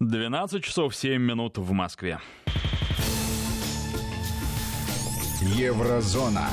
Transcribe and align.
12 0.00 0.62
часов 0.64 0.94
7 0.94 1.20
минут 1.22 1.58
в 1.58 1.72
Москве. 1.72 2.18
Еврозона. 5.40 6.48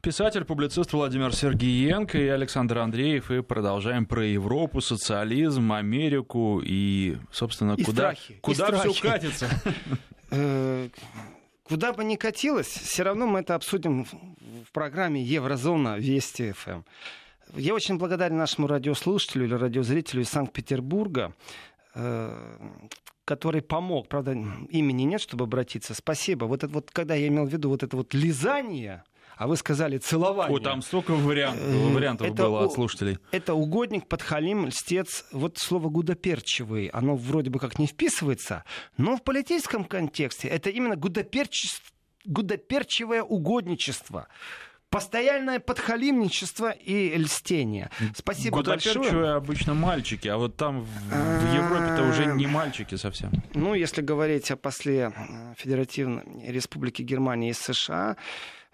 Писатель, 0.00 0.44
публицист 0.44 0.92
Владимир 0.92 1.34
Сергеенко 1.34 2.18
и 2.18 2.28
Александр 2.28 2.78
Андреев. 2.78 3.30
И 3.30 3.42
продолжаем 3.42 4.06
про 4.06 4.24
Европу, 4.24 4.80
социализм, 4.80 5.72
Америку 5.72 6.60
и, 6.64 7.16
собственно, 7.32 7.72
И 7.72 7.84
куда, 7.84 8.14
страхи, 8.14 8.32
и 8.32 8.40
куда 8.40 8.66
все 8.72 8.92
страхи. 8.92 9.00
катится. 9.02 9.48
Э, 10.30 10.90
Куда 11.62 11.94
бы 11.94 12.04
ни 12.04 12.16
катилось, 12.16 12.66
все 12.66 13.02
равно 13.02 13.26
мы 13.26 13.40
это 13.40 13.54
обсудим 13.54 14.04
в- 14.04 14.12
в 14.12 14.72
программе 14.72 15.22
Еврозона 15.22 15.96
Вести 15.98 16.52
ФМ. 16.52 16.82
Я 17.54 17.74
очень 17.74 17.98
благодарен 17.98 18.36
нашему 18.36 18.66
радиослушателю 18.66 19.46
или 19.46 19.54
радиозрителю 19.54 20.22
из 20.22 20.28
Санкт-Петербурга, 20.28 21.34
э, 21.94 22.58
который 23.24 23.62
помог. 23.62 24.08
Правда, 24.08 24.32
имени 24.32 25.02
нет, 25.02 25.20
чтобы 25.20 25.44
обратиться. 25.44 25.94
Спасибо. 25.94 26.46
Вот 26.46 26.64
это 26.64 26.72
вот, 26.72 26.90
когда 26.90 27.14
я 27.14 27.28
имел 27.28 27.44
в 27.46 27.50
виду 27.52 27.68
вот 27.68 27.82
это 27.82 27.96
вот 27.96 28.14
лизание, 28.14 29.04
а 29.36 29.46
вы 29.46 29.56
сказали 29.56 29.98
целование. 29.98 30.56
О, 30.56 30.60
там 30.60 30.82
столько 30.82 31.12
вариантов, 31.12 31.62
Э, 31.62 31.92
вариантов 31.94 32.26
это 32.26 32.42
было 32.42 32.64
от 32.64 32.72
слушателей. 32.72 33.18
Это 33.30 33.54
угодник, 33.54 34.08
подхалим, 34.08 34.66
льстец. 34.66 35.26
Вот 35.30 35.58
слово 35.58 35.88
гудоперчивый, 35.90 36.86
оно 36.88 37.14
вроде 37.16 37.50
бы 37.50 37.58
как 37.58 37.78
не 37.78 37.86
вписывается, 37.86 38.64
но 38.96 39.16
в 39.16 39.22
политическом 39.22 39.84
контексте 39.84 40.48
это 40.48 40.70
именно 40.70 40.94
гудоперчес- 40.94 41.82
гудоперчивое 42.24 43.22
угодничество. 43.22 44.26
Постоянное 44.90 45.60
подхалимничество 45.60 46.70
и 46.70 47.14
льстение. 47.18 47.90
Спасибо 48.16 48.56
Гудоперчивые 48.56 49.10
большое. 49.10 49.32
обычно 49.34 49.74
мальчики, 49.74 50.28
а 50.28 50.38
вот 50.38 50.56
там 50.56 50.80
в, 50.80 50.86
в 50.86 51.54
Европе-то 51.54 52.04
уже 52.08 52.24
не 52.24 52.46
мальчики 52.46 52.94
совсем. 52.94 53.30
Ну, 53.52 53.74
если 53.74 54.00
говорить 54.00 54.50
о 54.50 54.56
после 54.56 55.12
э, 55.14 55.54
Федеративной 55.58 56.50
Республики 56.50 57.02
Германии 57.02 57.50
и 57.50 57.52
США, 57.52 58.16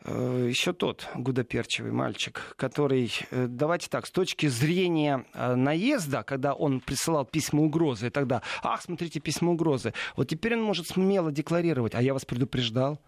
э, 0.04 0.46
еще 0.48 0.72
тот 0.72 1.08
гудоперчивый 1.16 1.90
мальчик, 1.90 2.54
который, 2.56 3.12
э, 3.32 3.46
давайте 3.48 3.88
так, 3.88 4.06
с 4.06 4.12
точки 4.12 4.46
зрения 4.46 5.24
наезда, 5.34 6.22
когда 6.22 6.54
он 6.54 6.78
присылал 6.78 7.24
письма 7.24 7.62
угрозы, 7.62 8.06
и 8.06 8.10
тогда, 8.10 8.42
ах, 8.62 8.82
смотрите, 8.82 9.18
письма 9.18 9.50
угрозы, 9.50 9.92
вот 10.14 10.28
теперь 10.28 10.54
он 10.54 10.62
может 10.62 10.86
смело 10.86 11.32
декларировать, 11.32 11.96
а 11.96 12.00
я 12.02 12.12
вас 12.12 12.24
предупреждал, 12.24 13.00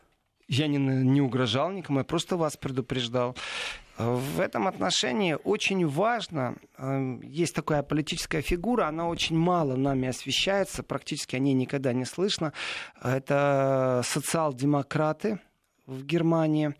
я 0.48 0.66
не, 0.66 0.78
не 0.78 1.20
угрожал 1.20 1.70
никому, 1.70 1.98
я 2.00 2.04
просто 2.04 2.36
вас 2.36 2.56
предупреждал. 2.56 3.36
В 3.98 4.40
этом 4.40 4.66
отношении 4.68 5.38
очень 5.44 5.86
важно, 5.86 6.56
э, 6.76 7.18
есть 7.22 7.54
такая 7.54 7.82
политическая 7.82 8.42
фигура, 8.42 8.86
она 8.88 9.08
очень 9.08 9.38
мало 9.38 9.74
нами 9.74 10.08
освещается, 10.08 10.82
практически 10.82 11.34
о 11.34 11.38
ней 11.38 11.54
никогда 11.54 11.94
не 11.94 12.04
слышно. 12.04 12.52
Это 13.02 14.02
социал-демократы 14.04 15.40
в 15.86 16.04
Германии. 16.04 16.74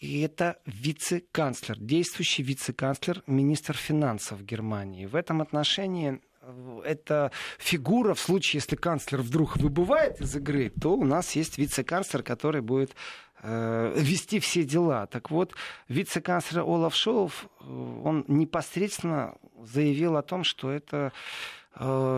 И 0.00 0.20
это 0.20 0.58
вице-канцлер, 0.66 1.78
действующий 1.78 2.42
вице-канцлер, 2.42 3.22
министр 3.26 3.74
финансов 3.74 4.44
Германии. 4.44 5.06
В 5.06 5.14
этом 5.14 5.40
отношении 5.40 6.20
э, 6.46 6.80
эта 6.84 7.30
фигура, 7.58 8.14
в 8.14 8.20
случае, 8.20 8.58
если 8.58 8.76
канцлер 8.76 9.22
вдруг 9.22 9.56
выбывает 9.56 10.20
из 10.20 10.36
игры, 10.36 10.70
то 10.70 10.94
у 10.94 11.04
нас 11.04 11.32
есть 11.32 11.58
вице-канцлер, 11.58 12.22
который 12.22 12.60
будет 12.60 12.94
э, 13.42 13.94
вести 13.96 14.40
все 14.40 14.64
дела. 14.64 15.06
Так 15.06 15.30
вот, 15.30 15.54
вице-канцлер 15.88 16.62
Олаф 16.62 16.94
Шоуф, 16.94 17.46
э, 17.60 17.64
он 18.04 18.24
непосредственно 18.28 19.36
заявил 19.62 20.16
о 20.16 20.22
том, 20.22 20.44
что 20.44 20.70
это 20.70 21.12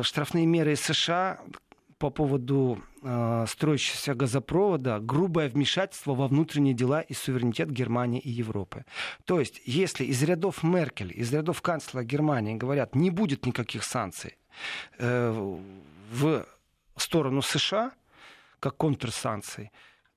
штрафные 0.03 0.45
меры 0.45 0.73
из 0.73 0.83
США 0.83 1.41
по 1.99 2.11
поводу 2.11 2.83
э, 3.03 3.45
строящегося 3.49 4.15
газопровода 4.15 4.99
грубое 5.01 5.49
вмешательство 5.49 6.15
во 6.15 6.29
внутренние 6.29 6.75
дела 6.75 7.01
и 7.01 7.15
суверенитет 7.15 7.71
Германии 7.71 8.21
и 8.21 8.31
Европы. 8.31 8.84
То 9.25 9.41
есть, 9.41 9.62
если 9.65 10.05
из 10.05 10.23
рядов 10.23 10.62
Меркель, 10.62 11.12
из 11.15 11.33
рядов 11.33 11.62
канцлера 11.62 12.05
Германии 12.05 12.55
говорят, 12.55 12.95
не 12.95 13.11
будет 13.11 13.47
никаких 13.47 13.85
санкций 13.85 14.37
э, 14.99 15.56
в 16.11 16.47
сторону 16.97 17.43
США, 17.43 17.93
как 18.61 18.77
контрсанкций, 18.77 19.71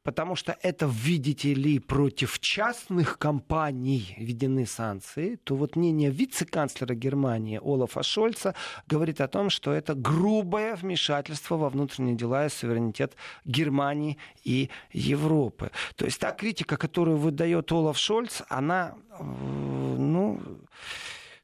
потому 0.03 0.35
что 0.35 0.57
это, 0.61 0.85
видите 0.91 1.53
ли, 1.53 1.79
против 1.79 2.39
частных 2.39 3.17
компаний 3.17 4.15
введены 4.17 4.65
санкции, 4.65 5.35
то 5.43 5.55
вот 5.55 5.75
мнение 5.75 6.09
вице-канцлера 6.09 6.95
Германии 6.95 7.59
Олафа 7.61 8.03
Шольца 8.03 8.55
говорит 8.87 9.21
о 9.21 9.27
том, 9.27 9.49
что 9.49 9.71
это 9.73 9.95
грубое 9.95 10.75
вмешательство 10.75 11.57
во 11.57 11.69
внутренние 11.69 12.15
дела 12.15 12.45
и 12.45 12.49
суверенитет 12.49 13.15
Германии 13.45 14.17
и 14.43 14.69
Европы. 14.91 15.71
То 15.95 16.05
есть 16.05 16.19
та 16.19 16.31
критика, 16.31 16.77
которую 16.77 17.17
выдает 17.17 17.71
Олаф 17.71 17.97
Шольц, 17.97 18.41
она, 18.49 18.95
э, 19.19 19.23
ну, 19.23 20.39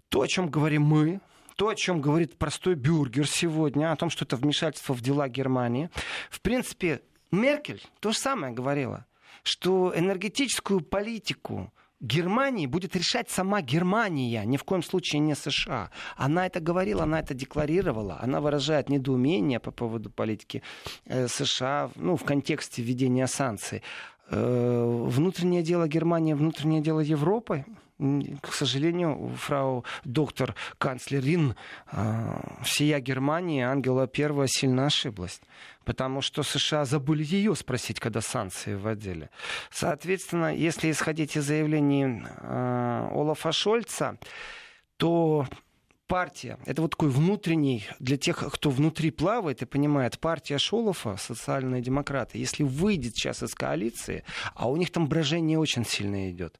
то, 0.10 0.22
о 0.22 0.28
чем 0.28 0.50
говорим 0.50 0.84
мы, 0.84 1.20
то, 1.56 1.70
о 1.70 1.76
чем 1.76 2.02
говорит 2.02 2.38
простой 2.38 2.76
бюргер 2.76 3.28
сегодня, 3.28 3.92
о 3.92 3.96
том, 3.96 4.10
что 4.10 4.26
это 4.26 4.36
вмешательство 4.36 4.94
в 4.94 5.02
дела 5.02 5.28
Германии. 5.30 5.90
В 6.30 6.42
принципе, 6.42 7.02
Меркель 7.32 7.84
то 8.00 8.12
же 8.12 8.18
самое 8.18 8.54
говорила, 8.54 9.06
что 9.44 9.94
энергетическую 9.96 10.82
политику 10.82 11.72
Германии 12.02 12.68
будет 12.68 12.96
решать 12.96 13.30
сама 13.30 13.62
Германия, 13.62 14.44
ни 14.46 14.58
в 14.58 14.64
коем 14.64 14.84
случае 14.84 15.20
не 15.20 15.36
США. 15.36 15.90
Она 16.18 16.46
это 16.46 16.60
говорила, 16.60 17.04
она 17.04 17.20
это 17.20 17.34
декларировала, 17.34 18.20
она 18.22 18.42
выражает 18.42 18.90
недоумение 18.90 19.60
по 19.60 19.72
поводу 19.72 20.10
политики 20.10 20.62
э, 21.06 21.28
США 21.28 21.90
ну, 21.96 22.16
в 22.16 22.24
контексте 22.24 22.82
введения 22.82 23.28
санкций. 23.28 23.82
Э, 24.30 25.08
внутреннее 25.08 25.64
дело 25.64 25.88
Германии, 25.88 26.34
внутреннее 26.34 26.82
дело 26.82 27.00
Европы. 27.00 27.66
К 27.98 28.52
сожалению, 28.52 29.32
фрау 29.38 29.86
доктор 30.04 30.54
канцлерин 30.78 31.56
э, 31.92 32.40
всея 32.64 33.00
Германии 33.00 33.62
Ангела 33.62 34.06
Первая 34.06 34.48
сильно 34.48 34.88
ошиблась. 34.88 35.40
Потому 35.86 36.22
что 36.22 36.44
США 36.44 36.84
забыли 36.84 37.24
ее 37.24 37.56
спросить, 37.56 38.02
когда 38.02 38.20
санкции 38.20 38.76
вводили. 38.76 39.30
Соответственно, 39.72 40.54
если 40.54 40.92
исходить 40.92 41.38
из 41.38 41.46
заявлений 41.46 42.24
э, 42.26 43.10
Олафа 43.14 43.54
Шольца, 43.54 44.18
то 44.98 45.48
партия, 46.08 46.58
это 46.66 46.82
вот 46.82 46.92
такой 46.92 47.10
внутренний, 47.10 47.86
для 48.00 48.18
тех, 48.18 48.44
кто 48.54 48.70
внутри 48.70 49.12
плавает 49.12 49.62
и 49.62 49.66
понимает, 49.66 50.20
партия 50.20 50.58
Шолофа, 50.58 51.18
социальные 51.18 51.82
демократы, 51.82 52.38
если 52.38 52.64
выйдет 52.64 53.16
сейчас 53.16 53.44
из 53.44 53.56
коалиции, 53.56 54.24
а 54.54 54.70
у 54.70 54.78
них 54.78 54.92
там 54.92 55.08
брожение 55.08 55.58
очень 55.60 55.86
сильно 55.86 56.30
идет, 56.30 56.60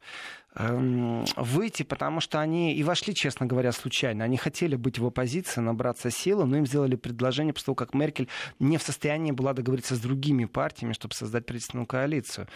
выйти, 0.56 1.84
потому 1.84 2.22
что 2.22 2.40
они 2.40 2.76
и 2.76 2.84
вошли, 2.84 3.14
честно 3.14 3.46
говоря, 3.46 3.72
случайно. 3.72 4.24
Они 4.24 4.38
хотели 4.38 4.76
быть 4.76 5.00
в 5.00 5.06
оппозиции, 5.06 5.62
набраться 5.62 6.10
силы, 6.10 6.46
но 6.46 6.58
им 6.58 6.66
сделали 6.66 6.96
предложение 6.96 7.54
после 7.54 7.66
того, 7.66 7.76
как 7.76 7.94
Меркель 7.94 8.30
не 8.60 8.78
в 8.78 8.82
состоянии 8.82 9.32
была 9.32 9.54
договориться 9.54 9.96
с 9.96 10.00
другими 10.00 10.46
партиями, 10.46 10.94
чтобы 10.94 11.14
создать 11.14 11.46
правительственную 11.46 11.88
коалицию. 11.88 12.48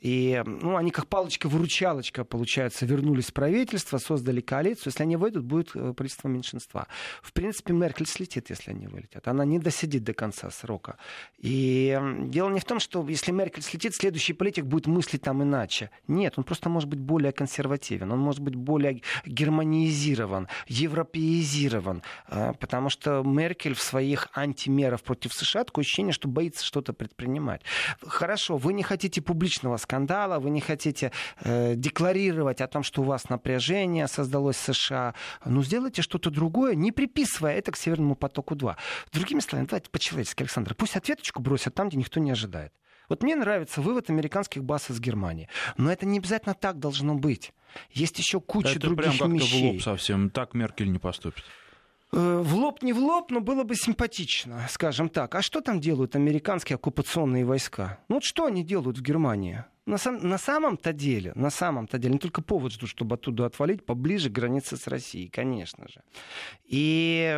И 0.00 0.42
ну, 0.46 0.76
они 0.76 0.90
как 0.90 1.06
палочка-выручалочка, 1.08 2.24
получается, 2.24 2.84
вернулись 2.84 3.26
в 3.26 3.32
правительство, 3.32 3.98
создали 3.98 4.40
коалицию. 4.40 4.92
Если 4.92 5.02
они 5.02 5.16
выйдут, 5.16 5.44
будет 5.44 5.70
э, 5.74 5.94
правительство 5.94 6.28
меньшинства. 6.28 6.86
В 7.22 7.32
принципе, 7.32 7.72
Меркель 7.72 8.06
слетит, 8.06 8.50
если 8.50 8.72
они 8.72 8.86
вылетят. 8.86 9.26
Она 9.26 9.44
не 9.44 9.58
досидит 9.58 10.04
до 10.04 10.12
конца 10.12 10.50
срока. 10.50 10.98
И 11.38 11.96
м, 11.98 12.30
дело 12.30 12.50
не 12.50 12.60
в 12.60 12.64
том, 12.64 12.78
что 12.78 13.08
если 13.08 13.32
Меркель 13.32 13.62
слетит, 13.62 13.94
следующий 13.94 14.34
политик 14.34 14.66
будет 14.66 14.86
мыслить 14.86 15.22
там 15.22 15.42
иначе. 15.42 15.90
Нет, 16.08 16.34
он 16.36 16.44
просто 16.44 16.68
может 16.68 16.88
быть 16.90 17.00
более 17.00 17.32
консервативен, 17.46 18.10
он 18.10 18.18
может 18.18 18.40
быть 18.40 18.56
более 18.56 19.02
германизирован, 19.24 20.48
европеизирован. 20.66 22.02
э, 22.28 22.52
Потому 22.58 22.90
что 22.90 23.22
Меркель 23.22 23.74
в 23.74 23.80
своих 23.80 24.28
антимерах 24.34 25.00
против 25.02 25.32
США 25.32 25.62
такое 25.64 25.84
ощущение, 25.84 26.12
что 26.12 26.28
боится 26.28 26.64
что-то 26.64 26.92
предпринимать. 26.92 27.62
Хорошо, 28.04 28.56
вы 28.56 28.72
не 28.72 28.82
хотите 28.82 29.22
публичного 29.22 29.76
скандала, 29.76 30.40
вы 30.40 30.50
не 30.50 30.60
хотите 30.60 31.12
э, 31.40 31.74
декларировать 31.76 32.60
о 32.60 32.66
том, 32.66 32.82
что 32.82 33.02
у 33.02 33.04
вас 33.04 33.28
напряжение 33.28 34.08
создалось 34.08 34.56
в 34.56 34.74
США. 34.74 35.14
Ну, 35.44 35.62
сделайте 35.62 36.02
что-то 36.02 36.30
другое, 36.30 36.74
не 36.74 36.90
приписывая 36.90 37.56
это 37.58 37.70
к 37.70 37.76
Северному 37.76 38.16
потоку-2. 38.16 38.76
Другими 39.12 39.40
словами, 39.40 39.68
давайте 39.68 39.90
по-человечески, 39.90 40.42
Александр, 40.42 40.74
пусть 40.74 40.96
ответочку 40.96 41.40
бросят 41.42 41.74
там, 41.74 41.88
где 41.88 41.98
никто 41.98 42.18
не 42.20 42.32
ожидает. 42.32 42.72
Вот 43.08 43.22
мне 43.22 43.36
нравится 43.36 43.80
вывод 43.80 44.10
американских 44.10 44.64
баз 44.64 44.90
из 44.90 45.00
Германии. 45.00 45.48
Но 45.76 45.90
это 45.92 46.06
не 46.06 46.18
обязательно 46.18 46.54
так 46.54 46.78
должно 46.78 47.14
быть. 47.14 47.52
Есть 47.90 48.18
еще 48.18 48.40
куча 48.40 48.70
Это 48.70 48.80
других 48.80 48.96
прям 49.04 49.12
как-то 49.12 49.26
в 49.28 49.32
вещей. 49.34 49.72
лоб 49.72 49.82
совсем. 49.82 50.30
Так 50.30 50.54
Меркель 50.54 50.90
не 50.90 50.98
поступит. 50.98 51.44
Э, 52.12 52.40
В 52.44 52.54
лоб 52.54 52.82
не 52.82 52.92
в 52.92 52.98
лоб, 52.98 53.30
но 53.30 53.40
было 53.40 53.64
бы 53.64 53.74
симпатично, 53.74 54.66
скажем 54.70 55.08
так. 55.08 55.34
А 55.34 55.42
что 55.42 55.60
там 55.60 55.80
делают 55.80 56.16
американские 56.16 56.76
оккупационные 56.76 57.44
войска? 57.44 57.98
Ну 58.08 58.16
вот 58.16 58.24
что 58.24 58.46
они 58.46 58.64
делают 58.64 58.98
в 58.98 59.02
Германии? 59.02 59.64
На, 59.86 59.98
сам, 59.98 60.28
на 60.28 60.38
самом-то 60.38 60.92
деле, 60.92 61.32
на 61.36 61.50
самом-то 61.50 61.98
деле, 61.98 62.14
не 62.14 62.18
только 62.18 62.42
повод 62.42 62.72
жду, 62.72 62.86
чтобы 62.86 63.14
оттуда 63.14 63.46
отвалить, 63.46 63.86
поближе 63.86 64.28
к 64.30 64.32
границе 64.32 64.76
с 64.76 64.88
Россией, 64.88 65.28
конечно 65.28 65.86
же. 65.88 66.02
И, 66.64 67.32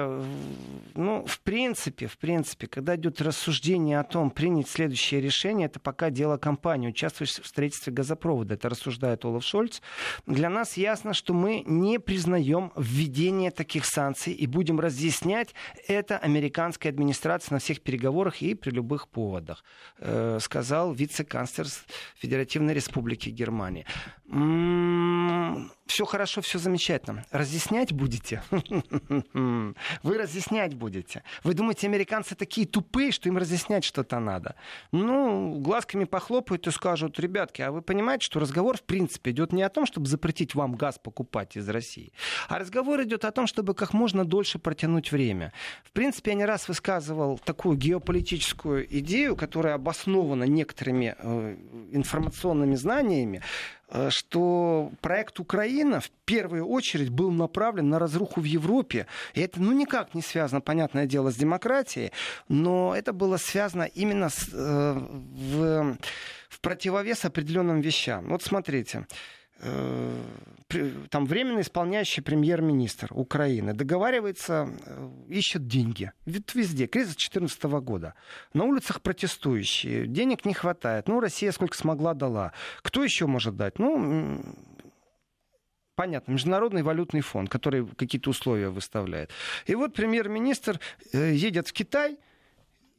ну, 0.95 1.27
в 1.27 1.41
принципе, 1.41 2.07
в 2.07 2.17
принципе, 2.17 2.67
когда 2.67 2.97
идет 2.97 3.21
рассуждение 3.21 4.01
о 4.01 4.05
том, 4.05 4.31
принять 4.31 4.69
следующее 4.69 5.21
решение, 5.21 5.67
это 5.67 5.79
пока 5.79 6.09
дело 6.09 6.39
компании, 6.39 6.89
участвующей 6.89 7.43
в 7.43 7.47
строительстве 7.47 7.93
газопровода. 7.93 8.55
Это 8.55 8.71
рассуждает 8.71 9.25
Олаф 9.27 9.45
Шольц. 9.45 9.83
Для 10.27 10.49
нас 10.49 10.79
ясно, 10.79 11.13
что 11.13 11.35
мы 11.35 11.63
не 11.67 11.99
признаем 11.99 12.73
введение 12.77 13.51
таких 13.51 13.85
санкций 13.85 14.33
и 14.33 14.47
будем 14.47 14.81
разъяснять 14.81 15.55
это 15.87 16.17
американской 16.17 16.91
администрации 16.91 17.53
на 17.53 17.61
всех 17.61 17.83
переговорах 17.83 18.41
и 18.41 18.55
при 18.55 18.71
любых 18.71 19.09
поводах, 19.09 19.65
э, 19.99 20.39
сказал 20.41 20.95
вице-канцлер 20.95 21.67
Федеративной 22.39 22.75
Республики 22.75 23.31
Германии. 23.31 23.85
М-м, 24.31 25.73
все 25.89 26.05
хорошо, 26.05 26.43
все 26.43 26.59
замечательно. 26.59 27.25
Разъяснять 27.31 27.93
будете? 27.93 28.43
Вы 29.33 30.19
разъяснять 30.19 30.75
будете. 30.75 31.23
Вы 31.43 31.55
думаете, 31.55 31.87
американцы 31.87 32.35
такие 32.35 32.67
тупые, 32.67 33.11
что 33.11 33.29
им 33.29 33.39
разъяснять 33.39 33.85
что-то 33.85 34.19
надо? 34.21 34.55
Ну, 34.93 35.59
глазками 35.59 36.05
похлопают 36.05 36.67
и 36.67 36.71
скажут, 36.71 37.19
ребятки, 37.19 37.63
а 37.63 37.73
вы 37.73 37.81
понимаете, 37.81 38.27
что 38.27 38.39
разговор 38.39 38.77
в 38.77 38.83
принципе 38.83 39.31
идет 39.31 39.53
не 39.53 39.63
о 39.63 39.71
том, 39.71 39.87
чтобы 39.87 40.07
запретить 40.07 40.55
вам 40.55 40.75
газ 40.75 40.99
покупать 41.03 41.57
из 41.57 41.69
России, 41.69 42.13
а 42.49 42.59
разговор 42.59 43.03
идет 43.03 43.25
о 43.25 43.33
том, 43.33 43.47
чтобы 43.47 43.75
как 43.75 43.95
можно 43.95 44.25
дольше 44.25 44.59
протянуть 44.59 45.11
время. 45.11 45.53
В 45.85 45.93
принципе, 45.93 46.33
я 46.33 46.37
не 46.37 46.45
раз 46.45 46.69
высказывал 46.69 47.39
такую 47.39 47.79
геополитическую 47.79 48.87
идею, 48.99 49.37
которая 49.37 49.75
обоснована 49.75 50.45
некоторыми 50.45 51.17
э, 51.19 51.57
информационными 51.93 52.75
знаниями, 52.75 53.43
что 54.11 54.93
проект 55.01 55.41
Украина 55.41 56.01
в 56.01 56.11
первую 56.25 56.67
очередь 56.67 57.11
был 57.11 57.31
направлен 57.31 57.89
на 57.89 57.99
разруху 57.99 58.41
в 58.41 58.45
Европе. 58.45 59.07
И 59.35 59.41
это 59.41 59.61
ну, 59.61 59.73
никак 59.73 60.15
не 60.15 60.23
связано, 60.23 60.61
понятное 60.61 61.07
дело, 61.07 61.31
с 61.31 61.37
демократией, 61.37 62.13
но 62.49 62.95
это 62.95 63.13
было 63.13 63.37
связано 63.39 63.85
именно 63.85 64.29
с, 64.29 64.49
э, 64.53 64.93
в, 64.93 65.97
в 66.49 66.61
противовес 66.61 67.25
определенным 67.25 67.81
вещам. 67.81 68.29
Вот 68.29 68.43
смотрите. 68.43 69.07
Э, 69.61 70.23
там 71.11 71.25
временно 71.25 71.61
исполняющий 71.61 72.21
премьер-министр 72.21 73.09
Украины 73.11 73.73
договаривается, 73.73 74.69
э, 74.85 75.11
ищет 75.29 75.67
деньги. 75.67 76.13
Ведь 76.27 76.55
везде. 76.55 76.87
Кризис 76.87 77.15
2014 77.15 77.81
года. 77.81 78.15
На 78.53 78.65
улицах 78.65 79.01
протестующие. 79.01 80.07
Денег 80.07 80.45
не 80.45 80.55
хватает. 80.55 81.09
Ну, 81.09 81.21
Россия 81.21 81.53
сколько 81.53 81.77
смогла 81.77 82.15
дала. 82.15 82.53
Кто 82.83 83.03
еще 83.03 83.27
может 83.27 83.57
дать? 83.57 83.79
Ну, 83.79 84.43
понятно, 85.95 86.33
Международный 86.33 86.83
валютный 86.83 87.23
фонд, 87.23 87.49
который 87.49 87.87
какие-то 87.87 88.31
условия 88.31 88.69
выставляет. 88.69 89.31
И 89.67 89.75
вот 89.75 89.95
премьер-министр 89.95 90.81
э, 91.13 91.33
едет 91.33 91.69
в 91.69 91.73
Китай 91.73 92.19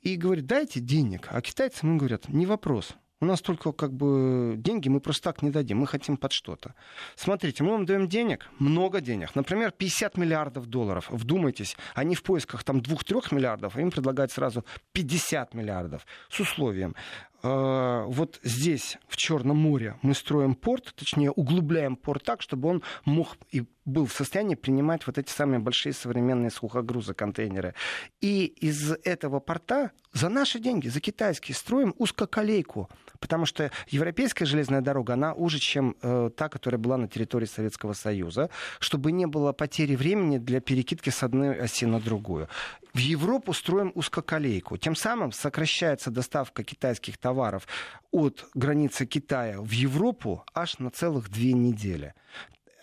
и 0.02 0.16
говорит, 0.16 0.48
дайте 0.48 0.80
денег. 0.80 1.28
А 1.30 1.42
китайцы 1.42 1.86
ему 1.86 1.98
говорят, 1.98 2.30
не 2.30 2.46
вопрос. 2.46 2.96
У 3.21 3.25
нас 3.25 3.42
только 3.42 3.74
как 3.74 3.92
бы 3.92 4.56
деньги 4.57 4.88
мы 4.88 5.01
просто 5.01 5.24
так 5.24 5.42
не 5.42 5.50
дадим, 5.51 5.80
мы 5.80 5.88
хотим 5.88 6.16
под 6.16 6.31
что-то. 6.31 6.74
Смотрите, 7.16 7.63
мы 7.63 7.71
вам 7.71 7.86
даем 7.86 8.07
денег, 8.07 8.50
много 8.60 9.01
денег, 9.01 9.36
например, 9.36 9.71
50 9.71 10.18
миллиардов 10.18 10.68
долларов. 10.68 11.07
Вдумайтесь, 11.10 11.75
они 11.95 12.16
в 12.16 12.24
поисках 12.24 12.63
там 12.63 12.77
2-3 12.77 13.36
миллиардов, 13.36 13.75
а 13.75 13.81
им 13.81 13.92
предлагают 13.92 14.31
сразу 14.31 14.63
50 14.94 15.54
миллиардов 15.54 16.06
с 16.30 16.39
условием. 16.39 16.95
Э, 17.41 18.06
вот 18.07 18.39
здесь, 18.44 18.97
в 19.07 19.15
Черном 19.15 19.57
море, 19.57 19.97
мы 20.01 20.13
строим 20.13 20.56
порт, 20.56 20.94
точнее, 20.95 21.31
углубляем 21.31 21.95
порт 21.95 22.24
так, 22.24 22.41
чтобы 22.41 22.69
он 22.69 22.83
мог 23.06 23.38
и 23.51 23.63
был 23.86 24.06
в 24.06 24.13
состоянии 24.13 24.56
принимать 24.56 25.06
вот 25.07 25.18
эти 25.18 25.31
самые 25.31 25.59
большие 25.59 25.94
современные 25.94 26.51
сухогрузы, 26.51 27.13
контейнеры. 27.13 27.74
И 28.21 28.45
из 28.45 28.91
этого 29.03 29.39
порта 29.39 29.91
за 30.13 30.30
наши 30.30 30.59
деньги, 30.59 30.88
за 30.88 31.00
китайские, 31.00 31.56
строим 31.56 31.94
узкоколейку. 31.97 32.89
Потому 33.19 33.45
что 33.45 33.71
европейская 33.88 34.45
железная 34.45 34.81
дорога, 34.81 35.13
она 35.13 35.33
уже, 35.33 35.59
чем 35.59 35.95
э, 36.01 36.30
та, 36.36 36.50
которая 36.50 36.80
была 36.80 36.97
на 36.97 37.07
территории 37.07 37.45
Советского 37.45 37.94
Союза, 37.94 38.50
чтобы 38.80 39.12
не 39.12 39.25
было 39.27 39.51
потери 39.51 39.95
времени 39.95 40.38
для 40.38 40.62
перекидки 40.62 41.09
с 41.09 41.24
одной 41.24 41.59
оси 41.59 41.86
на 41.86 42.00
другую. 42.00 42.47
В 42.94 42.97
Европу 42.97 43.53
строим 43.53 43.91
узкоколейку. 43.95 44.77
Тем 44.77 44.95
самым 44.95 45.31
сокращается 45.31 46.09
доставка 46.09 46.63
китайских 46.63 47.18
товаров 47.18 47.68
от 48.12 48.47
границы 48.56 49.06
Китая 49.06 49.62
в 49.62 49.71
Европу 49.71 50.44
аж 50.53 50.80
на 50.80 50.89
целых 50.89 51.30
две 51.30 51.53
недели. 51.53 52.13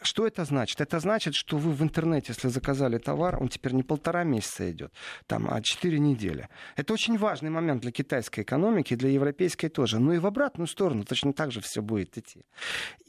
Что 0.07 0.25
это 0.25 0.45
значит? 0.45 0.81
Это 0.81 1.01
значит, 1.01 1.35
что 1.35 1.57
вы 1.57 1.73
в 1.73 1.83
интернете, 1.83 2.27
если 2.29 2.47
заказали 2.47 2.99
товар, 2.99 3.43
он 3.43 3.49
теперь 3.49 3.73
не 3.73 3.83
полтора 3.83 4.23
месяца 4.23 4.71
идет, 4.71 4.93
там, 5.27 5.49
а 5.51 5.61
четыре 5.61 5.99
недели. 5.99 6.49
Это 6.77 6.93
очень 6.93 7.19
важный 7.19 7.51
момент 7.51 7.83
для 7.83 7.91
китайской 7.91 8.43
экономики, 8.43 8.95
для 8.95 9.11
европейской 9.11 9.69
тоже. 9.69 9.99
Но 9.99 10.15
и 10.15 10.19
в 10.19 10.27
обратную 10.27 10.69
сторону 10.69 11.05
точно 11.05 11.33
так 11.33 11.51
же 11.51 11.61
все 11.61 11.83
будет 11.83 12.17
идти. 12.17 12.45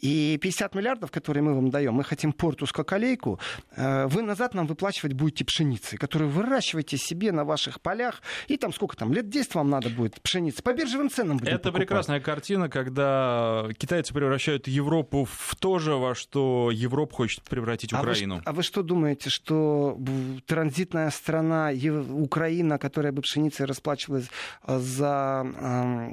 И 0.01 0.39
50 0.41 0.73
миллиардов, 0.73 1.11
которые 1.11 1.44
мы 1.44 1.53
вам 1.53 1.69
даем, 1.69 1.94
мы 1.94 2.03
хотим 2.03 2.33
порту 2.33 2.65
с 2.65 2.71
коколейку, 2.71 3.39
э, 3.75 4.07
вы 4.07 4.23
назад 4.23 4.55
нам 4.55 4.65
выплачивать 4.65 5.13
будете 5.13 5.45
пшеницей, 5.45 5.99
которую 5.99 6.31
выращиваете 6.31 6.97
себе 6.97 7.31
на 7.31 7.45
ваших 7.45 7.79
полях, 7.79 8.23
и 8.47 8.57
там 8.57 8.73
сколько 8.73 8.97
там, 8.97 9.13
лет 9.13 9.29
10 9.29 9.53
вам 9.53 9.69
надо 9.69 9.89
будет 9.89 10.19
пшеницы. 10.21 10.63
По 10.63 10.73
биржевым 10.73 11.11
ценам 11.11 11.38
будем 11.38 11.53
Это 11.53 11.65
покупать. 11.65 11.81
прекрасная 11.81 12.19
картина, 12.21 12.69
когда 12.69 13.67
китайцы 13.77 14.15
превращают 14.15 14.67
Европу 14.67 15.27
в 15.31 15.55
то 15.55 15.77
же, 15.77 15.94
во 15.94 16.15
что 16.15 16.71
Европа 16.71 16.87
хочет 17.13 17.44
превратить 17.44 17.94
Украину. 17.94 18.36
А 18.36 18.38
вы, 18.38 18.44
а 18.45 18.54
вы 18.54 18.63
что 18.63 18.84
думаете, 18.84 19.30
что 19.30 19.98
транзитная 20.45 21.10
страна 21.12 21.72
Украина, 22.12 22.78
которая 22.78 23.12
бы 23.12 23.22
пшеницей 23.22 23.66
расплачивалась 23.66 24.30
э, 24.63 24.80
за 24.80 25.45
э, 25.56 26.10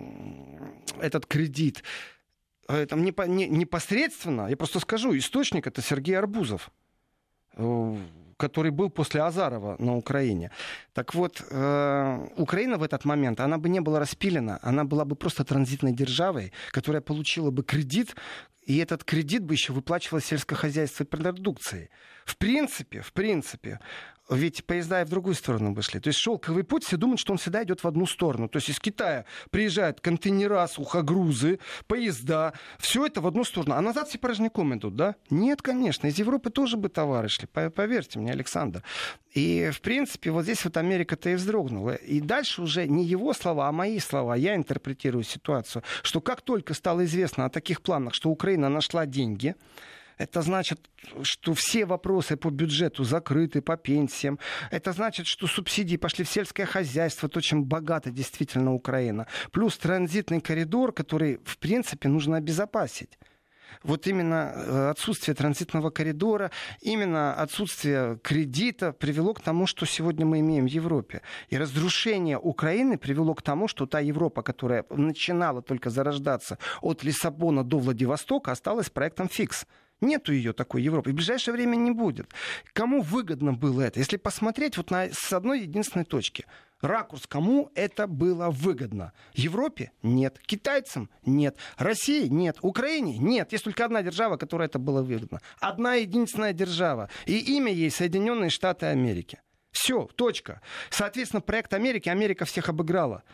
этот 1.00 1.26
кредит, 1.26 1.82
э, 2.69 2.87
там 2.87 3.05
непосредственно, 3.05 4.49
я 4.49 4.56
просто 4.56 4.81
скажу, 4.81 5.17
источник 5.17 5.67
это 5.67 5.82
Сергей 5.82 6.19
Арбузов 6.19 6.71
э, 7.56 7.97
который 8.37 8.70
был 8.70 8.91
после 8.91 9.23
Азарова 9.23 9.77
на 9.79 9.97
Украине. 9.97 10.50
Так 10.93 11.15
вот, 11.15 11.43
э, 11.50 12.29
Украина 12.37 12.77
в 12.77 12.82
этот 12.82 13.05
момент, 13.05 13.41
она 13.41 13.59
бы 13.59 13.69
не 13.69 13.81
была 13.81 14.00
распилена, 14.00 14.59
она 14.62 14.85
была 14.85 15.05
бы 15.05 15.17
просто 15.17 15.44
транзитной 15.44 15.93
державой, 15.93 16.53
которая 16.70 17.00
получила 17.00 17.50
бы 17.50 17.62
кредит, 17.62 18.17
и 18.66 18.78
этот 18.78 19.05
кредит 19.05 19.44
бы 19.44 19.55
еще 19.55 19.72
выплачивалось 19.72 20.26
сельскохозяйственной 20.26 21.06
продукцией. 21.06 21.90
В 22.25 22.37
принципе, 22.37 23.02
в 23.02 23.12
принципе, 23.12 23.81
ведь 24.31 24.64
поезда 24.64 25.02
и 25.02 25.05
в 25.05 25.11
другую 25.11 25.34
сторону 25.34 25.72
бы 25.72 25.82
шли. 25.82 26.00
То 26.00 26.08
есть 26.08 26.19
шелковый 26.19 26.65
путь, 26.65 26.84
все 26.84 26.96
думают, 26.96 27.20
что 27.20 27.32
он 27.32 27.39
всегда 27.39 27.62
идет 27.62 27.84
в 27.84 27.86
одну 27.86 28.06
сторону. 28.06 28.48
То 28.48 28.56
есть 28.56 28.70
из 28.70 28.81
Китая 28.81 29.27
приезжают 29.50 30.00
контейнера, 30.00 30.67
сухогрузы, 30.67 31.58
поезда, 31.86 32.55
все 32.79 33.05
это 33.06 33.20
в 33.20 33.27
одну 33.27 33.44
сторону. 33.44 33.74
А 33.74 33.81
назад 33.82 34.08
все 34.08 34.19
порожняком 34.19 34.74
идут, 34.74 34.96
да? 34.96 35.17
Нет, 35.29 35.60
конечно. 35.60 36.06
Из 36.06 36.19
Европы 36.19 36.50
тоже 36.50 36.77
бы 36.79 36.89
товары 36.89 37.29
шли, 37.29 37.46
поверьте 37.46 38.19
мне, 38.19 38.32
Александр. 38.32 38.82
И, 39.32 39.70
в 39.72 39.81
принципе, 39.81 40.31
вот 40.31 40.44
здесь 40.44 40.65
вот 40.65 40.77
Америка-то 40.77 41.29
и 41.29 41.34
вздрогнула. 41.34 41.96
И 41.96 42.20
дальше 42.20 42.62
уже 42.62 42.86
не 42.86 43.05
его 43.05 43.34
слова, 43.34 43.69
а 43.69 43.72
мои 43.72 43.98
слова. 43.98 44.34
Я 44.36 44.55
интерпретирую 44.55 45.24
ситуацию, 45.24 45.82
что 46.03 46.20
как 46.20 46.41
только 46.41 46.72
стало 46.72 47.05
известно 47.05 47.44
о 47.44 47.50
таких 47.50 47.82
планах, 47.82 48.15
что 48.15 48.31
Украина 48.31 48.54
нашла 48.56 49.06
деньги, 49.06 49.55
это 50.17 50.43
значит, 50.43 50.79
что 51.23 51.55
все 51.55 51.87
вопросы 51.87 52.37
по 52.37 52.51
бюджету 52.51 53.05
закрыты, 53.05 53.61
по 53.61 53.77
пенсиям. 53.77 54.39
Это 54.70 54.93
значит, 54.93 55.27
что 55.27 55.46
субсидии 55.46 55.96
пошли 55.96 56.25
в 56.25 56.29
сельское 56.29 56.67
хозяйство, 56.67 57.29
то, 57.29 57.41
чем 57.41 57.65
богата 57.65 58.11
действительно 58.11 58.75
Украина. 58.75 59.27
Плюс 59.51 59.77
транзитный 59.77 60.41
коридор, 60.41 60.93
который, 60.93 61.41
в 61.44 61.58
принципе, 61.58 62.08
нужно 62.08 62.37
обезопасить 62.37 63.19
вот 63.82 64.06
именно 64.06 64.52
э, 64.54 64.90
отсутствие 64.90 65.34
транзитного 65.34 65.90
коридора, 65.90 66.50
именно 66.81 67.34
отсутствие 67.34 68.19
кредита 68.22 68.93
привело 68.93 69.34
к 69.34 69.40
тому, 69.40 69.66
что 69.66 69.86
сегодня 69.86 70.26
мы 70.26 70.40
имеем 70.40 70.64
в 70.64 70.70
Европе. 70.70 71.22
И 71.48 71.58
разрушение 71.58 72.38
Украины 72.38 72.98
привело 72.98 73.34
к 73.34 73.43
тому, 73.43 73.69
что 73.69 73.86
та 73.86 74.00
Европа, 74.00 74.43
которая 74.43 74.84
начинала 74.90 75.62
только 75.62 75.90
зарождаться 75.90 76.58
от 76.81 77.04
Лиссабона 77.04 77.64
до 77.64 77.78
Владивостока, 77.78 78.52
осталась 78.52 78.90
проектом 78.90 79.28
фикс. 79.28 79.66
Нету 80.05 80.32
ее 80.32 80.53
такой 80.53 80.82
Европы. 80.82 81.11
В 81.11 81.15
ближайшее 81.15 81.55
время 81.55 81.77
не 81.77 81.91
будет. 81.91 82.29
Кому 82.73 83.01
выгодно 83.03 83.53
было 83.53 83.82
это? 83.82 83.99
Если 83.99 84.17
посмотреть 84.17 84.77
вот 84.77 84.91
на, 84.91 85.08
с 85.11 85.32
одной 85.32 85.63
единственной 85.63 86.05
точки. 86.05 86.44
Ракурс, 86.81 87.27
кому 87.27 87.70
это 87.75 88.06
было 88.06 88.51
выгодно? 88.51 89.13
Европе? 89.32 89.91
Нет. 90.03 90.39
Китайцам? 90.44 91.08
Нет. 91.25 91.56
России? 91.79 92.27
Нет. 92.27 92.58
Украине? 92.61 93.17
Нет. 93.17 93.53
Есть 93.53 93.65
только 93.65 93.87
одна 93.87 94.03
держава, 94.03 94.37
которой 94.37 94.67
это 94.67 94.79
было 94.79 95.03
выгодно. 95.03 95.41
Одна 95.61 95.94
единственная 95.94 96.53
держава. 96.53 97.08
И 97.25 97.39
имя 97.56 97.73
ей 97.73 97.91
Соединенные 97.91 98.51
Штаты 98.51 98.87
Америки. 98.87 99.39
Все, 99.74 100.08
точка. 100.14 100.60
Соответственно, 100.88 101.40
проект 101.40 101.74
Америки, 101.74 102.08
Америка 102.08 102.44
всех 102.44 102.69
обыграла. 102.69 103.24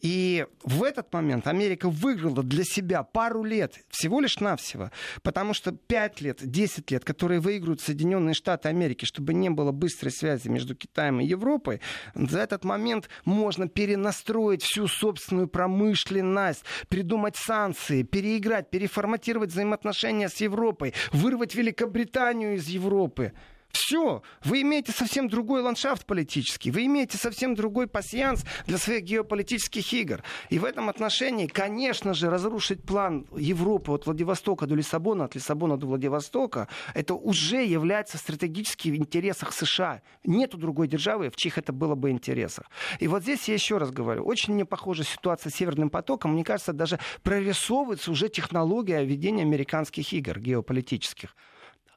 И 0.00 0.46
в 0.64 0.82
этот 0.82 1.12
момент 1.12 1.46
Америка 1.46 1.90
выиграла 1.90 2.42
для 2.42 2.64
себя 2.64 3.02
пару 3.02 3.44
лет, 3.44 3.74
всего 3.90 4.20
лишь 4.20 4.40
навсего, 4.40 4.90
потому 5.22 5.52
что 5.52 5.72
5 5.72 6.22
лет, 6.22 6.38
10 6.40 6.90
лет, 6.90 7.04
которые 7.04 7.40
выигрывают 7.40 7.82
Соединенные 7.82 8.32
Штаты 8.32 8.70
Америки, 8.70 9.04
чтобы 9.04 9.34
не 9.34 9.50
было 9.50 9.72
быстрой 9.72 10.10
связи 10.10 10.48
между 10.48 10.74
Китаем 10.74 11.20
и 11.20 11.26
Европой, 11.26 11.82
за 12.14 12.40
этот 12.40 12.64
момент 12.64 13.10
можно 13.26 13.68
перенастроить 13.68 14.62
всю 14.62 14.88
собственную 14.88 15.48
промышленность, 15.48 16.64
придумать 16.88 17.36
санкции, 17.36 18.02
переиграть, 18.02 18.70
переформатировать 18.70 19.50
взаимоотношения 19.50 20.30
с 20.30 20.36
Европой, 20.36 20.94
вырвать 21.12 21.54
Великобританию 21.54 22.54
из 22.54 22.68
Европы. 22.68 23.34
Все, 23.72 24.22
вы 24.44 24.62
имеете 24.62 24.92
совсем 24.92 25.28
другой 25.28 25.62
ландшафт 25.62 26.04
политический, 26.04 26.70
вы 26.70 26.86
имеете 26.86 27.18
совсем 27.18 27.54
другой 27.54 27.86
пассианс 27.86 28.44
для 28.66 28.78
своих 28.78 29.04
геополитических 29.04 29.92
игр. 29.92 30.22
И 30.48 30.58
в 30.58 30.64
этом 30.64 30.88
отношении, 30.88 31.46
конечно 31.46 32.14
же, 32.14 32.30
разрушить 32.30 32.82
план 32.82 33.26
Европы 33.36 33.92
от 33.92 34.06
Владивостока 34.06 34.66
до 34.66 34.74
Лиссабона, 34.74 35.24
от 35.24 35.34
Лиссабона 35.36 35.76
до 35.76 35.86
Владивостока, 35.86 36.68
это 36.94 37.14
уже 37.14 37.64
является 37.64 38.18
стратегически 38.18 38.88
в 38.88 38.96
интересах 38.96 39.52
США. 39.52 40.02
Нету 40.24 40.58
другой 40.58 40.88
державы, 40.88 41.30
в 41.30 41.36
чьих 41.36 41.56
это 41.56 41.72
было 41.72 41.94
бы 41.94 42.10
интересах. 42.10 42.66
И 42.98 43.06
вот 43.06 43.22
здесь 43.22 43.48
я 43.48 43.54
еще 43.54 43.78
раз 43.78 43.90
говорю, 43.90 44.24
очень 44.24 44.54
мне 44.54 44.64
похожа 44.64 45.04
ситуация 45.04 45.50
с 45.50 45.54
Северным 45.54 45.90
потоком. 45.90 46.32
Мне 46.32 46.44
кажется, 46.44 46.72
даже 46.72 46.98
прорисовывается 47.22 48.10
уже 48.10 48.28
технология 48.28 49.04
ведения 49.04 49.42
американских 49.42 50.12
игр 50.12 50.38
геополитических. 50.40 51.36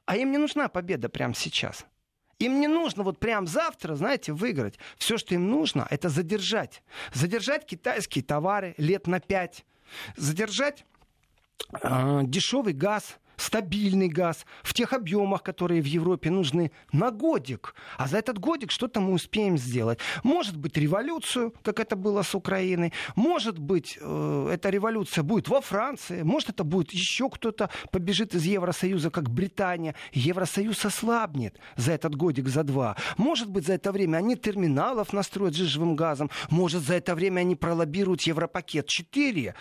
А 0.06 0.16
им 0.16 0.32
не 0.32 0.38
нужна 0.38 0.68
победа 0.68 1.08
прямо 1.08 1.34
сейчас. 1.34 1.86
Им 2.38 2.60
не 2.60 2.68
нужно 2.68 3.04
вот 3.04 3.20
прям 3.20 3.46
завтра, 3.46 3.94
знаете, 3.94 4.32
выиграть. 4.32 4.78
Все, 4.98 5.16
что 5.18 5.34
им 5.34 5.50
нужно, 5.50 5.86
это 5.90 6.08
задержать. 6.08 6.82
Задержать 7.12 7.64
китайские 7.64 8.24
товары 8.24 8.74
лет 8.76 9.06
на 9.06 9.20
пять. 9.20 9.64
Задержать 10.16 10.84
э, 11.80 12.20
дешевый 12.24 12.72
газ, 12.72 13.18
стабильный 13.36 14.08
газ 14.08 14.46
в 14.62 14.74
тех 14.74 14.92
объемах, 14.92 15.42
которые 15.42 15.82
в 15.82 15.86
Европе 15.86 16.30
нужны 16.30 16.70
на 16.92 17.10
годик. 17.10 17.74
А 17.98 18.06
за 18.08 18.18
этот 18.18 18.38
годик 18.38 18.70
что-то 18.70 19.00
мы 19.00 19.12
успеем 19.12 19.58
сделать. 19.58 19.98
Может 20.22 20.56
быть, 20.56 20.76
революцию, 20.76 21.54
как 21.62 21.80
это 21.80 21.96
было 21.96 22.22
с 22.22 22.34
Украиной. 22.34 22.92
Может 23.16 23.58
быть, 23.58 23.98
э, 24.00 24.50
эта 24.52 24.70
революция 24.70 25.22
будет 25.22 25.48
во 25.48 25.60
Франции. 25.60 26.22
Может, 26.22 26.50
это 26.50 26.64
будет 26.64 26.92
еще 26.92 27.28
кто-то 27.28 27.70
побежит 27.90 28.34
из 28.34 28.44
Евросоюза, 28.44 29.10
как 29.10 29.30
Британия. 29.30 29.94
Евросоюз 30.12 30.84
ослабнет 30.84 31.58
за 31.76 31.92
этот 31.92 32.14
годик, 32.14 32.48
за 32.48 32.62
два. 32.62 32.96
Может 33.16 33.50
быть, 33.50 33.66
за 33.66 33.74
это 33.74 33.92
время 33.92 34.18
они 34.18 34.36
терминалов 34.36 35.12
настроят 35.12 35.54
жижевым 35.54 35.96
газом. 35.96 36.30
Может, 36.50 36.82
за 36.82 36.94
это 36.94 37.14
время 37.14 37.40
они 37.40 37.56
пролоббируют 37.56 38.22
Европакет 38.22 38.86
4, 38.88 39.54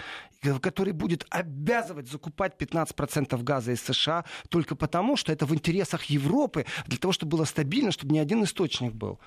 который 0.62 0.94
будет 0.94 1.26
обязывать 1.30 2.10
закупать 2.10 2.54
15% 2.60 3.44
газа 3.44 3.63
из 3.72 3.82
США 3.82 4.26
только 4.50 4.76
потому, 4.76 5.16
что 5.16 5.32
это 5.32 5.46
в 5.46 5.54
интересах 5.54 6.06
Европы, 6.06 6.66
для 6.88 6.98
того, 6.98 7.12
чтобы 7.14 7.38
было 7.38 7.46
стабильно, 7.46 7.92
чтобы 7.92 8.14
ни 8.14 8.20
один 8.20 8.44
источник 8.44 8.94
был 8.94 9.20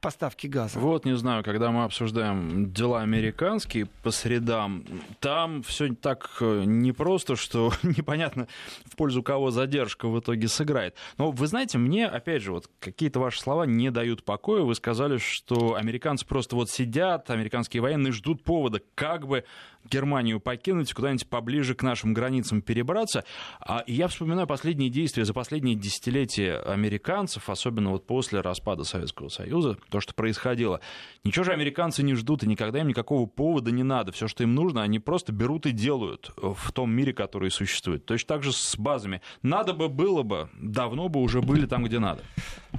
поставки 0.00 0.46
газа. 0.46 0.78
Вот, 0.78 1.04
не 1.04 1.16
знаю, 1.16 1.44
когда 1.44 1.70
мы 1.70 1.84
обсуждаем 1.84 2.72
дела 2.72 3.00
американские 3.02 3.86
по 4.02 4.10
средам, 4.10 4.84
там 5.20 5.62
все 5.62 5.94
так 5.94 6.30
э, 6.40 6.62
непросто, 6.64 7.36
что 7.36 7.72
непонятно, 7.82 8.48
в 8.84 8.96
пользу 8.96 9.22
кого 9.22 9.50
задержка 9.50 10.08
в 10.08 10.18
итоге 10.18 10.48
сыграет. 10.48 10.94
Но 11.16 11.30
вы 11.30 11.46
знаете, 11.46 11.78
мне, 11.78 12.06
опять 12.06 12.42
же, 12.42 12.52
вот 12.52 12.70
какие-то 12.80 13.20
ваши 13.20 13.40
слова 13.40 13.64
не 13.64 13.90
дают 13.90 14.24
покоя. 14.24 14.62
Вы 14.62 14.74
сказали, 14.74 15.18
что 15.18 15.74
американцы 15.74 16.26
просто 16.26 16.56
вот 16.56 16.70
сидят, 16.70 17.30
американские 17.30 17.82
военные 17.82 18.12
ждут 18.12 18.42
повода, 18.42 18.80
как 18.94 19.26
бы 19.26 19.44
Германию 19.90 20.40
покинуть, 20.40 20.92
куда-нибудь 20.92 21.28
поближе 21.28 21.74
к 21.74 21.82
нашим 21.82 22.12
границам 22.12 22.62
перебраться. 22.62 23.24
А 23.60 23.84
я 23.86 24.08
вспоминаю 24.08 24.46
последние 24.46 24.90
действия 24.90 25.24
за 25.24 25.32
последние 25.32 25.76
десятилетия 25.76 26.58
американцев, 26.58 27.48
особенно 27.48 27.90
вот 27.90 28.06
после 28.06 28.40
распада 28.40 28.84
Советского 28.84 29.28
Союза, 29.28 29.78
то, 29.98 30.00
что 30.00 30.14
происходило. 30.14 30.80
Ничего 31.24 31.44
же 31.44 31.52
американцы 31.52 32.02
не 32.02 32.14
ждут, 32.14 32.44
и 32.44 32.46
никогда 32.46 32.80
им 32.80 32.88
никакого 32.88 33.26
повода 33.26 33.70
не 33.72 33.82
надо. 33.82 34.12
Все, 34.12 34.28
что 34.28 34.44
им 34.44 34.54
нужно, 34.54 34.82
они 34.82 34.98
просто 35.00 35.32
берут 35.32 35.66
и 35.66 35.72
делают 35.72 36.30
в 36.36 36.72
том 36.72 36.90
мире, 36.92 37.12
который 37.12 37.50
существует. 37.50 38.06
Точно 38.06 38.28
так 38.28 38.42
же 38.44 38.52
с 38.52 38.76
базами. 38.76 39.20
Надо 39.42 39.74
бы 39.74 39.88
было 39.88 40.22
бы, 40.22 40.48
давно 40.60 41.08
бы 41.08 41.20
уже 41.20 41.42
были 41.42 41.66
там, 41.66 41.84
где 41.84 41.98
надо. 41.98 42.22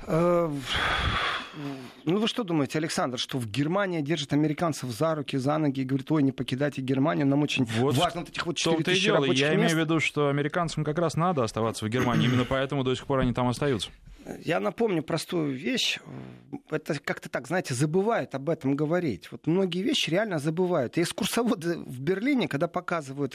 Э, 0.08 0.50
ну 2.06 2.20
вы 2.20 2.28
что 2.28 2.44
думаете, 2.44 2.78
Александр, 2.78 3.18
что 3.18 3.38
в 3.38 3.48
Германии 3.48 4.02
держат 4.02 4.32
американцев 4.34 4.90
за 4.90 5.16
руки, 5.16 5.38
за 5.38 5.58
ноги 5.58 5.82
и 5.82 5.84
говорит, 5.84 6.10
ой, 6.12 6.24
не 6.24 6.32
покидайте 6.32 6.82
Германию, 6.82 7.28
нам 7.28 7.42
очень 7.42 7.66
вот 7.66 7.96
важно 7.96 8.22
вот 8.22 8.30
этих 8.30 8.46
вот 8.46 8.56
4 8.56 8.84
тысячи 8.84 9.10
рабочих 9.10 9.40
Я 9.40 9.56
мест. 9.56 9.74
имею 9.74 9.76
в 9.76 9.80
виду, 9.80 10.00
что 10.00 10.30
американцам 10.30 10.84
как 10.84 10.98
раз 11.00 11.16
надо 11.16 11.44
оставаться 11.44 11.86
в 11.86 11.90
Германии, 11.90 12.28
именно 12.28 12.46
поэтому 12.46 12.84
до 12.84 12.96
сих 12.96 13.06
пор 13.06 13.20
они 13.20 13.34
там 13.34 13.48
остаются. 13.50 13.90
Я 14.44 14.60
напомню 14.60 15.04
простую 15.04 15.54
вещь. 15.54 16.00
Это 16.70 17.00
как-то 17.00 17.30
так, 17.30 17.48
знаете, 17.48 17.74
забывают 17.74 18.36
об 18.36 18.50
этом 18.50 18.76
говорить. 18.76 19.32
Вот 19.32 19.48
многие 19.48 19.82
вещи 19.82 20.10
реально 20.10 20.40
забывают. 20.40 20.98
И 20.98 21.02
экскурсоводы 21.02 21.78
в 21.78 22.00
Берлине, 22.00 22.48
когда 22.48 22.68
показывают 22.68 23.34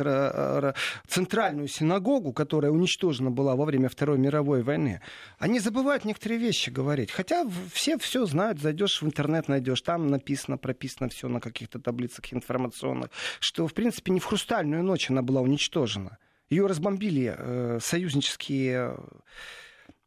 центральную 1.07 1.69
синагогу, 1.69 2.33
которая 2.33 2.71
уничтожена 2.71 3.31
была 3.31 3.57
во 3.57 3.65
время 3.65 3.89
Второй 3.89 4.19
мировой 4.19 4.63
войны, 4.63 5.01
они 5.39 5.61
забывают 5.61 6.05
некоторые 6.05 6.39
вещи 6.39 6.71
говорить. 6.71 7.11
Хотя 7.11 7.47
все 7.73 7.99
все 7.99 8.27
знают, 8.27 8.61
зайдешь 8.61 9.03
в 9.03 9.07
интернет, 9.07 9.49
найдешь, 9.49 9.83
там 9.83 10.07
написано, 10.09 10.59
прописано 10.59 11.09
все 11.09 11.29
на 11.29 11.41
каких-то 11.41 11.79
таблицах 11.79 12.33
информационных, 12.33 13.11
что, 13.41 13.67
в 13.67 13.75
принципе, 13.75 14.13
не 14.13 14.21
в 14.21 14.25
хрустальную 14.25 14.83
ночь 14.83 15.11
она 15.11 15.23
была 15.23 15.41
уничтожена. 15.41 16.19
Ее 16.51 16.67
разбомбили 16.67 17.35
э, 17.37 17.79
союзнические 17.81 18.97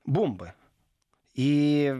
бомбы. 0.06 0.54
И 1.38 1.96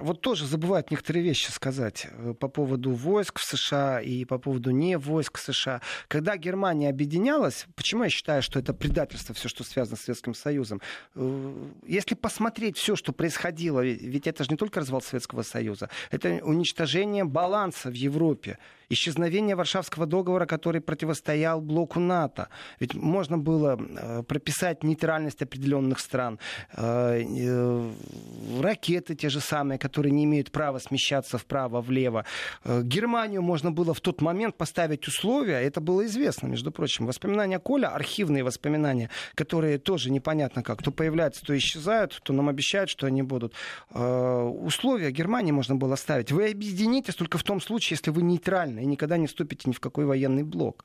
вот 0.00 0.20
тоже 0.20 0.46
забывают 0.46 0.92
некоторые 0.92 1.24
вещи 1.24 1.50
сказать 1.50 2.06
э, 2.12 2.32
по 2.32 2.46
поводу 2.46 2.92
войск 2.92 3.40
в 3.40 3.44
США 3.44 4.00
и 4.00 4.24
по 4.24 4.38
поводу 4.38 4.70
не 4.70 4.96
войск 4.96 5.38
в 5.38 5.42
США. 5.42 5.82
Когда 6.06 6.36
Германия 6.36 6.88
объединялась, 6.88 7.66
почему 7.74 8.04
я 8.04 8.08
считаю, 8.08 8.42
что 8.42 8.60
это 8.60 8.72
предательство, 8.72 9.34
все, 9.34 9.48
что 9.48 9.64
связано 9.64 9.96
с 9.96 10.02
Советским 10.02 10.32
Союзом? 10.32 10.80
Э, 11.16 11.52
если 11.88 12.14
посмотреть 12.14 12.78
все, 12.78 12.94
что 12.94 13.12
происходило, 13.12 13.84
ведь 13.84 14.28
это 14.28 14.44
же 14.44 14.50
не 14.50 14.56
только 14.56 14.78
развал 14.78 15.02
Советского 15.02 15.42
Союза, 15.42 15.90
это 16.12 16.38
уничтожение 16.44 17.24
баланса 17.24 17.90
в 17.90 17.94
Европе 17.94 18.58
исчезновение 18.88 19.56
Варшавского 19.56 20.06
договора, 20.06 20.46
который 20.46 20.80
противостоял 20.80 21.60
блоку 21.60 22.00
НАТО. 22.00 22.48
Ведь 22.80 22.94
можно 22.94 23.38
было 23.38 23.76
э, 23.78 24.22
прописать 24.22 24.84
нейтральность 24.84 25.42
определенных 25.42 25.98
стран, 25.98 26.38
ракеты 28.60 29.14
те 29.14 29.28
же 29.28 29.40
самые, 29.40 29.78
которые 29.78 30.12
не 30.12 30.24
имеют 30.24 30.50
права 30.50 30.78
смещаться 30.78 31.38
вправо-влево. 31.38 32.24
Германию 32.64 33.42
можно 33.42 33.70
было 33.72 33.94
в 33.94 34.00
тот 34.00 34.20
момент 34.20 34.56
поставить 34.56 35.06
условия, 35.08 35.60
это 35.60 35.80
было 35.80 36.06
известно, 36.06 36.46
между 36.46 36.70
прочим. 36.70 37.06
Воспоминания 37.06 37.58
Коля, 37.58 37.88
архивные 37.88 38.44
воспоминания, 38.44 39.10
которые 39.34 39.78
тоже 39.78 40.10
непонятно 40.10 40.62
как, 40.62 40.82
то 40.82 40.90
появляются, 40.90 41.44
то 41.44 41.56
исчезают, 41.56 42.20
то 42.22 42.32
нам 42.32 42.48
обещают, 42.48 42.90
что 42.90 43.06
они 43.06 43.22
будут. 43.22 43.54
Условия 43.90 45.10
Германии 45.10 45.52
можно 45.52 45.76
было 45.76 45.96
ставить. 45.96 46.32
Вы 46.32 46.50
объединитесь 46.50 47.14
только 47.14 47.38
в 47.38 47.42
том 47.42 47.60
случае, 47.60 47.96
если 47.96 48.10
вы 48.10 48.22
нейтральны 48.22 48.80
и 48.80 48.86
никогда 48.86 49.16
не 49.16 49.26
вступите 49.26 49.68
ни 49.68 49.72
в 49.72 49.80
какой 49.80 50.04
военный 50.04 50.42
блок. 50.42 50.84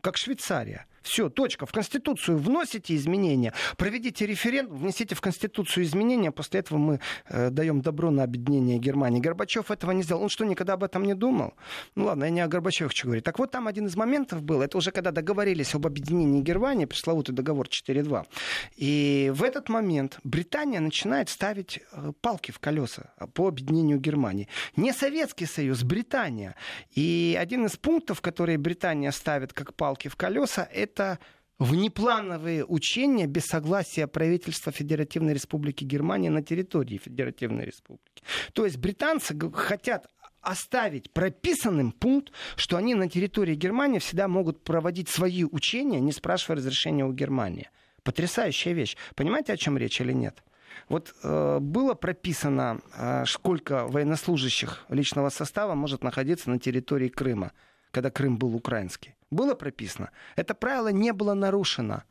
Как 0.00 0.16
Швейцария. 0.16 0.86
Все, 1.06 1.28
точка. 1.28 1.66
В 1.66 1.72
Конституцию 1.72 2.36
вносите 2.36 2.96
изменения, 2.96 3.52
проведите 3.76 4.26
референдум, 4.26 4.78
внесите 4.78 5.14
в 5.14 5.20
Конституцию 5.20 5.84
изменения, 5.84 6.32
после 6.32 6.60
этого 6.60 6.78
мы 6.78 7.00
э, 7.28 7.50
даем 7.50 7.80
добро 7.80 8.10
на 8.10 8.24
объединение 8.24 8.78
Германии. 8.78 9.20
Горбачев 9.20 9.70
этого 9.70 9.92
не 9.92 10.02
сделал. 10.02 10.22
Он 10.24 10.28
что, 10.28 10.44
никогда 10.44 10.72
об 10.72 10.82
этом 10.82 11.04
не 11.04 11.14
думал? 11.14 11.54
Ну 11.94 12.06
ладно, 12.06 12.24
я 12.24 12.30
не 12.30 12.40
о 12.40 12.48
Горбачеве 12.48 12.88
хочу 12.88 13.06
говорить. 13.06 13.22
Так 13.22 13.38
вот, 13.38 13.52
там 13.52 13.68
один 13.68 13.86
из 13.86 13.94
моментов 13.94 14.42
был, 14.42 14.62
это 14.62 14.76
уже 14.76 14.90
когда 14.90 15.12
договорились 15.12 15.76
об 15.76 15.86
объединении 15.86 16.42
Германии, 16.42 16.86
пресловутый 16.86 17.34
договор 17.36 17.68
4.2. 17.68 18.26
И 18.74 19.30
в 19.32 19.44
этот 19.44 19.68
момент 19.68 20.18
Британия 20.24 20.80
начинает 20.80 21.28
ставить 21.28 21.78
э, 21.92 22.12
палки 22.20 22.50
в 22.50 22.58
колеса 22.58 23.12
по 23.32 23.46
объединению 23.46 24.00
Германии. 24.00 24.48
Не 24.74 24.92
Советский 24.92 25.46
Союз, 25.46 25.84
Британия. 25.84 26.56
И 26.90 27.38
один 27.40 27.66
из 27.66 27.76
пунктов, 27.76 28.20
которые 28.20 28.58
Британия 28.58 29.12
ставит 29.12 29.52
как 29.52 29.72
палки 29.74 30.08
в 30.08 30.16
колеса, 30.16 30.68
это 30.72 30.95
это 30.96 31.18
внеплановые 31.58 32.64
учения 32.64 33.26
без 33.26 33.44
согласия 33.44 34.06
правительства 34.06 34.72
Федеративной 34.72 35.34
Республики 35.34 35.84
Германия 35.84 36.30
на 36.30 36.42
территории 36.42 36.98
Федеративной 36.98 37.64
Республики. 37.64 38.22
То 38.52 38.64
есть 38.64 38.78
британцы 38.78 39.38
хотят 39.52 40.06
оставить 40.42 41.10
прописанным 41.12 41.92
пункт, 41.92 42.32
что 42.56 42.76
они 42.76 42.94
на 42.94 43.08
территории 43.08 43.54
Германии 43.54 43.98
всегда 43.98 44.28
могут 44.28 44.62
проводить 44.62 45.08
свои 45.08 45.44
учения, 45.44 46.00
не 46.00 46.12
спрашивая 46.12 46.58
разрешения 46.58 47.04
у 47.04 47.12
Германии. 47.12 47.70
Потрясающая 48.02 48.72
вещь. 48.72 48.96
Понимаете, 49.14 49.52
о 49.52 49.56
чем 49.56 49.76
речь 49.76 50.00
или 50.00 50.12
нет? 50.12 50.42
Вот 50.88 51.14
э, 51.22 51.58
было 51.60 51.94
прописано, 51.94 52.80
э, 52.96 53.24
сколько 53.26 53.86
военнослужащих 53.88 54.84
личного 54.88 55.30
состава 55.30 55.74
может 55.74 56.04
находиться 56.04 56.50
на 56.50 56.60
территории 56.60 57.08
Крыма, 57.08 57.52
когда 57.90 58.10
Крым 58.10 58.36
был 58.36 58.54
украинский. 58.54 59.15
Было 59.30 59.54
прописано. 59.54 60.10
Это 60.36 60.54
правило 60.54 60.88
не 60.88 61.12
было 61.12 61.34
нарушено. 61.34 62.04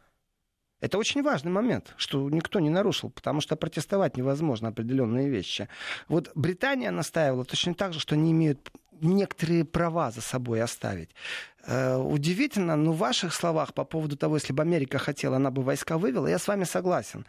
Это 0.81 0.97
очень 0.97 1.23
важный 1.23 1.51
момент, 1.51 1.93
что 1.97 2.29
никто 2.29 2.59
не 2.59 2.69
нарушил, 2.69 3.09
потому 3.09 3.41
что 3.41 3.55
протестовать 3.55 4.17
невозможно 4.17 4.67
определенные 4.67 5.29
вещи. 5.29 5.69
Вот 6.09 6.31
Британия 6.35 6.91
настаивала 6.91 7.45
точно 7.45 7.73
так 7.73 7.93
же, 7.93 7.99
что 7.99 8.15
они 8.15 8.31
имеют 8.31 8.71
некоторые 9.01 9.65
права 9.65 10.11
за 10.11 10.21
собой 10.21 10.61
оставить. 10.61 11.09
Э, 11.65 11.95
удивительно, 11.95 12.75
но 12.75 12.91
в 12.91 12.97
ваших 12.97 13.33
словах 13.33 13.73
по 13.73 13.85
поводу 13.85 14.17
того, 14.17 14.35
если 14.35 14.53
бы 14.53 14.61
Америка 14.63 14.97
хотела, 14.97 15.37
она 15.37 15.49
бы 15.49 15.63
войска 15.63 15.97
вывела, 15.97 16.27
я 16.27 16.39
с 16.39 16.47
вами 16.47 16.65
согласен 16.65 17.25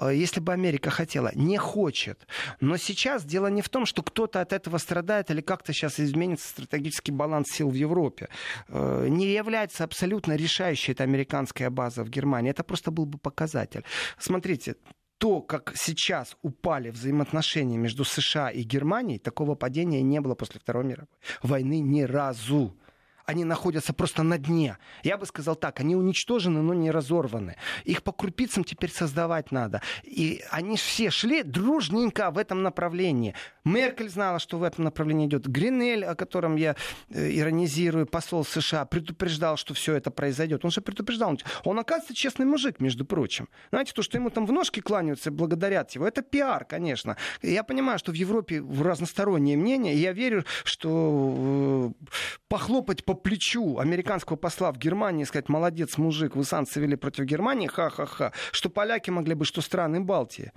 если 0.00 0.40
бы 0.40 0.52
Америка 0.52 0.90
хотела, 0.90 1.30
не 1.34 1.58
хочет. 1.58 2.26
Но 2.60 2.76
сейчас 2.76 3.24
дело 3.24 3.48
не 3.48 3.62
в 3.62 3.68
том, 3.68 3.86
что 3.86 4.02
кто-то 4.02 4.40
от 4.40 4.52
этого 4.52 4.78
страдает 4.78 5.30
или 5.30 5.40
как-то 5.40 5.72
сейчас 5.72 6.00
изменится 6.00 6.48
стратегический 6.48 7.12
баланс 7.12 7.48
сил 7.50 7.70
в 7.70 7.74
Европе. 7.74 8.28
Э, 8.68 9.06
не 9.08 9.26
является 9.26 9.84
абсолютно 9.84 10.36
решающей 10.36 10.92
эта 10.92 11.04
американская 11.04 11.70
база 11.70 12.04
в 12.04 12.10
Германии. 12.10 12.50
Это 12.50 12.64
просто 12.64 12.90
был 12.90 13.06
бы 13.06 13.18
показатель. 13.18 13.84
Смотрите, 14.18 14.76
то, 15.18 15.40
как 15.40 15.72
сейчас 15.76 16.36
упали 16.42 16.90
взаимоотношения 16.90 17.78
между 17.78 18.04
США 18.04 18.50
и 18.50 18.62
Германией, 18.62 19.18
такого 19.18 19.54
падения 19.54 20.02
не 20.02 20.20
было 20.20 20.34
после 20.34 20.60
Второй 20.60 20.84
мировой 20.84 21.08
войны 21.42 21.80
ни 21.80 22.02
разу 22.02 22.76
они 23.24 23.44
находятся 23.44 23.92
просто 23.92 24.22
на 24.22 24.38
дне. 24.38 24.78
Я 25.02 25.16
бы 25.16 25.26
сказал 25.26 25.56
так, 25.56 25.80
они 25.80 25.96
уничтожены, 25.96 26.60
но 26.62 26.74
не 26.74 26.90
разорваны. 26.90 27.56
Их 27.84 28.02
по 28.02 28.12
крупицам 28.12 28.64
теперь 28.64 28.90
создавать 28.90 29.50
надо. 29.50 29.80
И 30.02 30.42
они 30.50 30.76
все 30.76 31.10
шли 31.10 31.42
дружненько 31.42 32.30
в 32.30 32.38
этом 32.38 32.62
направлении. 32.62 33.34
Меркель 33.64 34.10
знала, 34.10 34.38
что 34.38 34.58
в 34.58 34.62
этом 34.62 34.84
направлении 34.84 35.26
идет. 35.26 35.46
Гринель, 35.46 36.04
о 36.04 36.14
котором 36.14 36.56
я 36.56 36.76
э, 37.08 37.30
иронизирую, 37.30 38.06
посол 38.06 38.44
США, 38.44 38.84
предупреждал, 38.84 39.56
что 39.56 39.72
все 39.72 39.94
это 39.94 40.10
произойдет. 40.10 40.64
Он 40.64 40.70
же 40.70 40.80
предупреждал. 40.80 41.38
Он, 41.64 41.78
оказывается, 41.78 42.14
честный 42.14 42.44
мужик, 42.44 42.80
между 42.80 43.06
прочим. 43.06 43.48
Знаете, 43.70 43.92
то, 43.94 44.02
что 44.02 44.18
ему 44.18 44.30
там 44.30 44.44
в 44.44 44.52
ножки 44.52 44.80
кланяются 44.80 45.30
и 45.30 45.32
благодарят 45.32 45.92
его, 45.92 46.06
это 46.06 46.20
пиар, 46.22 46.64
конечно. 46.64 47.16
Я 47.42 47.62
понимаю, 47.62 47.98
что 47.98 48.12
в 48.12 48.14
Европе 48.14 48.60
разностороннее 48.60 49.56
мнение, 49.56 49.94
я 49.94 50.12
верю, 50.12 50.44
что 50.64 51.92
э, 52.00 52.06
похлопать 52.48 53.04
по 53.04 53.13
плечу 53.14 53.78
американского 53.78 54.36
посла 54.36 54.72
в 54.72 54.78
Германии 54.78 55.22
и 55.22 55.26
сказать, 55.26 55.48
молодец, 55.48 55.98
мужик, 55.98 56.36
вы 56.36 56.44
санкции 56.44 56.80
вели 56.80 56.96
против 56.96 57.24
Германии, 57.24 57.66
ха-ха-ха, 57.66 58.32
что 58.52 58.70
поляки 58.70 59.10
могли 59.10 59.34
бы, 59.34 59.44
что 59.44 59.60
страны 59.60 60.00
Балтии. 60.00 60.52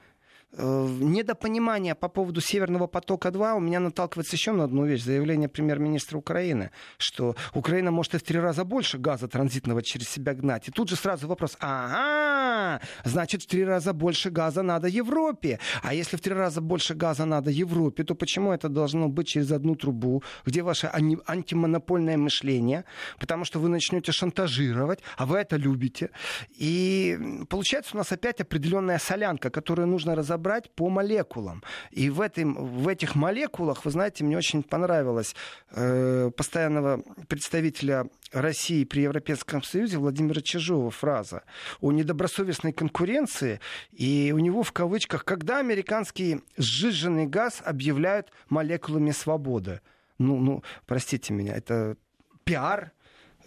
Э, 0.54 0.88
недопонимание 1.00 1.94
по 1.94 2.08
поводу 2.08 2.40
Северного 2.40 2.88
потока-2 2.88 3.58
у 3.58 3.60
меня 3.60 3.80
наталкивается 3.80 4.36
еще 4.36 4.54
на 4.54 4.64
одну 4.64 4.86
вещь. 4.86 5.04
Заявление 5.04 5.50
премьер-министра 5.50 6.18
Украины, 6.18 6.72
что 6.98 7.36
Украина 7.54 7.92
может 7.92 8.16
и 8.16 8.18
в 8.18 8.24
три 8.24 8.40
раза 8.40 8.64
больше 8.64 8.98
газа 8.98 9.28
транзитного 9.28 9.84
через 9.84 10.10
себя 10.10 10.34
гнать. 10.34 10.70
И 10.70 10.72
тут 10.72 10.90
же 10.90 10.96
сразу 10.96 11.28
вопрос, 11.28 11.58
ага, 11.60 12.82
значит 13.04 13.44
в 13.44 13.48
три 13.48 13.66
раза 13.66 13.94
больше 13.94 14.30
газа 14.30 14.64
надо 14.64 14.88
Европе. 14.88 15.60
А 15.84 15.94
если 15.94 16.16
в 16.16 16.22
три 16.22 16.34
раза 16.34 16.62
больше 16.62 16.96
газа 16.96 17.26
надо 17.26 17.52
Европе, 17.52 18.04
то 18.04 18.16
почему 18.16 18.54
это 18.54 18.70
должно 18.70 19.10
быть 19.10 19.28
через 19.28 19.52
одну 19.52 19.76
трубу, 19.76 20.24
где 20.46 20.64
ваше 20.64 20.90
антимонопольное 21.28 22.18
мышление? 22.18 22.86
Потому 23.20 23.44
что 23.44 23.60
вы 23.60 23.68
начнете 23.68 24.12
шантажировать, 24.14 25.00
а 25.18 25.26
вы 25.26 25.38
это 25.38 25.58
любите. 25.58 26.10
И 26.58 27.20
получается 27.50 27.92
у 27.96 27.98
нас 27.98 28.12
опять 28.14 28.40
определенная 28.42 28.98
солянка, 28.98 29.50
которую 29.50 29.88
нужно 29.88 30.16
разобрать 30.16 30.47
разобрать 30.48 30.72
по 30.72 30.90
молекулам. 30.90 31.64
И 31.92 32.10
в, 32.10 32.22
этом, 32.22 32.54
в 32.56 32.88
этих 32.88 33.16
молекулах, 33.16 33.86
вы 33.86 33.92
знаете, 33.92 34.24
мне 34.24 34.38
очень 34.38 34.64
понравилось 34.64 35.36
э, 35.72 36.32
постоянного 36.36 37.04
представителя 37.28 38.08
России 38.32 38.84
при 38.86 39.02
Европейском 39.02 39.64
Союзе 39.64 39.98
Владимира 39.98 40.42
Чижова 40.42 40.92
фраза 40.92 41.44
о 41.82 41.92
недобросовестной 41.92 42.74
конкуренции. 42.74 43.60
И 43.92 44.34
у 44.36 44.40
него 44.40 44.64
в 44.64 44.72
кавычках, 44.72 45.26
когда 45.26 45.60
американский 45.60 46.42
сжиженный 46.58 47.28
газ 47.28 47.62
объявляют 47.66 48.32
молекулами 48.50 49.12
свободы. 49.12 49.82
Ну, 50.18 50.38
ну, 50.40 50.64
простите 50.86 51.34
меня, 51.34 51.56
это 51.56 51.96
пиар, 52.44 52.92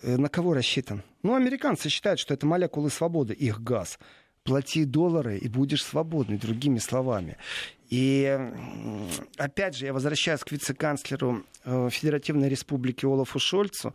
э, 0.03 0.17
на 0.17 0.29
кого 0.29 0.55
рассчитан? 0.55 1.03
Ну, 1.23 1.35
американцы 1.35 1.89
считают, 1.89 2.21
что 2.21 2.35
это 2.35 2.47
молекулы 2.47 2.91
свободы, 2.91 3.35
их 3.35 3.61
газ 3.63 3.99
плати 4.45 4.85
доллары 4.85 5.39
и 5.39 5.49
будешь 5.49 5.85
свободный, 5.85 6.39
другими 6.39 6.79
словами. 6.79 7.37
И 7.91 8.39
опять 9.37 9.77
же, 9.77 9.87
я 9.87 9.93
возвращаюсь 9.93 10.43
к 10.43 10.53
вице-канцлеру 10.53 11.45
э, 11.65 11.89
Федеративной 11.91 12.49
Республики 12.49 13.05
Олафу 13.05 13.41
Шольцу. 13.41 13.95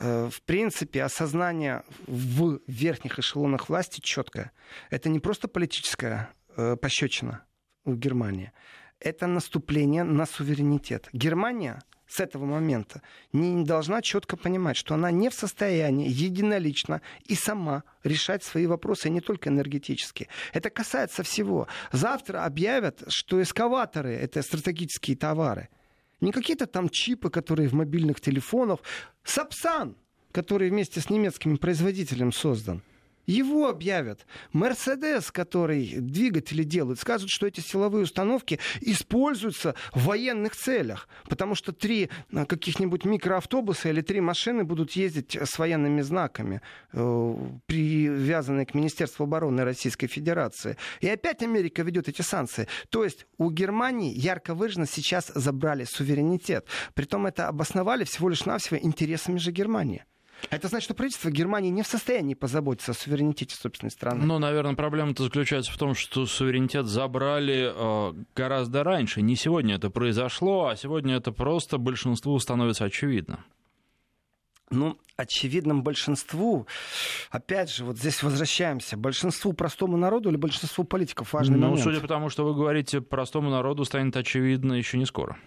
Э, 0.00 0.28
в 0.28 0.42
принципе, 0.42 1.04
осознание 1.04 1.84
в 2.08 2.58
верхних 2.66 3.20
эшелонах 3.20 3.68
власти 3.68 4.00
четкое. 4.02 4.50
Это 4.90 5.08
не 5.08 5.20
просто 5.20 5.46
политическая 5.46 6.30
э, 6.56 6.74
пощечина 6.74 7.44
в 7.84 7.96
Германии. 7.96 8.50
Это 8.98 9.28
наступление 9.28 10.02
на 10.02 10.26
суверенитет. 10.26 11.08
Германия 11.12 11.82
с 12.06 12.20
этого 12.20 12.44
момента 12.44 13.02
не 13.32 13.64
должна 13.64 14.02
четко 14.02 14.36
понимать, 14.36 14.76
что 14.76 14.94
она 14.94 15.10
не 15.10 15.28
в 15.28 15.34
состоянии 15.34 16.08
единолично 16.08 17.02
и 17.24 17.34
сама 17.34 17.82
решать 18.04 18.44
свои 18.44 18.66
вопросы, 18.66 19.10
не 19.10 19.20
только 19.20 19.48
энергетические. 19.48 20.28
Это 20.52 20.70
касается 20.70 21.22
всего. 21.22 21.66
Завтра 21.92 22.44
объявят, 22.44 23.02
что 23.08 23.42
эскаваторы— 23.42 24.14
это 24.14 24.42
стратегические 24.42 25.16
товары. 25.16 25.68
Не 26.20 26.32
какие-то 26.32 26.66
там 26.66 26.88
чипы, 26.88 27.30
которые 27.30 27.68
в 27.68 27.74
мобильных 27.74 28.20
телефонах. 28.20 28.80
Сапсан, 29.22 29.96
который 30.32 30.70
вместе 30.70 31.00
с 31.00 31.10
немецким 31.10 31.58
производителем 31.58 32.32
создан— 32.32 32.82
его 33.26 33.68
объявят. 33.68 34.26
Мерседес, 34.52 35.30
который 35.30 35.96
двигатели 35.98 36.62
делает, 36.62 37.00
скажут, 37.00 37.30
что 37.30 37.46
эти 37.46 37.60
силовые 37.60 38.04
установки 38.04 38.58
используются 38.80 39.74
в 39.92 40.04
военных 40.04 40.56
целях, 40.56 41.08
потому 41.28 41.54
что 41.54 41.72
три 41.72 42.10
а, 42.32 42.46
каких-нибудь 42.46 43.04
микроавтобуса 43.04 43.88
или 43.88 44.00
три 44.00 44.20
машины 44.20 44.64
будут 44.64 44.92
ездить 44.92 45.36
с 45.36 45.58
военными 45.58 46.02
знаками, 46.02 46.60
э, 46.92 47.34
привязанные 47.66 48.66
к 48.66 48.74
Министерству 48.74 49.24
обороны 49.24 49.64
Российской 49.64 50.06
Федерации. 50.06 50.76
И 51.00 51.08
опять 51.08 51.42
Америка 51.42 51.82
ведет 51.82 52.08
эти 52.08 52.22
санкции. 52.22 52.68
То 52.90 53.04
есть 53.04 53.26
у 53.38 53.50
Германии 53.50 54.12
ярко 54.14 54.54
выраженно 54.54 54.86
сейчас 54.86 55.32
забрали 55.34 55.84
суверенитет. 55.84 56.66
Притом 56.94 57.26
это 57.26 57.48
обосновали 57.48 58.04
всего 58.04 58.28
лишь 58.28 58.44
навсего 58.44 58.78
интересами 58.78 59.38
же 59.38 59.50
Германии. 59.50 60.04
Это 60.50 60.68
значит, 60.68 60.84
что 60.84 60.94
правительство 60.94 61.30
Германии 61.30 61.70
не 61.70 61.82
в 61.82 61.86
состоянии 61.86 62.34
позаботиться 62.34 62.92
о 62.92 62.94
суверенитете 62.94 63.56
собственной 63.56 63.90
страны. 63.90 64.24
Ну, 64.24 64.38
наверное, 64.38 64.74
проблема-то 64.74 65.24
заключается 65.24 65.72
в 65.72 65.78
том, 65.78 65.94
что 65.94 66.26
суверенитет 66.26 66.86
забрали 66.86 67.72
э, 67.74 68.24
гораздо 68.34 68.84
раньше. 68.84 69.22
Не 69.22 69.36
сегодня 69.36 69.76
это 69.76 69.90
произошло, 69.90 70.68
а 70.68 70.76
сегодня 70.76 71.16
это 71.16 71.32
просто 71.32 71.78
большинству 71.78 72.38
становится 72.38 72.84
очевидно. 72.84 73.44
Ну, 74.70 74.98
очевидным 75.16 75.84
большинству, 75.84 76.66
опять 77.30 77.70
же, 77.70 77.84
вот 77.84 77.98
здесь 77.98 78.22
возвращаемся, 78.22 78.96
большинству 78.96 79.52
простому 79.52 79.96
народу 79.96 80.28
или 80.28 80.36
большинству 80.36 80.82
политиков 80.82 81.32
важный 81.32 81.56
ну, 81.56 81.68
момент? 81.68 81.84
Ну, 81.84 81.90
судя 81.90 82.00
по 82.00 82.08
тому, 82.08 82.30
что 82.30 82.44
вы 82.44 82.54
говорите, 82.54 83.00
простому 83.00 83.48
народу 83.50 83.84
станет 83.84 84.16
очевидно 84.16 84.72
еще 84.72 84.98
не 84.98 85.06
скоро. 85.06 85.38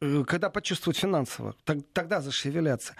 Э, 0.00 0.24
когда 0.24 0.50
почувствуют 0.50 0.96
финансово, 0.96 1.56
тогда 1.92 2.20
зашевелятся. 2.20 2.94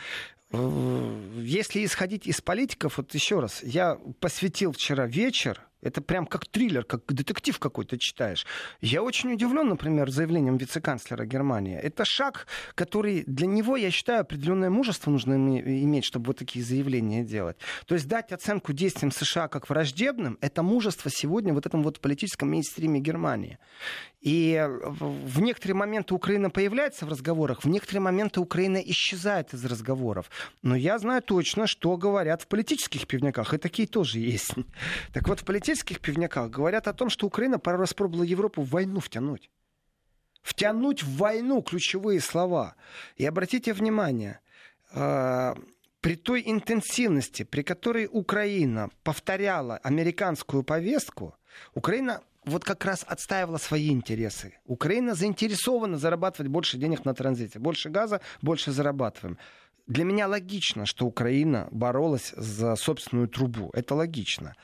Если 1.36 1.84
исходить 1.84 2.26
из 2.26 2.40
политиков, 2.40 2.98
вот 2.98 3.14
еще 3.14 3.40
раз, 3.40 3.62
я 3.62 3.98
посвятил 4.20 4.72
вчера 4.72 5.06
вечер 5.06 5.60
это 5.84 6.00
прям 6.00 6.26
как 6.26 6.46
триллер, 6.46 6.84
как 6.84 7.04
детектив 7.06 7.58
какой-то 7.58 7.98
читаешь. 7.98 8.46
Я 8.80 9.02
очень 9.02 9.32
удивлен, 9.32 9.68
например, 9.68 10.10
заявлением 10.10 10.56
вице-канцлера 10.56 11.26
Германии. 11.26 11.76
Это 11.76 12.04
шаг, 12.06 12.46
который 12.74 13.22
для 13.26 13.46
него, 13.46 13.76
я 13.76 13.90
считаю, 13.90 14.22
определенное 14.22 14.70
мужество 14.70 15.10
нужно 15.10 15.34
иметь, 15.34 16.04
чтобы 16.04 16.28
вот 16.28 16.38
такие 16.38 16.64
заявления 16.64 17.22
делать. 17.22 17.58
То 17.86 17.94
есть 17.94 18.08
дать 18.08 18.32
оценку 18.32 18.72
действиям 18.72 19.12
США 19.12 19.48
как 19.48 19.68
враждебным, 19.68 20.38
это 20.40 20.62
мужество 20.62 21.10
сегодня 21.10 21.52
в 21.52 21.58
этом 21.58 21.82
вот 21.82 22.00
политическом 22.00 22.50
мейнстриме 22.50 23.00
Германии. 23.00 23.58
И 24.24 24.66
в 24.80 25.42
некоторые 25.42 25.76
моменты 25.76 26.14
Украина 26.14 26.48
появляется 26.48 27.04
в 27.04 27.10
разговорах, 27.10 27.62
в 27.62 27.68
некоторые 27.68 28.00
моменты 28.00 28.40
Украина 28.40 28.78
исчезает 28.78 29.52
из 29.52 29.62
разговоров. 29.66 30.30
Но 30.62 30.76
я 30.76 30.98
знаю 30.98 31.22
точно, 31.22 31.66
что 31.66 31.96
говорят 31.96 32.42
в 32.42 32.46
политических 32.46 33.06
пивняках, 33.06 33.54
и 33.54 33.58
такие 33.58 33.88
тоже 33.88 34.18
есть. 34.18 34.54
Так 35.12 35.28
вот, 35.28 35.40
в 35.40 35.44
политических 35.44 36.00
пивняках 36.00 36.50
говорят 36.50 36.88
о 36.88 36.92
том, 36.92 37.10
что 37.10 37.26
Украина 37.26 37.58
пару 37.58 37.78
раз 37.78 37.94
пробовала 37.94 38.24
Европу 38.24 38.62
в 38.62 38.70
войну 38.70 39.00
втянуть. 39.00 39.50
Втянуть 40.42 41.02
в 41.02 41.16
войну 41.16 41.62
ключевые 41.62 42.20
слова. 42.20 42.74
И 43.16 43.24
обратите 43.24 43.72
внимание, 43.72 44.40
э, 44.92 45.54
при 46.00 46.16
той 46.16 46.42
интенсивности, 46.44 47.44
при 47.44 47.62
которой 47.62 48.08
Украина 48.10 48.90
повторяла 49.04 49.78
американскую 49.78 50.62
повестку, 50.62 51.34
Украина 51.74 52.20
вот 52.44 52.64
как 52.64 52.84
раз 52.84 53.04
отстаивала 53.08 53.58
свои 53.58 53.90
интересы. 53.90 54.58
Украина 54.66 55.14
заинтересована 55.14 55.98
зарабатывать 55.98 56.50
больше 56.50 56.76
денег 56.76 57.04
на 57.04 57.14
транзите. 57.14 57.58
Больше 57.58 57.88
газа, 57.88 58.20
больше 58.42 58.70
зарабатываем. 58.70 59.38
Для 59.86 60.04
меня 60.04 60.28
логично, 60.28 60.86
что 60.86 61.06
Украина 61.06 61.68
боролась 61.70 62.32
за 62.36 62.74
собственную 62.76 63.28
трубу. 63.28 63.70
Это 63.74 63.94
логично. 63.94 64.54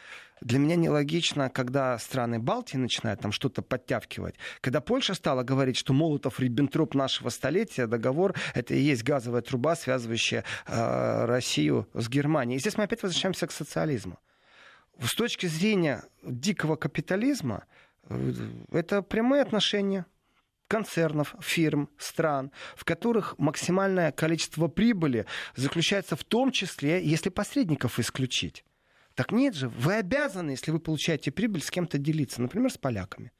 Для 0.40 0.58
меня 0.58 0.76
нелогично, 0.76 1.50
когда 1.50 1.98
страны 1.98 2.38
Балтии 2.38 2.78
начинают 2.78 3.20
там 3.20 3.30
что-то 3.30 3.60
подтягивать. 3.60 4.36
Когда 4.62 4.80
Польша 4.80 5.12
стала 5.12 5.42
говорить, 5.42 5.76
что 5.76 5.92
Молотов-Риббентроп 5.92 6.94
нашего 6.94 7.28
столетия, 7.28 7.86
договор, 7.86 8.34
это 8.54 8.74
и 8.74 8.80
есть 8.80 9.02
газовая 9.02 9.42
труба, 9.42 9.76
связывающая 9.76 10.44
э, 10.66 11.24
Россию 11.26 11.86
с 11.92 12.08
Германией. 12.08 12.56
И 12.56 12.60
здесь 12.60 12.78
мы 12.78 12.84
опять 12.84 13.02
возвращаемся 13.02 13.46
к 13.46 13.52
социализму. 13.52 14.18
С 14.98 15.14
точки 15.14 15.44
зрения 15.46 16.04
дикого 16.22 16.76
капитализма, 16.76 17.64
э, 18.08 18.32
это 18.72 19.02
прямые 19.02 19.42
отношения 19.42 20.06
концернов, 20.70 21.34
фирм, 21.40 21.90
стран, 21.98 22.52
в 22.76 22.84
которых 22.84 23.36
максимальное 23.38 24.12
количество 24.12 24.68
прибыли 24.68 25.26
заключается 25.56 26.14
в 26.14 26.22
том 26.22 26.52
числе, 26.52 27.04
если 27.04 27.28
посредников 27.28 27.98
исключить. 27.98 28.64
Так 29.16 29.32
нет 29.32 29.56
же, 29.56 29.68
вы 29.68 29.94
обязаны, 29.94 30.52
если 30.52 30.70
вы 30.70 30.78
получаете 30.78 31.32
прибыль, 31.32 31.60
с 31.60 31.70
кем-то 31.72 31.98
делиться, 31.98 32.40
например, 32.40 32.70
с 32.70 32.78
поляками. 32.78 33.32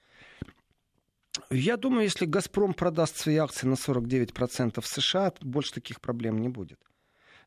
Я 1.50 1.76
думаю, 1.76 2.02
если 2.02 2.26
«Газпром» 2.26 2.74
продаст 2.74 3.16
свои 3.16 3.36
акции 3.36 3.68
на 3.68 3.74
49% 3.74 4.80
в 4.80 4.86
США, 4.86 5.32
больше 5.40 5.72
таких 5.72 6.00
проблем 6.00 6.40
не 6.40 6.48
будет. 6.48 6.80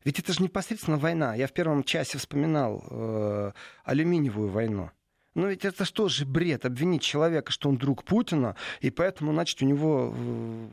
Ведь 0.04 0.18
это 0.18 0.32
же 0.32 0.42
непосредственно 0.42 0.96
война. 0.96 1.34
Я 1.34 1.46
в 1.46 1.52
первом 1.52 1.84
часе 1.84 2.16
вспоминал 2.16 2.82
э, 2.90 3.52
алюминиевую 3.84 4.48
войну. 4.48 4.90
Но 5.34 5.48
ведь 5.48 5.64
это 5.64 5.84
что 5.84 6.08
же 6.08 6.24
бред, 6.24 6.64
обвинить 6.64 7.02
человека, 7.02 7.50
что 7.50 7.68
он 7.68 7.76
друг 7.76 8.04
Путина, 8.04 8.54
и 8.80 8.90
поэтому, 8.90 9.32
значит, 9.32 9.60
у 9.62 9.66
него 9.66 10.14
э, 10.16 10.66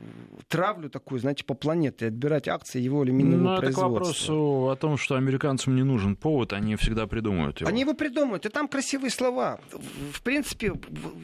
травлю 0.47 0.89
такую, 0.89 1.19
знаете, 1.19 1.43
по 1.43 1.53
планете, 1.53 2.07
отбирать 2.07 2.47
акции 2.47 2.79
его 2.79 3.01
алюминиевого 3.01 3.55
ну, 3.55 3.57
производства. 3.57 3.81
Это 3.81 3.89
к 3.89 4.01
вопросу 4.01 4.69
о 4.69 4.75
том, 4.75 4.97
что 4.97 5.15
американцам 5.15 5.75
не 5.75 5.83
нужен 5.83 6.15
повод, 6.15 6.53
они 6.53 6.75
всегда 6.75 7.07
придумают 7.07 7.61
его. 7.61 7.69
Они 7.69 7.81
его 7.81 7.93
придумают, 7.93 8.45
и 8.45 8.49
там 8.49 8.67
красивые 8.67 9.09
слова. 9.09 9.59
В 10.13 10.21
принципе, 10.21 10.73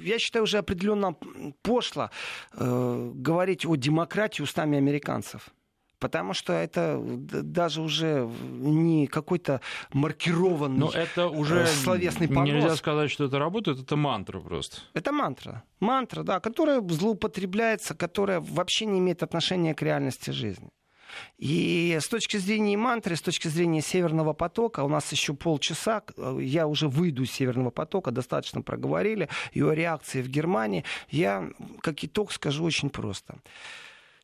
я 0.04 0.18
считаю, 0.18 0.44
уже 0.44 0.58
определенно 0.58 1.16
пошло 1.62 2.10
э, 2.54 3.12
говорить 3.14 3.66
о 3.66 3.76
демократии 3.76 4.42
устами 4.42 4.78
американцев. 4.78 5.52
Потому 6.00 6.34
что 6.34 6.54
это 6.54 7.02
даже 7.02 7.82
уже 7.82 8.30
не 8.42 9.08
какой-то 9.08 9.62
маркированный 9.94 10.78
Но 10.78 10.92
это 10.92 11.28
уже 11.28 11.62
э, 11.62 11.66
словесный 11.66 12.28
понос. 12.28 12.50
Нельзя 12.50 12.76
сказать, 12.76 13.10
что 13.10 13.26
это 13.26 13.40
работает, 13.40 13.80
это 13.80 13.96
мантра 13.96 14.40
просто. 14.40 14.78
Это 14.94 15.12
мантра. 15.12 15.64
Мантра, 15.80 16.24
да, 16.24 16.40
которая 16.40 16.82
злоупотребляется, 16.82 17.96
которая 17.96 18.40
вообще 18.40 18.86
не 18.86 19.00
имеет 19.00 19.24
отношения 19.24 19.74
к 19.74 19.82
реальности 19.82 20.30
жизни. 20.30 20.70
И 21.38 21.98
с 22.00 22.08
точки 22.08 22.38
зрения 22.38 22.78
мантры, 22.78 23.16
с 23.16 23.22
точки 23.22 23.48
зрения 23.48 23.82
Северного 23.82 24.34
потока, 24.34 24.84
у 24.84 24.90
нас 24.90 25.12
еще 25.12 25.34
полчаса, 25.34 26.04
я 26.40 26.68
уже 26.68 26.88
выйду 26.88 27.24
из 27.24 27.32
Северного 27.32 27.72
потока, 27.72 28.12
достаточно 28.12 28.62
проговорили, 28.62 29.30
и 29.54 29.62
о 29.62 29.72
реакции 29.72 30.22
в 30.22 30.30
Германии. 30.30 30.84
Я, 31.10 31.50
как 31.82 32.04
итог, 32.04 32.32
скажу 32.32 32.64
очень 32.64 32.90
просто. 32.90 33.36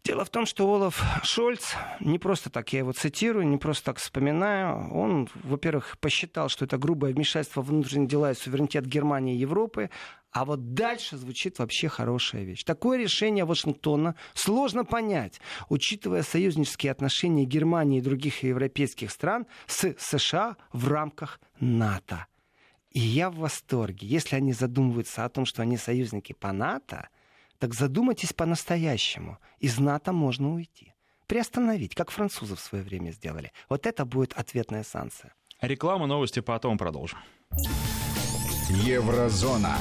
Дело 0.06 0.26
в 0.26 0.30
том, 0.30 0.46
что 0.46 0.68
Олаф 0.68 1.02
Шольц, 1.24 1.76
не 2.02 2.20
просто 2.20 2.50
так 2.50 2.74
я 2.74 2.80
его 2.80 2.92
цитирую, 2.92 3.48
не 3.48 3.58
просто 3.58 3.86
так 3.86 4.00
вспоминаю, 4.00 4.94
он, 4.94 5.30
во-первых, 5.34 5.98
посчитал, 6.00 6.50
что 6.50 6.66
это 6.66 6.78
грубое 6.78 7.14
вмешательство 7.14 7.62
в 7.62 7.68
внутренние 7.68 8.10
дела 8.10 8.32
и 8.32 8.36
суверенитет 8.36 8.86
Германии 8.86 9.36
и 9.36 9.40
Европы, 9.40 9.90
а 10.32 10.44
вот 10.44 10.74
дальше 10.74 11.16
звучит 11.16 11.58
вообще 11.58 11.88
хорошая 11.88 12.44
вещь. 12.44 12.66
Такое 12.66 12.98
решение 12.98 13.46
Вашингтона 13.46 14.16
сложно 14.34 14.84
понять, 14.84 15.40
учитывая 15.70 16.24
союзнические 16.24 16.92
отношения 16.92 17.46
Германии 17.46 18.00
и 18.00 18.02
других 18.02 18.44
европейских 18.44 19.10
стран 19.10 19.46
с 19.68 19.96
США 19.98 20.58
в 20.74 20.90
рамках 20.90 21.40
НАТО. 21.62 22.26
И 22.92 23.00
я 23.00 23.30
в 23.30 23.38
восторге. 23.38 24.06
Если 24.06 24.36
они 24.36 24.52
задумываются 24.52 25.24
о 25.24 25.30
том, 25.30 25.46
что 25.46 25.62
они 25.62 25.78
союзники 25.78 26.34
по 26.34 26.52
НАТО, 26.52 27.08
так 27.64 27.74
задумайтесь 27.74 28.34
по-настоящему. 28.34 29.38
Из 29.60 29.80
НАТО 29.80 30.12
можно 30.12 30.54
уйти. 30.54 30.94
Приостановить, 31.28 31.96
как 31.96 32.12
французы 32.12 32.58
в 32.58 32.60
свое 32.60 32.84
время 32.84 33.12
сделали. 33.12 33.54
Вот 33.70 33.88
это 33.88 34.04
будет 34.04 34.34
ответная 34.34 34.84
санкция. 34.84 35.34
Реклама, 35.62 36.06
новости, 36.06 36.42
потом 36.42 36.78
продолжим. 36.78 37.20
Еврозона. 38.70 39.78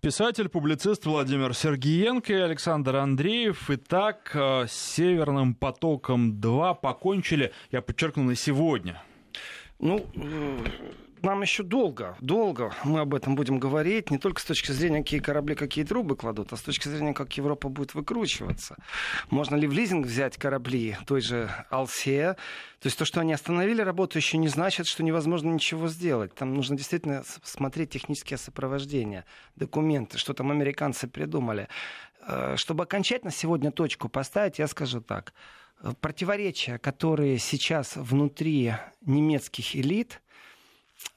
Писатель, 0.00 0.48
публицист 0.48 1.06
Владимир 1.06 1.54
Сергиенко 1.54 2.32
и 2.32 2.40
Александр 2.40 2.96
Андреев. 2.96 3.70
Итак, 3.70 4.32
э, 4.34 4.66
с 4.66 4.72
«Северным 4.72 5.54
потоком-2» 5.54 6.74
покончили, 6.82 7.52
я 7.70 7.80
подчеркну, 7.80 8.24
на 8.24 8.34
сегодня. 8.34 9.00
Ну, 9.78 10.04
нам 11.22 11.42
еще 11.42 11.62
долго, 11.62 12.16
долго 12.20 12.72
мы 12.84 13.00
об 13.00 13.14
этом 13.14 13.34
будем 13.34 13.58
говорить, 13.58 14.10
не 14.10 14.18
только 14.18 14.40
с 14.40 14.44
точки 14.44 14.72
зрения, 14.72 14.98
какие 14.98 15.20
корабли, 15.20 15.54
какие 15.54 15.84
трубы 15.84 16.16
кладут, 16.16 16.52
а 16.52 16.56
с 16.56 16.62
точки 16.62 16.88
зрения, 16.88 17.14
как 17.14 17.32
Европа 17.36 17.68
будет 17.68 17.94
выкручиваться. 17.94 18.76
Можно 19.30 19.56
ли 19.56 19.66
в 19.66 19.72
лизинг 19.72 20.06
взять 20.06 20.36
корабли 20.36 20.96
той 21.06 21.20
же 21.20 21.50
Алсея? 21.70 22.34
То 22.80 22.86
есть 22.86 22.98
то, 22.98 23.04
что 23.04 23.20
они 23.20 23.32
остановили 23.32 23.80
работу, 23.80 24.18
еще 24.18 24.38
не 24.38 24.48
значит, 24.48 24.86
что 24.86 25.02
невозможно 25.02 25.50
ничего 25.50 25.88
сделать. 25.88 26.34
Там 26.34 26.54
нужно 26.54 26.76
действительно 26.76 27.22
смотреть 27.44 27.90
технические 27.90 28.38
сопровождения, 28.38 29.24
документы, 29.56 30.18
что 30.18 30.34
там 30.34 30.50
американцы 30.50 31.06
придумали. 31.06 31.68
Э, 32.26 32.56
чтобы 32.56 32.84
окончательно 32.84 33.32
сегодня 33.32 33.70
точку 33.70 34.08
поставить, 34.08 34.58
я 34.58 34.66
скажу 34.66 35.00
так. 35.00 35.32
Противоречия, 36.00 36.78
которые 36.78 37.38
сейчас 37.38 37.96
внутри 37.96 38.74
немецких 39.00 39.74
элит, 39.74 40.22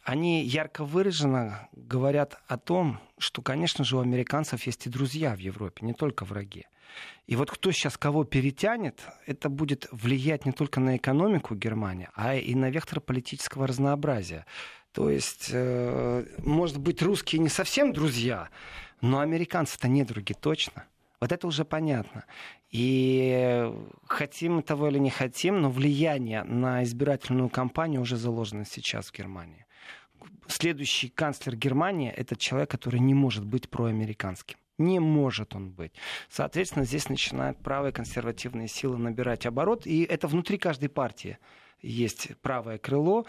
они 0.03 0.43
ярко 0.43 0.85
выраженно 0.85 1.67
говорят 1.73 2.37
о 2.47 2.57
том, 2.57 2.99
что, 3.17 3.41
конечно 3.41 3.83
же, 3.83 3.97
у 3.97 4.01
американцев 4.01 4.65
есть 4.67 4.85
и 4.85 4.89
друзья 4.89 5.35
в 5.35 5.39
Европе, 5.39 5.85
не 5.85 5.93
только 5.93 6.25
враги. 6.25 6.65
И 7.27 7.35
вот 7.35 7.49
кто 7.49 7.71
сейчас 7.71 7.97
кого 7.97 8.23
перетянет, 8.23 9.01
это 9.25 9.49
будет 9.49 9.87
влиять 9.91 10.45
не 10.45 10.51
только 10.51 10.79
на 10.79 10.97
экономику 10.97 11.55
Германии, 11.55 12.07
а 12.13 12.35
и 12.35 12.53
на 12.55 12.69
вектор 12.69 13.01
политического 13.01 13.67
разнообразия. 13.67 14.45
То 14.91 15.09
есть, 15.09 15.49
э, 15.51 16.25
может 16.37 16.77
быть, 16.77 17.01
русские 17.01 17.41
не 17.41 17.49
совсем 17.49 17.91
друзья, 17.91 18.49
но 19.01 19.19
американцы-то 19.19 19.87
не 19.87 20.01
недруги 20.01 20.33
точно. 20.33 20.85
Вот 21.19 21.31
это 21.31 21.47
уже 21.47 21.65
понятно. 21.65 22.25
И 22.69 23.71
хотим 24.07 24.61
того 24.61 24.89
или 24.89 24.99
не 24.99 25.09
хотим, 25.09 25.61
но 25.61 25.69
влияние 25.69 26.43
на 26.43 26.83
избирательную 26.83 27.49
кампанию 27.49 28.01
уже 28.01 28.17
заложено 28.17 28.65
сейчас 28.65 29.07
в 29.07 29.13
Германии 29.13 29.65
следующий 30.47 31.09
канцлер 31.09 31.55
Германии— 31.55 32.11
это 32.15 32.35
человек, 32.35 32.69
который 32.69 32.99
не 32.99 33.13
может 33.13 33.45
быть 33.45 33.69
проамериканским. 33.69 34.57
Не 34.77 34.99
может 34.99 35.55
он 35.55 35.71
быть. 35.71 35.93
Соответственно, 36.29 36.85
здесь 36.85 37.07
начинают 37.07 37.57
правые 37.59 37.93
консервативные 37.93 38.67
силы 38.67 38.97
набирать 38.97 39.45
оборот, 39.45 39.87
и 39.87 40.03
это 40.03 40.27
внутри 40.27 40.57
каждой 40.57 40.89
партии 40.89 41.37
есть 41.81 42.31
правое 42.41 42.77
крыло. 42.77 43.25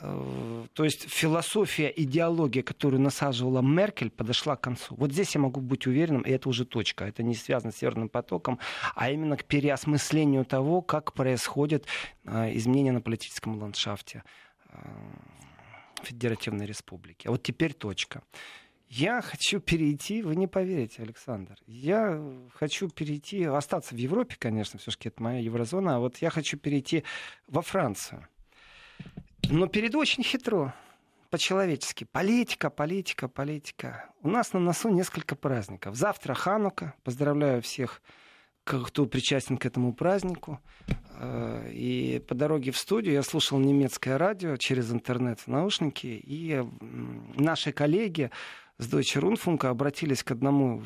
Э, 0.00 0.66
то 0.72 0.84
есть 0.84 1.08
философия, 1.10 1.92
идеология, 1.94 2.62
которую 2.62 3.00
насаживала 3.02 3.60
Меркель, 3.60 4.10
подошла 4.10 4.56
к 4.56 4.62
концу. 4.62 4.94
Вот 4.96 5.12
здесь 5.12 5.34
я 5.34 5.40
могу 5.40 5.60
быть 5.60 5.86
уверенным, 5.86 6.22
и 6.22 6.30
это 6.30 6.48
уже 6.48 6.64
точка. 6.64 7.04
Это 7.04 7.22
не 7.22 7.34
связано 7.34 7.72
с 7.72 7.76
Северным 7.76 8.08
потоком, 8.08 8.58
а 8.94 9.10
именно 9.10 9.36
к 9.36 9.44
переосмыслению 9.44 10.44
того, 10.44 10.80
как 10.80 11.12
происходят 11.12 11.84
э, 12.24 12.56
изменения 12.56 12.92
на 12.92 13.00
политическом 13.00 13.58
ландшафте 13.58 14.22
э, 14.70 14.78
Федеративной 16.04 16.66
Республики. 16.66 17.26
А 17.26 17.30
вот 17.30 17.42
теперь 17.42 17.74
точка. 17.74 18.22
Я 18.88 19.20
хочу 19.20 19.60
перейти, 19.60 20.22
вы 20.22 20.34
не 20.34 20.46
поверите, 20.46 21.02
Александр, 21.02 21.56
я 21.66 22.22
хочу 22.54 22.88
перейти, 22.88 23.44
остаться 23.44 23.94
в 23.94 23.98
Европе, 23.98 24.36
конечно, 24.38 24.78
все-таки 24.78 25.10
это 25.10 25.22
моя 25.22 25.40
еврозона, 25.40 25.96
а 25.96 25.98
вот 25.98 26.16
я 26.18 26.30
хочу 26.30 26.56
перейти 26.56 27.04
во 27.48 27.60
Францию. 27.60 28.26
Но 29.50 29.66
перейду 29.66 29.98
очень 29.98 30.22
хитро, 30.22 30.74
по-человечески. 31.30 32.04
Политика, 32.04 32.70
политика, 32.70 33.28
политика. 33.28 34.10
У 34.22 34.28
нас 34.28 34.52
на 34.52 34.60
носу 34.60 34.88
несколько 34.88 35.36
праздников. 35.36 35.94
Завтра 35.94 36.34
Ханука. 36.34 36.94
Поздравляю 37.04 37.62
всех 37.62 38.02
кто 38.68 39.06
причастен 39.06 39.56
к 39.56 39.66
этому 39.66 39.92
празднику. 39.92 40.60
Э, 41.18 41.70
и 41.72 42.22
по 42.26 42.34
дороге 42.34 42.70
в 42.70 42.76
студию 42.76 43.14
я 43.14 43.22
слушал 43.22 43.58
немецкое 43.58 44.18
радио 44.18 44.56
через 44.56 44.92
интернет 44.92 45.46
наушники, 45.46 46.06
и 46.06 46.62
наши 47.34 47.72
коллеги 47.72 48.30
с 48.78 48.92
Deutsche 48.92 49.20
Rundfunk 49.20 49.66
обратились 49.66 50.22
к 50.22 50.30
одному 50.30 50.82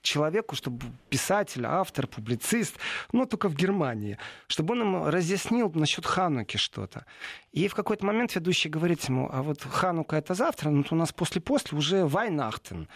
человеку, 0.00 0.54
чтобы 0.56 0.86
писатель, 1.08 1.64
автор, 1.66 2.06
публицист, 2.06 2.76
но 3.12 3.26
только 3.26 3.48
в 3.48 3.54
Германии, 3.54 4.18
чтобы 4.46 4.74
он 4.74 4.80
ему 4.80 5.10
разъяснил 5.10 5.70
насчет 5.74 6.06
Хануки 6.06 6.56
что-то. 6.56 7.06
И 7.52 7.68
в 7.68 7.74
какой-то 7.74 8.04
момент 8.04 8.34
ведущий 8.34 8.68
говорит 8.68 9.04
ему, 9.04 9.28
а 9.32 9.42
вот 9.42 9.62
Ханука 9.62 10.16
это 10.16 10.34
завтра, 10.34 10.70
но 10.70 10.84
у 10.90 10.94
нас 10.94 11.12
после-после 11.12 11.78
уже 11.78 12.06
Вайнахтен. 12.06 12.88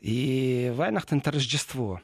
И 0.00 0.72
Вайнахтен 0.74 1.18
это 1.18 1.32
Рождество. 1.32 2.00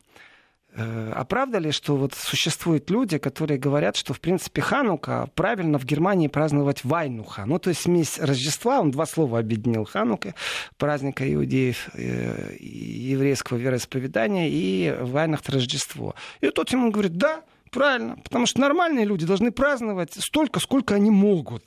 Э, 0.77 1.13
а 1.15 1.73
что 1.73 1.97
вот 1.97 2.15
существуют 2.15 2.91
люди, 2.91 3.17
которые 3.17 3.59
говорят, 3.59 3.97
что, 3.97 4.13
в 4.13 4.21
принципе, 4.21 4.61
Ханука 4.61 5.29
правильно 5.35 5.79
в 5.79 5.85
Германии 5.85 6.29
праздновать 6.29 6.85
Вайнуха? 6.85 7.47
Ну, 7.47 7.59
то 7.59 7.71
есть 7.71 7.83
смесь 7.83 8.19
Рождества, 8.19 8.81
он 8.81 8.91
два 8.91 9.07
слова 9.07 9.39
объединил 9.39 9.85
Ханука, 9.85 10.35
праздника 10.77 11.33
иудеев, 11.33 11.89
э, 11.95 12.57
еврейского 12.61 13.57
вероисповедания, 13.57 14.49
и 14.51 14.95
Вайнахт 15.01 15.49
Рождество. 15.49 16.15
И 16.43 16.51
тот 16.51 16.71
ему 16.71 16.91
говорит, 16.91 17.17
да, 17.17 17.43
правильно, 17.71 18.17
потому 18.23 18.45
что 18.45 18.61
нормальные 18.61 19.07
люди 19.07 19.25
должны 19.25 19.53
праздновать 19.53 20.13
столько, 20.15 20.61
сколько 20.61 20.95
они 20.95 21.11
могут. 21.11 21.63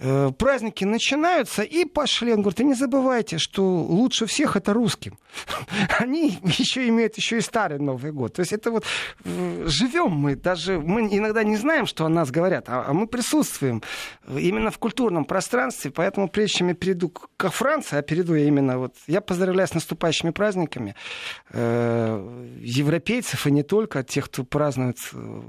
Э, 0.00 0.30
праздники 0.36 0.84
начинаются 0.84 1.62
и 1.62 1.84
пошли. 1.84 2.32
Он 2.32 2.40
говорит, 2.40 2.60
и 2.60 2.64
не 2.64 2.74
забывайте, 2.74 3.38
что 3.38 3.62
лучше 3.62 4.26
всех 4.26 4.56
это 4.56 4.72
русским. 4.72 5.18
Они 5.98 6.38
еще 6.42 6.88
имеют 6.88 7.16
еще 7.16 7.38
и 7.38 7.40
старый 7.40 7.78
Новый 7.78 8.10
год. 8.10 8.32
То 8.34 8.40
есть 8.40 8.52
это 8.52 8.70
вот 8.70 8.84
э, 9.24 9.64
живем 9.66 10.10
мы, 10.10 10.34
даже 10.34 10.78
мы 10.78 11.02
иногда 11.02 11.44
не 11.44 11.56
знаем, 11.56 11.86
что 11.86 12.04
о 12.04 12.08
нас 12.08 12.30
говорят, 12.30 12.68
а, 12.68 12.86
а 12.88 12.92
мы 12.92 13.06
присутствуем 13.06 13.82
именно 14.28 14.70
в 14.70 14.78
культурном 14.78 15.24
пространстве. 15.24 15.90
Поэтому 15.90 16.28
прежде 16.28 16.58
чем 16.58 16.68
я 16.68 16.74
перейду 16.74 17.10
к 17.10 17.50
Франции, 17.50 17.96
а 17.96 18.02
перейду 18.02 18.34
я 18.34 18.46
именно 18.46 18.78
вот, 18.78 18.94
я 19.06 19.20
поздравляю 19.20 19.68
с 19.68 19.74
наступающими 19.74 20.30
праздниками 20.30 20.94
э, 21.50 22.58
европейцев 22.76 23.46
и 23.46 23.50
не 23.50 23.62
только 23.62 24.02
тех, 24.02 24.26
кто 24.26 24.44
празднует 24.44 24.96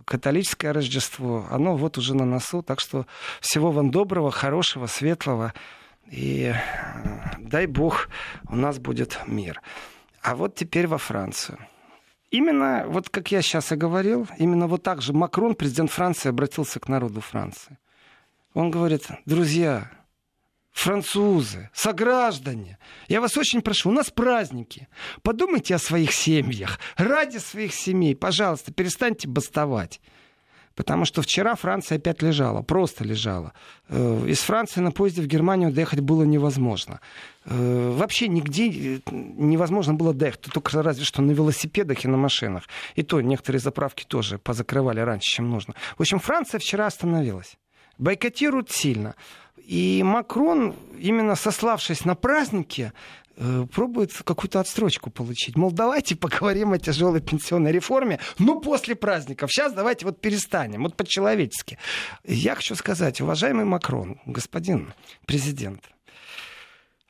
католическое 0.05 0.73
Рождество. 0.73 1.45
Оно 1.49 1.75
вот 1.75 1.97
уже 1.97 2.15
на 2.15 2.25
носу. 2.25 2.61
Так 2.61 2.79
что 2.79 3.05
всего 3.39 3.71
вам 3.71 3.91
доброго, 3.91 4.31
хорошего, 4.31 4.87
светлого. 4.87 5.53
И 6.11 6.53
э, 6.53 6.55
дай 7.39 7.65
бог, 7.65 8.09
у 8.49 8.55
нас 8.55 8.79
будет 8.79 9.19
мир. 9.27 9.61
А 10.21 10.35
вот 10.35 10.55
теперь 10.55 10.87
во 10.87 10.97
Францию. 10.97 11.57
Именно, 12.29 12.85
вот 12.87 13.09
как 13.09 13.31
я 13.31 13.41
сейчас 13.41 13.71
и 13.71 13.75
говорил, 13.75 14.27
именно 14.37 14.67
вот 14.67 14.83
так 14.83 15.01
же 15.01 15.13
Макрон, 15.13 15.55
президент 15.55 15.91
Франции, 15.91 16.29
обратился 16.29 16.79
к 16.79 16.87
народу 16.87 17.21
Франции. 17.21 17.77
Он 18.53 18.71
говорит, 18.71 19.07
друзья, 19.25 19.91
французы, 20.73 21.69
сограждане, 21.73 22.77
я 23.07 23.21
вас 23.21 23.37
очень 23.37 23.61
прошу, 23.61 23.89
у 23.89 23.93
нас 23.93 24.09
праздники. 24.09 24.87
Подумайте 25.21 25.75
о 25.75 25.79
своих 25.79 26.11
семьях. 26.11 26.79
Ради 26.97 27.37
своих 27.37 27.73
семей, 27.73 28.15
пожалуйста, 28.15 28.73
перестаньте 28.73 29.27
бастовать. 29.27 30.01
Потому 30.75 31.05
что 31.05 31.21
вчера 31.21 31.55
Франция 31.55 31.97
опять 31.97 32.23
лежала, 32.23 32.63
просто 32.63 33.03
лежала. 33.03 33.53
Э, 33.89 34.25
из 34.27 34.39
Франции 34.39 34.81
на 34.81 34.91
поезде 34.91 35.21
в 35.21 35.27
Германию 35.27 35.71
доехать 35.71 35.99
было 35.99 36.23
невозможно. 36.23 36.99
Э, 37.45 37.91
вообще 37.95 38.27
нигде 38.27 38.95
э, 38.95 38.99
невозможно 39.11 39.93
было 39.93 40.15
доехать, 40.15 40.41
только 40.51 40.81
разве 40.81 41.05
что 41.05 41.21
на 41.21 41.31
велосипедах 41.31 42.03
и 42.03 42.07
на 42.07 42.17
машинах. 42.17 42.63
И 42.95 43.03
то 43.03 43.21
некоторые 43.21 43.59
заправки 43.59 44.03
тоже 44.03 44.39
позакрывали 44.39 44.99
раньше, 44.99 45.35
чем 45.35 45.49
нужно. 45.49 45.75
В 45.95 46.01
общем, 46.01 46.17
Франция 46.19 46.59
вчера 46.59 46.87
остановилась. 46.87 47.55
Бойкотируют 48.03 48.71
сильно. 48.71 49.15
И 49.57 50.01
Макрон, 50.03 50.75
именно 50.99 51.35
сославшись 51.35 52.05
на 52.05 52.15
праздники, 52.15 52.91
Э, 53.35 53.65
пробует 53.71 54.13
какую-то 54.13 54.59
отстрочку 54.59 55.09
получить. 55.09 55.55
Мол, 55.55 55.71
давайте 55.71 56.15
поговорим 56.15 56.73
о 56.73 56.77
тяжелой 56.77 57.21
пенсионной 57.21 57.71
реформе, 57.71 58.19
но 58.37 58.59
после 58.59 58.95
праздников. 58.95 59.51
Сейчас 59.51 59.73
давайте 59.73 60.05
вот 60.05 60.21
перестанем, 60.21 60.83
вот 60.83 60.95
по-человечески. 60.95 61.79
Я 62.23 62.55
хочу 62.55 62.75
сказать, 62.75 63.21
уважаемый 63.21 63.65
Макрон, 63.65 64.19
господин 64.25 64.93
президент, 65.25 65.89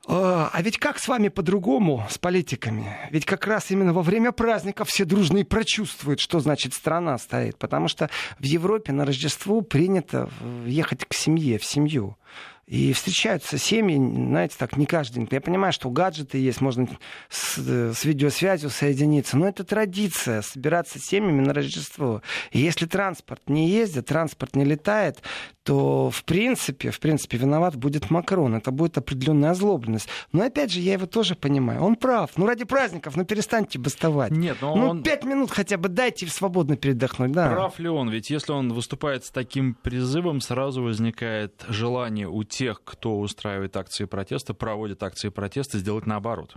а, 0.05 0.49
а 0.51 0.61
ведь 0.61 0.77
как 0.77 0.99
с 0.99 1.07
вами 1.07 1.29
по-другому, 1.29 2.05
с 2.09 2.17
политиками? 2.17 2.97
Ведь 3.11 3.25
как 3.25 3.47
раз 3.47 3.71
именно 3.71 3.93
во 3.93 4.01
время 4.01 4.31
праздников 4.31 4.89
все 4.89 5.05
дружно 5.05 5.37
и 5.37 5.43
прочувствуют, 5.43 6.19
что 6.19 6.39
значит 6.39 6.73
страна 6.73 7.17
стоит. 7.17 7.57
Потому 7.57 7.87
что 7.87 8.09
в 8.37 8.43
Европе 8.43 8.91
на 8.91 9.05
Рождество 9.05 9.61
принято 9.61 10.29
ехать 10.65 11.05
к 11.05 11.13
семье, 11.13 11.57
в 11.57 11.65
семью. 11.65 12.17
И 12.65 12.93
встречаются 12.93 13.57
семьи, 13.57 13.97
знаете, 13.97 14.55
так 14.57 14.77
не 14.77 14.85
каждый 14.85 15.15
день. 15.15 15.27
Я 15.31 15.41
понимаю, 15.41 15.73
что 15.73 15.89
гаджеты 15.89 16.37
есть, 16.37 16.61
можно 16.61 16.87
с, 17.29 17.57
с 17.57 18.05
видеосвязью 18.05 18.69
соединиться, 18.69 19.37
но 19.37 19.49
это 19.49 19.65
традиция 19.65 20.41
собираться 20.41 20.97
с 20.97 21.03
семьями 21.03 21.41
на 21.41 21.53
Рождество. 21.53 22.21
И 22.51 22.59
если 22.59 22.85
транспорт 22.85 23.41
не 23.47 23.69
ездит, 23.69 24.05
транспорт 24.05 24.55
не 24.55 24.63
летает, 24.63 25.21
то 25.63 26.09
в 26.09 26.23
принципе, 26.25 26.91
в 26.91 26.99
принципе, 26.99 27.37
виноват 27.37 27.75
будет 27.75 28.09
Макрон. 28.09 28.55
Это 28.55 28.71
будет 28.71 28.97
определенная 28.97 29.51
озлобленность. 29.51 30.09
Но 30.31 30.43
опять 30.43 30.71
же, 30.71 30.79
я 30.79 30.93
его 30.93 31.05
тоже 31.05 31.35
понимаю. 31.35 31.81
Он 31.81 31.95
прав. 31.95 32.31
Ну, 32.35 32.45
ради 32.45 32.65
праздников, 32.65 33.15
ну 33.15 33.23
перестаньте 33.25 33.79
бастовать. 33.79 34.31
Нет, 34.31 34.57
но 34.61 34.75
ну, 34.75 34.89
он... 34.89 35.03
пять 35.03 35.23
минут 35.23 35.51
хотя 35.51 35.77
бы 35.77 35.89
дайте 35.89 36.27
свободно 36.27 36.75
передохнуть. 36.75 37.31
Да. 37.31 37.49
Прав 37.49 37.79
ли 37.79 37.87
он? 37.87 38.09
Ведь 38.09 38.29
если 38.29 38.51
он 38.51 38.73
выступает 38.73 39.25
с 39.25 39.31
таким 39.31 39.75
призывом, 39.75 40.41
сразу 40.41 40.83
возникает 40.83 41.63
желание 41.69 42.27
у 42.27 42.43
тех, 42.43 42.81
кто 42.83 43.19
устраивает 43.19 43.77
акции 43.77 44.05
протеста, 44.05 44.53
проводит 44.53 45.01
акции 45.01 45.29
протеста, 45.29 45.79
сделать 45.79 46.05
наоборот. 46.05 46.55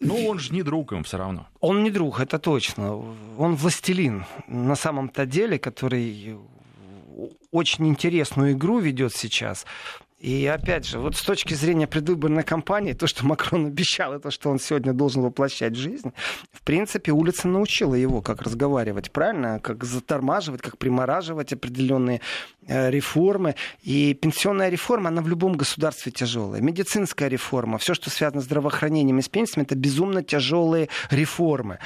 Ну, 0.00 0.26
он 0.26 0.38
же 0.38 0.54
не 0.54 0.62
друг 0.62 0.92
им 0.92 1.04
все 1.04 1.18
равно. 1.18 1.46
Он 1.60 1.82
не 1.82 1.90
друг, 1.90 2.20
это 2.20 2.38
точно. 2.38 2.96
Он 3.36 3.54
властелин 3.54 4.24
на 4.48 4.74
самом-то 4.74 5.26
деле, 5.26 5.58
который 5.58 6.38
очень 7.50 7.88
интересную 7.88 8.52
игру 8.52 8.78
ведет 8.78 9.14
сейчас. 9.14 9.66
И 10.20 10.46
опять 10.46 10.84
же, 10.84 10.98
вот 10.98 11.16
с 11.16 11.22
точки 11.22 11.54
зрения 11.54 11.86
предвыборной 11.86 12.42
кампании, 12.42 12.92
то, 12.92 13.06
что 13.06 13.24
Макрон 13.24 13.66
обещал, 13.66 14.12
это 14.12 14.30
что 14.30 14.50
он 14.50 14.58
сегодня 14.58 14.92
должен 14.92 15.22
воплощать 15.22 15.72
в 15.72 15.80
жизнь, 15.80 16.12
в 16.52 16.60
принципе, 16.62 17.10
улица 17.12 17.48
научила 17.48 17.94
его, 17.94 18.20
как 18.20 18.42
разговаривать 18.42 19.10
правильно, 19.12 19.60
как 19.60 19.82
затормаживать, 19.82 20.60
как 20.60 20.76
примораживать 20.76 21.54
определенные 21.54 22.20
э, 22.66 22.90
реформы. 22.90 23.54
И 23.82 24.12
пенсионная 24.12 24.68
реформа, 24.68 25.08
она 25.08 25.22
в 25.22 25.28
любом 25.28 25.54
государстве 25.54 26.12
тяжелая. 26.12 26.60
Медицинская 26.60 27.28
реформа, 27.28 27.78
все, 27.78 27.94
что 27.94 28.10
связано 28.10 28.42
с 28.42 28.44
здравоохранением 28.44 29.20
и 29.20 29.22
с 29.22 29.28
пенсиями, 29.30 29.64
это 29.64 29.74
безумно 29.74 30.22
тяжелые 30.22 30.90
реформы. 31.10 31.78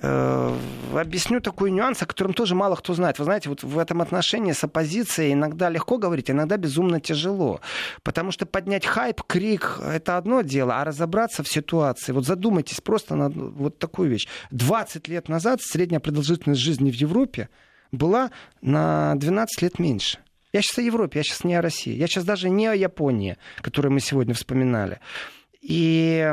Э, 0.00 0.56
объясню 0.94 1.40
такой 1.40 1.72
нюанс, 1.72 2.02
о 2.02 2.06
котором 2.06 2.32
тоже 2.32 2.54
мало 2.54 2.76
кто 2.76 2.94
знает. 2.94 3.18
Вы 3.18 3.24
знаете, 3.24 3.48
вот 3.48 3.64
в 3.64 3.78
этом 3.78 4.00
отношении 4.00 4.52
с 4.52 4.62
оппозицией 4.62 5.32
иногда 5.32 5.68
легко 5.68 5.98
говорить, 5.98 6.30
иногда 6.30 6.56
безумно 6.56 7.00
тяжело. 7.00 7.60
Потому 8.04 8.30
что 8.30 8.46
поднять 8.46 8.86
хайп, 8.86 9.22
крик— 9.22 9.80
это 9.82 10.16
одно 10.16 10.42
дело, 10.42 10.80
а 10.80 10.84
разобраться 10.84 11.42
в 11.42 11.48
ситуации. 11.48 12.12
Вот 12.12 12.26
задумайтесь 12.26 12.80
просто 12.80 13.16
на 13.16 13.28
вот 13.28 13.78
такую 13.78 14.10
вещь. 14.10 14.28
20 14.52 15.08
лет 15.08 15.28
назад 15.28 15.60
средняя 15.62 16.00
продолжительность 16.00 16.60
жизни 16.60 16.90
в 16.90 16.94
Европе 16.94 17.48
была 17.90 18.30
на 18.62 19.14
12 19.16 19.62
лет 19.62 19.78
меньше. 19.80 20.18
Я 20.52 20.62
сейчас 20.62 20.78
о 20.78 20.82
Европе, 20.82 21.18
я 21.18 21.22
сейчас 21.24 21.44
не 21.44 21.56
о 21.56 21.62
России. 21.62 21.94
Я 21.94 22.06
сейчас 22.06 22.24
даже 22.24 22.48
не 22.50 22.66
о 22.66 22.74
Японии, 22.74 23.36
которую 23.60 23.92
мы 23.92 24.00
сегодня 24.00 24.34
вспоминали. 24.34 25.00
И 25.60 26.32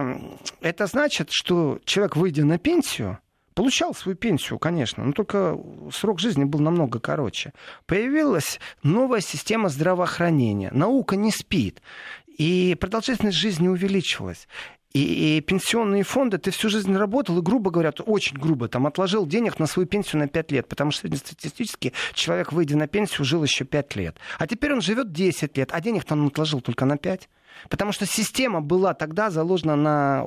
это 0.62 0.86
значит, 0.86 1.30
что 1.32 1.80
человек, 1.84 2.16
выйдя 2.16 2.46
на 2.46 2.60
пенсию, 2.60 3.18
Получал 3.56 3.96
свою 3.96 4.18
пенсию, 4.18 4.60
конечно, 4.60 5.06
но 5.06 5.14
только 5.14 5.58
срок 5.92 6.20
жизни 6.20 6.44
был 6.44 6.60
намного 6.60 7.00
короче. 7.00 7.54
Появилась 7.86 8.60
новая 8.84 9.22
система 9.22 9.70
здравоохранения. 9.70 10.70
Наука 10.74 11.16
не 11.16 11.32
спит. 11.32 11.82
И 12.28 12.76
продолжительность 12.78 13.38
жизни 13.38 13.70
увеличилась. 13.70 14.50
И, 14.92 15.38
и 15.38 15.42
пенсионные 15.42 16.04
фонды, 16.04 16.38
ты 16.38 16.52
всю 16.52 16.70
жизнь 16.70 16.94
работал 16.96 17.38
и, 17.38 17.42
грубо 17.42 17.72
говоря, 17.72 17.92
очень 18.06 18.38
грубо, 18.38 18.68
там 18.68 18.88
отложил 18.88 19.26
денег 19.26 19.58
на 19.58 19.68
свою 19.68 19.88
пенсию 19.88 20.20
на 20.20 20.28
5 20.28 20.52
лет, 20.52 20.68
потому 20.68 20.92
что 20.92 21.02
среднестатистически 21.02 21.94
человек, 22.14 22.52
выйдя 22.52 22.78
на 22.78 22.88
пенсию, 22.88 23.24
жил 23.24 23.44
еще 23.44 23.64
5 23.64 23.96
лет. 23.96 24.18
А 24.38 24.48
теперь 24.48 24.74
он 24.74 24.82
живет 24.82 25.14
10 25.14 25.58
лет, 25.58 25.70
а 25.72 25.80
денег 25.80 26.04
он 26.10 26.28
отложил 26.28 26.60
только 26.60 26.84
на 26.84 26.98
5. 26.98 27.30
Потому 27.70 27.92
что 27.92 28.06
система 28.06 28.62
была 28.62 28.94
тогда 28.94 29.30
заложена 29.30 29.76
на 29.76 30.26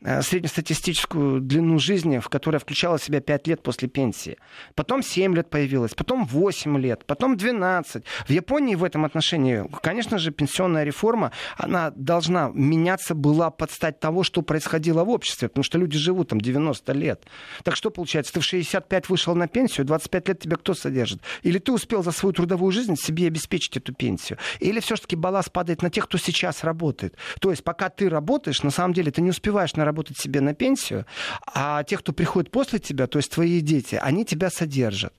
э, 0.00 0.22
среднестатистическую 0.22 1.40
длину 1.40 1.78
жизни, 1.78 2.18
в 2.18 2.28
которой 2.28 2.58
включала 2.58 2.98
в 2.98 3.02
себя 3.02 3.20
5 3.20 3.46
лет 3.46 3.62
после 3.62 3.88
пенсии. 3.88 4.36
Потом 4.74 5.02
7 5.02 5.34
лет 5.34 5.50
появилось, 5.50 5.94
потом 5.94 6.24
8 6.24 6.78
лет, 6.78 7.04
потом 7.06 7.36
12. 7.36 8.04
В 8.26 8.30
Японии 8.30 8.74
в 8.74 8.84
этом 8.84 9.04
отношении, 9.04 9.64
конечно 9.82 10.18
же, 10.18 10.30
пенсионная 10.30 10.84
реформа, 10.84 11.32
она 11.56 11.92
должна 11.94 12.50
меняться 12.54 13.14
была 13.14 13.50
под 13.50 13.70
стать 13.70 14.00
того, 14.00 14.22
что 14.22 14.42
происходило 14.42 15.04
в 15.04 15.10
обществе, 15.10 15.48
потому 15.48 15.64
что 15.64 15.78
люди 15.78 15.98
живут 15.98 16.28
там 16.28 16.40
90 16.40 16.92
лет. 16.92 17.24
Так 17.62 17.76
что 17.76 17.90
получается, 17.90 18.32
ты 18.32 18.40
в 18.40 18.44
65 18.44 19.08
вышел 19.08 19.34
на 19.34 19.48
пенсию, 19.48 19.86
25 19.86 20.28
лет 20.28 20.40
тебя 20.40 20.56
кто 20.56 20.74
содержит? 20.74 21.20
Или 21.42 21.58
ты 21.58 21.72
успел 21.72 22.02
за 22.02 22.12
свою 22.12 22.32
трудовую 22.32 22.72
жизнь 22.72 22.96
себе 22.96 23.26
обеспечить 23.26 23.76
эту 23.76 23.92
пенсию? 23.92 24.38
Или 24.60 24.80
все-таки 24.80 25.16
балласт 25.16 25.52
падает 25.52 25.82
на 25.82 25.90
тех, 25.90 26.04
кто 26.04 26.18
сейчас 26.18 26.64
работает? 26.64 26.69
Работает. 26.70 27.16
То 27.40 27.50
есть 27.50 27.64
пока 27.64 27.88
ты 27.88 28.08
работаешь, 28.08 28.62
на 28.62 28.70
самом 28.70 28.94
деле 28.94 29.10
ты 29.10 29.20
не 29.20 29.30
успеваешь 29.30 29.74
наработать 29.74 30.18
себе 30.18 30.40
на 30.40 30.54
пенсию, 30.54 31.04
а 31.46 31.82
те, 31.84 31.96
кто 31.96 32.12
приходит 32.12 32.50
после 32.50 32.78
тебя, 32.78 33.06
то 33.06 33.18
есть 33.18 33.32
твои 33.32 33.60
дети, 33.60 33.98
они 34.00 34.24
тебя 34.24 34.50
содержат. 34.50 35.12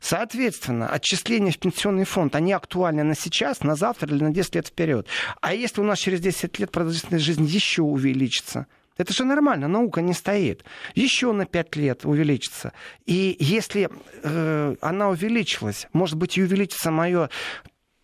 Соответственно, 0.00 0.88
отчисления 0.88 1.52
в 1.52 1.58
пенсионный 1.58 2.04
фонд, 2.04 2.34
они 2.36 2.52
актуальны 2.52 3.02
на 3.02 3.14
сейчас, 3.14 3.62
на 3.62 3.74
завтра 3.76 4.08
или 4.14 4.22
на 4.22 4.30
10 4.30 4.54
лет 4.54 4.66
вперед. 4.66 5.06
А 5.40 5.54
если 5.54 5.80
у 5.80 5.84
нас 5.84 5.98
через 5.98 6.20
10 6.20 6.58
лет 6.58 6.70
продолжительность 6.70 7.24
жизни 7.24 7.46
еще 7.46 7.82
увеличится, 7.82 8.66
это 9.00 9.14
же 9.14 9.24
нормально, 9.24 9.66
наука 9.66 10.02
не 10.02 10.12
стоит. 10.12 10.62
Еще 10.94 11.32
на 11.32 11.46
5 11.46 11.76
лет 11.76 12.04
увеличится. 12.04 12.74
И 13.06 13.36
если 13.40 13.88
э, 14.22 14.76
она 14.80 15.08
увеличилась, 15.08 15.88
может 15.94 16.16
быть, 16.16 16.36
и 16.36 16.42
увеличится 16.42 16.90
мое 16.90 17.30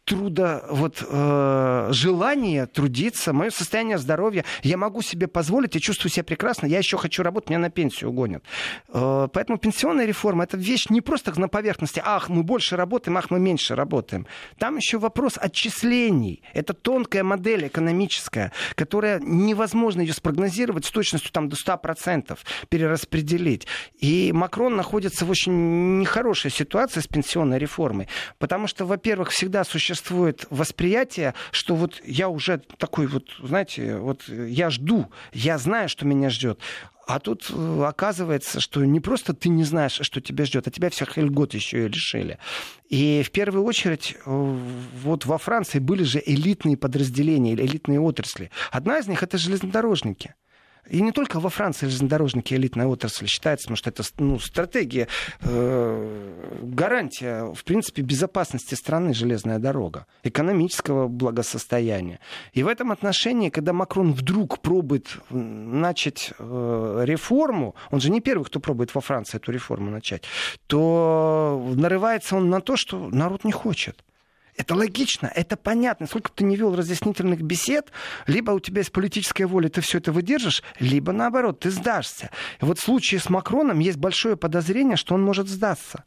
труда, 0.07 0.63
вот, 0.71 1.05
э, 1.07 1.89
желание 1.91 2.67
трудиться, 2.67 3.33
мое 3.33 3.51
состояние 3.51 3.99
здоровья, 3.99 4.45
я 4.63 4.77
могу 4.77 5.03
себе 5.03 5.27
позволить, 5.27 5.75
я 5.75 5.81
чувствую 5.81 6.13
себя 6.13 6.23
прекрасно, 6.23 6.67
я 6.67 6.79
еще 6.79 6.97
хочу 6.97 7.25
работать, 7.25 7.51
меня 7.51 7.59
на 7.59 7.71
пенсию 7.71 8.13
гонят. 8.13 8.45
Э, 8.89 9.27
поэтому 9.33 9.59
пенсионная 9.59 10.07
реформа 10.07 10.45
это 10.45 10.57
вещь 10.57 10.87
не 10.91 11.01
просто 11.01 11.39
на 11.39 11.49
поверхности, 11.49 12.01
ах, 12.05 12.29
мы 12.29 12.45
больше 12.45 12.77
работаем, 12.77 13.19
ах, 13.19 13.31
мы 13.31 13.41
меньше 13.41 13.75
работаем. 13.75 14.29
Там 14.59 14.77
еще 14.77 14.99
вопрос 14.99 15.39
отчислений. 15.39 16.41
Это 16.55 16.73
тонкая 16.73 17.25
модель 17.25 17.67
экономическая, 17.67 18.53
которая 18.77 19.19
невозможно 19.19 20.03
ее 20.03 20.13
спрогнозировать 20.13 20.85
с 20.85 20.91
точностью 20.93 21.33
там, 21.33 21.49
до 21.49 21.57
100% 21.57 22.39
перераспределить. 22.69 23.67
И 23.99 24.31
Макрон 24.33 24.77
находится 24.77 25.25
в 25.25 25.31
очень 25.31 25.99
нехорошей 25.99 26.53
ситуации 26.53 27.01
с 27.01 27.09
пенсионной 27.09 27.59
реформой, 27.59 28.07
потому 28.39 28.69
что, 28.69 28.85
во-первых, 28.85 29.31
всегда 29.31 29.65
существует 29.65 29.96
существует 29.97 30.47
восприятие, 30.51 31.35
что 31.51 31.75
вот 31.75 32.03
я 32.05 32.29
уже 32.29 32.59
такой 32.79 33.07
вот, 33.07 33.25
знаете, 33.43 33.97
вот 33.97 34.29
я 34.29 34.71
жду, 34.71 35.11
я 35.33 35.59
знаю, 35.59 35.89
что 35.89 36.05
меня 36.05 36.31
ждет. 36.31 36.61
А 37.07 37.21
тут 37.21 37.51
э, 37.51 37.85
оказывается, 37.87 38.61
что 38.61 38.85
не 38.85 38.99
просто 38.99 39.33
ты 39.33 39.49
не 39.49 39.63
знаешь, 39.63 39.99
что 40.03 40.21
тебя 40.21 40.45
ждет, 40.45 40.67
а 40.67 40.71
тебя 40.73 40.91
всех 40.91 41.17
льгот 41.17 41.55
еще 41.55 41.87
и 41.87 41.89
лишили. 41.89 42.39
И 42.89 43.23
в 43.25 43.31
первую 43.31 43.65
очередь 43.65 44.17
э, 44.17 44.59
вот 45.03 45.25
во 45.25 45.39
Франции 45.39 45.79
были 45.79 46.03
же 46.03 46.21
элитные 46.25 46.77
подразделения, 46.77 47.55
элитные 47.55 48.01
отрасли. 48.01 48.51
Одна 48.73 48.99
из 48.99 49.07
них 49.07 49.23
это 49.23 49.39
железнодорожники. 49.39 50.35
И 50.89 51.01
не 51.01 51.13
только 51.13 51.41
во 51.41 51.51
Франции 51.51 51.87
железнодорожники 51.87 52.55
элитная 52.55 52.87
отрасль 52.87 53.27
считается, 53.27 53.65
потому 53.65 53.77
что 53.77 53.91
это 53.91 54.03
ну, 54.19 54.39
стратегия, 54.39 55.09
э, 55.41 56.59
гарантия, 56.63 57.53
в 57.53 57.65
принципе, 57.65 58.03
безопасности 58.03 58.75
страны 58.75 59.15
железная 59.15 59.59
дорога, 59.59 60.07
экономического 60.23 61.09
благосостояния. 61.09 62.21
И 62.53 62.63
в 62.63 62.69
этом 62.69 62.93
отношении, 62.93 63.51
когда 63.51 63.73
Макрон 63.73 64.13
вдруг 64.13 64.61
пробует 64.61 65.19
начать 65.31 66.33
э, 66.39 67.03
реформу, 67.05 67.75
он 67.91 68.01
же 68.01 68.11
не 68.11 68.21
первый, 68.21 68.45
кто 68.45 68.61
пробует 68.61 68.95
во 68.95 69.01
Франции 69.01 69.37
эту 69.39 69.53
реформу 69.53 69.91
начать, 69.91 70.23
то 70.67 71.73
нарывается 71.75 72.37
он 72.37 72.51
на 72.51 72.61
то, 72.61 72.77
что 72.77 73.09
народ 73.09 73.45
не 73.45 73.53
хочет. 73.53 74.05
Это 74.57 74.75
логично, 74.75 75.31
это 75.35 75.57
понятно. 75.57 76.07
Сколько 76.07 76.31
ты 76.33 76.45
не 76.45 76.57
вел 76.57 76.75
разъяснительных 76.75 77.43
бесед, 77.43 77.91
либо 78.27 78.53
у 78.53 78.61
тебя 78.61 78.81
есть 78.81 78.93
политическая 78.93 79.47
воля, 79.47 79.69
ты 79.69 79.81
все 79.81 79.99
это 79.99 80.13
выдержишь, 80.13 80.63
либо 80.81 81.13
наоборот, 81.13 81.61
ты 81.61 81.71
сдашься. 81.71 82.31
И 82.61 82.65
вот 82.65 82.79
в 82.79 82.83
случае 82.83 83.21
с 83.21 83.29
Макроном 83.29 83.79
есть 83.79 83.99
большое 83.99 84.37
подозрение, 84.37 84.97
что 84.97 85.15
он 85.15 85.23
может 85.23 85.49
сдаться 85.49 86.05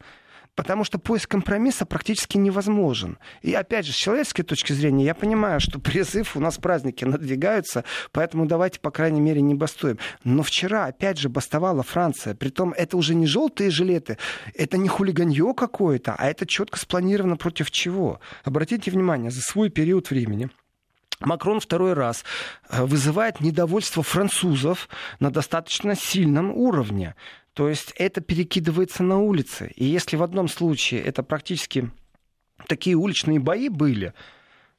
потому 0.60 0.84
что 0.84 1.00
поиск 1.00 1.32
компромисса 1.32 1.86
практически 1.86 2.36
невозможен. 2.36 3.18
И 3.42 3.54
опять 3.54 3.86
же, 3.86 3.94
с 3.94 3.96
человеческой 3.96 4.44
точки 4.44 4.74
зрения, 4.74 5.06
я 5.06 5.16
понимаю, 5.16 5.62
что 5.62 5.80
призыв, 5.80 6.36
у 6.36 6.42
нас 6.42 6.58
праздники 6.58 7.06
надвигаются, 7.06 7.86
поэтому 8.12 8.46
давайте, 8.46 8.78
по 8.82 8.92
крайней 8.92 9.22
мере, 9.22 9.40
не 9.40 9.56
бастуем. 9.56 10.00
Но 10.26 10.44
вчера, 10.44 10.88
опять 10.88 11.18
же, 11.18 11.30
бастовала 11.30 11.82
Франция. 11.82 12.36
Притом 12.36 12.74
это 12.74 12.98
уже 12.98 13.16
не 13.16 13.26
желтые 13.26 13.72
жилеты, 13.72 14.18
это 14.54 14.76
не 14.76 14.90
хулиганье 14.90 15.54
какое-то, 15.56 16.14
а 16.18 16.30
это 16.30 16.46
четко 16.46 16.78
спланировано 16.78 17.38
против 17.38 17.72
чего. 17.72 18.20
Обратите 18.44 18.92
внимание, 18.92 19.32
за 19.32 19.40
свой 19.40 19.70
период 19.70 20.10
времени 20.10 20.50
Макрон 21.20 21.60
второй 21.60 21.94
раз 21.94 22.24
э, 22.70 22.84
вызывает 22.84 23.42
недовольство 23.42 24.04
французов 24.04 24.88
на 25.20 25.32
достаточно 25.32 25.96
сильном 25.96 26.52
уровне. 26.52 27.16
То 27.54 27.70
есть 27.70 27.94
это 27.98 28.22
перекидывается 28.22 29.04
на 29.04 29.20
улицы. 29.20 29.72
И 29.76 29.86
если 29.86 30.16
в 30.16 30.24
одном 30.24 30.48
случае 30.48 31.02
это 31.02 31.24
практически 31.24 31.92
такие 32.68 32.96
уличные 32.96 33.40
бои 33.40 33.70
были, 33.70 34.14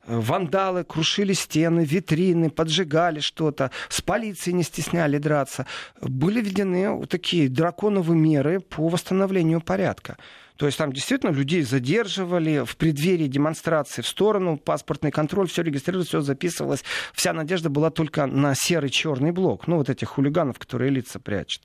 э, 0.07 0.19
вандалы 0.19 0.85
крушили 0.85 1.33
стены, 1.33 1.85
витрины, 1.85 2.51
поджигали 2.51 3.21
что-то, 3.21 3.71
с 3.89 4.01
полицией 4.01 4.57
не 4.57 4.63
стесняли 4.63 5.19
драться, 5.19 5.67
были 6.01 6.41
введены 6.41 7.07
такие 7.07 7.49
драконовые 7.49 8.19
меры 8.19 8.61
по 8.61 8.89
восстановлению 8.89 9.61
порядка. 9.61 10.17
То 10.57 10.67
есть 10.67 10.77
там 10.77 10.93
действительно 10.93 11.31
людей 11.31 11.63
задерживали 11.63 12.67
в 12.67 12.77
преддверии 12.77 13.29
демонстрации 13.29 14.03
в 14.03 14.07
сторону, 14.07 14.59
паспортный 14.59 15.11
контроль, 15.11 15.49
все 15.49 15.63
регистрировалось, 15.63 16.09
все 16.09 16.21
записывалось. 16.21 16.85
Вся 17.15 17.33
надежда 17.33 17.71
была 17.71 17.89
только 17.91 18.27
на 18.27 18.55
серый 18.55 18.91
черный 18.91 19.33
блок, 19.33 19.67
ну 19.67 19.77
вот 19.77 19.89
этих 19.89 20.09
хулиганов, 20.09 20.59
которые 20.59 20.91
лица 20.91 21.19
прячут. 21.19 21.63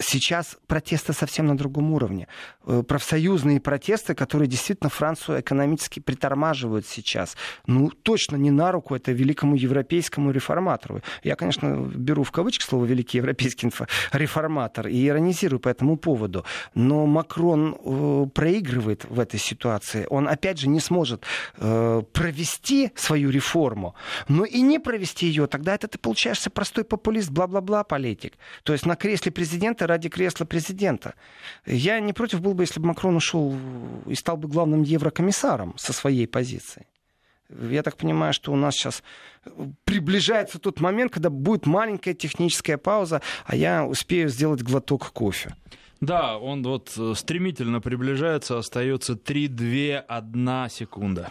Сейчас 0.00 0.56
протесты 0.66 1.12
совсем 1.12 1.46
на 1.46 1.56
другом 1.56 1.92
уровне. 1.92 2.26
Э, 2.66 2.82
профсоюзные 2.86 3.60
протесты, 3.60 4.14
которые 4.14 4.48
действительно 4.48 4.90
Францию 4.90 5.40
экономически 5.40 6.00
притормаживают 6.00 6.86
сейчас. 6.86 7.36
Ну, 7.66 7.90
точно 7.90 8.36
не 8.36 8.50
на 8.50 8.72
руку 8.72 8.94
это 8.94 9.12
великому 9.12 9.56
европейскому 9.56 10.30
реформатору. 10.30 11.00
Я, 11.22 11.36
конечно, 11.36 11.90
беру 11.94 12.24
в 12.24 12.32
кавычки 12.32 12.64
слово 12.64 12.86
«великий 12.86 13.18
европейский 13.18 13.70
реформатор» 14.12 14.88
и 14.88 15.06
иронизирую 15.06 15.60
по 15.60 15.68
этому 15.68 15.96
поводу. 15.96 16.44
Но 16.74 17.06
Макрон 17.06 17.76
э, 17.78 18.26
проигрывает 18.34 19.04
в 19.04 19.20
этой 19.20 19.38
ситуации. 19.38 20.06
Он, 20.10 20.28
опять 20.28 20.58
же, 20.58 20.68
не 20.68 20.80
сможет 20.80 21.24
э, 21.58 22.02
провести 22.12 22.90
свою 22.94 23.30
реформу, 23.30 23.94
но 24.28 24.44
и 24.44 24.60
не 24.60 24.78
провести 24.78 25.26
ее. 25.26 25.46
Тогда 25.46 25.74
это 25.74 25.88
ты 25.88 25.98
получаешься 25.98 26.50
простой 26.50 26.84
популист, 26.84 27.30
бла-бла-бла 27.30 27.84
политик. 27.84 28.34
То 28.62 28.72
есть 28.72 28.86
на 28.86 28.96
кресле 28.96 29.30
президента 29.30 29.53
президента 29.54 29.86
ради 29.86 30.08
кресла 30.08 30.44
президента. 30.44 31.14
Я 31.64 32.00
не 32.00 32.12
против 32.12 32.40
был 32.40 32.54
бы, 32.54 32.64
если 32.64 32.80
бы 32.80 32.86
Макрон 32.86 33.16
ушел 33.16 33.54
и 34.06 34.14
стал 34.16 34.36
бы 34.36 34.48
главным 34.48 34.82
еврокомиссаром 34.82 35.74
со 35.78 35.92
своей 35.92 36.26
позиции. 36.26 36.86
Я 37.70 37.82
так 37.82 37.96
понимаю, 37.96 38.32
что 38.32 38.52
у 38.52 38.56
нас 38.56 38.74
сейчас 38.74 39.04
приближается 39.84 40.58
тот 40.58 40.80
момент, 40.80 41.12
когда 41.12 41.30
будет 41.30 41.66
маленькая 41.66 42.14
техническая 42.14 42.78
пауза, 42.78 43.20
а 43.46 43.54
я 43.54 43.84
успею 43.84 44.28
сделать 44.28 44.62
глоток 44.62 45.12
кофе. 45.12 45.54
Да, 46.00 46.36
он 46.36 46.64
вот 46.64 46.92
э, 46.98 47.12
стремительно 47.14 47.80
приближается, 47.80 48.58
остается 48.58 49.14
3, 49.14 49.48
2, 49.48 50.00
1 50.00 50.68
секунда. 50.68 51.30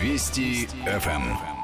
Вести 0.00 0.68
ФМ. 0.86 1.55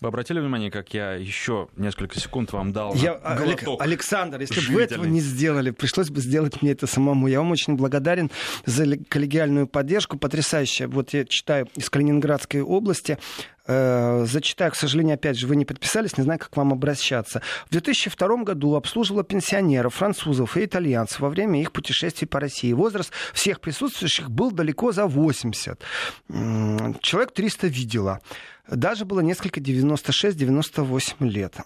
Вы 0.00 0.08
обратили 0.08 0.40
внимание, 0.40 0.70
как 0.70 0.92
я 0.92 1.12
еще 1.12 1.68
несколько 1.76 2.20
секунд 2.20 2.52
вам 2.52 2.72
дал 2.72 2.94
я, 2.94 3.14
глоток 3.14 3.80
Александр, 3.80 4.40
если 4.40 4.60
бы 4.60 4.74
вы 4.74 4.82
этого 4.82 5.04
не 5.04 5.20
сделали, 5.20 5.70
пришлось 5.70 6.10
бы 6.10 6.20
сделать 6.20 6.60
мне 6.62 6.72
это 6.72 6.86
самому. 6.86 7.28
Я 7.28 7.40
вам 7.40 7.50
очень 7.50 7.76
благодарен 7.76 8.30
за 8.66 8.96
коллегиальную 9.08 9.66
поддержку, 9.66 10.18
потрясающая. 10.18 10.86
Вот 10.88 11.14
я 11.14 11.24
читаю 11.24 11.68
из 11.76 11.88
Калининградской 11.88 12.60
области, 12.60 13.18
э, 13.66 14.24
зачитаю, 14.26 14.72
к 14.72 14.76
сожалению, 14.76 15.14
опять 15.14 15.38
же, 15.38 15.46
вы 15.46 15.56
не 15.56 15.64
подписались, 15.64 16.16
не 16.16 16.24
знаю, 16.24 16.38
как 16.38 16.50
к 16.50 16.56
вам 16.56 16.72
обращаться. 16.72 17.42
В 17.66 17.70
2002 17.70 18.44
году 18.44 18.74
обслуживала 18.74 19.24
пенсионеров, 19.24 19.94
французов 19.94 20.56
и 20.56 20.64
итальянцев 20.64 21.20
во 21.20 21.28
время 21.28 21.60
их 21.60 21.72
путешествий 21.72 22.26
по 22.26 22.40
России. 22.40 22.72
Возраст 22.72 23.12
всех 23.32 23.60
присутствующих 23.60 24.30
был 24.30 24.50
далеко 24.50 24.92
за 24.92 25.06
80. 25.06 25.80
Человек 27.00 27.32
300 27.32 27.66
видела. 27.66 28.20
Даже 28.68 29.04
было 29.04 29.20
несколько 29.20 29.60
96-98 29.60 31.28
лет. 31.28 31.56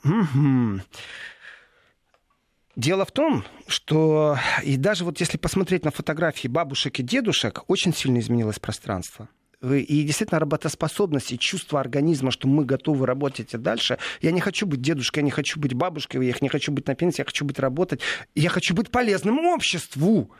Дело 2.76 3.04
в 3.04 3.10
том, 3.10 3.44
что 3.66 4.38
и 4.62 4.76
даже 4.76 5.04
вот 5.04 5.20
если 5.20 5.36
посмотреть 5.36 5.84
на 5.84 5.90
фотографии 5.90 6.48
бабушек 6.48 7.00
и 7.00 7.02
дедушек, 7.02 7.64
очень 7.66 7.92
сильно 7.92 8.20
изменилось 8.20 8.58
пространство. 8.58 9.28
И 9.62 10.04
действительно 10.04 10.40
работоспособность 10.40 11.32
и 11.32 11.38
чувство 11.38 11.80
организма, 11.80 12.30
что 12.30 12.48
мы 12.48 12.64
готовы 12.64 13.04
работать 13.04 13.52
и 13.52 13.58
дальше. 13.58 13.98
Я 14.22 14.30
не 14.30 14.40
хочу 14.40 14.66
быть 14.66 14.80
дедушкой, 14.80 15.20
я 15.20 15.24
не 15.24 15.30
хочу 15.30 15.60
быть 15.60 15.74
бабушкой, 15.74 16.26
я 16.26 16.34
не 16.40 16.48
хочу 16.48 16.72
быть 16.72 16.86
на 16.86 16.94
пенсии, 16.94 17.20
я 17.20 17.26
хочу 17.26 17.44
быть 17.44 17.58
работать. 17.58 18.00
Я 18.34 18.48
хочу 18.48 18.74
быть 18.74 18.90
полезным 18.90 19.38
обществу. 19.46 20.30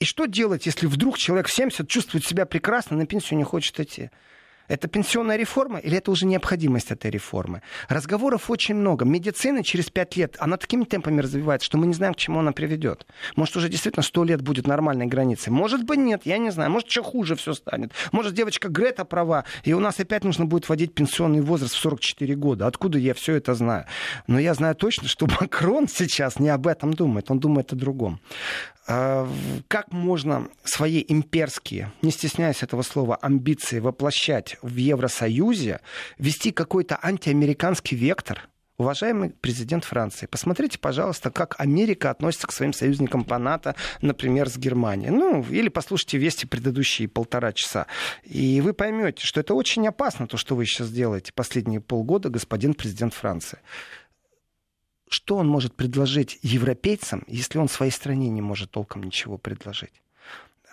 И 0.00 0.04
что 0.04 0.26
делать, 0.26 0.66
если 0.66 0.86
вдруг 0.86 1.16
человек 1.16 1.46
в 1.46 1.52
70 1.52 1.88
чувствует 1.88 2.24
себя 2.24 2.44
прекрасно, 2.44 2.96
на 2.96 3.06
пенсию 3.06 3.38
не 3.38 3.44
хочет 3.44 3.78
идти? 3.78 4.10
Это 4.68 4.88
пенсионная 4.88 5.36
реформа 5.36 5.78
или 5.78 5.98
это 5.98 6.10
уже 6.10 6.26
необходимость 6.26 6.90
этой 6.90 7.10
реформы? 7.10 7.62
Разговоров 7.88 8.50
очень 8.50 8.74
много. 8.74 9.04
Медицина 9.04 9.62
через 9.62 9.90
пять 9.90 10.16
лет, 10.16 10.36
она 10.38 10.56
такими 10.56 10.84
темпами 10.84 11.20
развивается, 11.20 11.66
что 11.66 11.78
мы 11.78 11.86
не 11.86 11.94
знаем, 11.94 12.14
к 12.14 12.18
чему 12.18 12.40
она 12.40 12.52
приведет. 12.52 13.06
Может, 13.36 13.56
уже 13.56 13.68
действительно 13.68 14.02
сто 14.02 14.24
лет 14.24 14.42
будет 14.42 14.66
нормальной 14.66 15.06
границей. 15.06 15.52
Может 15.52 15.84
быть, 15.84 15.98
нет, 15.98 16.22
я 16.24 16.38
не 16.38 16.50
знаю. 16.50 16.70
Может, 16.70 16.88
еще 16.88 17.02
хуже 17.02 17.36
все 17.36 17.52
станет. 17.52 17.92
Может, 18.12 18.34
девочка 18.34 18.68
Грета 18.68 19.04
права, 19.04 19.44
и 19.64 19.72
у 19.72 19.80
нас 19.80 20.00
опять 20.00 20.24
нужно 20.24 20.46
будет 20.46 20.68
вводить 20.68 20.94
пенсионный 20.94 21.40
возраст 21.40 21.74
в 21.74 21.78
44 21.78 22.34
года. 22.34 22.66
Откуда 22.66 22.98
я 22.98 23.14
все 23.14 23.34
это 23.34 23.54
знаю? 23.54 23.86
Но 24.26 24.38
я 24.38 24.54
знаю 24.54 24.74
точно, 24.74 25.08
что 25.08 25.26
Макрон 25.40 25.88
сейчас 25.88 26.38
не 26.38 26.48
об 26.48 26.66
этом 26.66 26.92
думает. 26.92 27.30
Он 27.30 27.38
думает 27.38 27.72
о 27.72 27.76
другом. 27.76 28.20
А, 28.88 29.28
как 29.66 29.90
можно 29.92 30.48
свои 30.64 31.04
имперские, 31.06 31.92
не 32.02 32.12
стесняясь 32.12 32.62
этого 32.62 32.82
слова, 32.82 33.16
амбиции 33.16 33.80
воплощать 33.80 34.55
в 34.62 34.76
Евросоюзе, 34.76 35.80
вести 36.18 36.52
какой-то 36.52 36.98
антиамериканский 37.02 37.96
вектор? 37.96 38.48
Уважаемый 38.78 39.30
президент 39.30 39.84
Франции, 39.84 40.26
посмотрите, 40.26 40.78
пожалуйста, 40.78 41.30
как 41.30 41.58
Америка 41.58 42.10
относится 42.10 42.46
к 42.46 42.52
своим 42.52 42.74
союзникам 42.74 43.24
по 43.24 43.38
НАТО, 43.38 43.74
например, 44.02 44.50
с 44.50 44.58
Германией. 44.58 45.10
Ну, 45.10 45.42
или 45.48 45.68
послушайте 45.70 46.18
вести 46.18 46.46
предыдущие 46.46 47.08
полтора 47.08 47.54
часа. 47.54 47.86
И 48.22 48.60
вы 48.60 48.74
поймете, 48.74 49.24
что 49.24 49.40
это 49.40 49.54
очень 49.54 49.88
опасно, 49.88 50.26
то, 50.26 50.36
что 50.36 50.54
вы 50.54 50.66
сейчас 50.66 50.90
делаете 50.90 51.32
последние 51.32 51.80
полгода, 51.80 52.28
господин 52.28 52.74
президент 52.74 53.14
Франции 53.14 53.58
что 55.08 55.36
он 55.36 55.48
может 55.48 55.74
предложить 55.74 56.38
европейцам, 56.42 57.22
если 57.28 57.58
он 57.58 57.68
своей 57.68 57.92
стране 57.92 58.28
не 58.28 58.42
может 58.42 58.72
толком 58.72 59.04
ничего 59.04 59.38
предложить? 59.38 60.02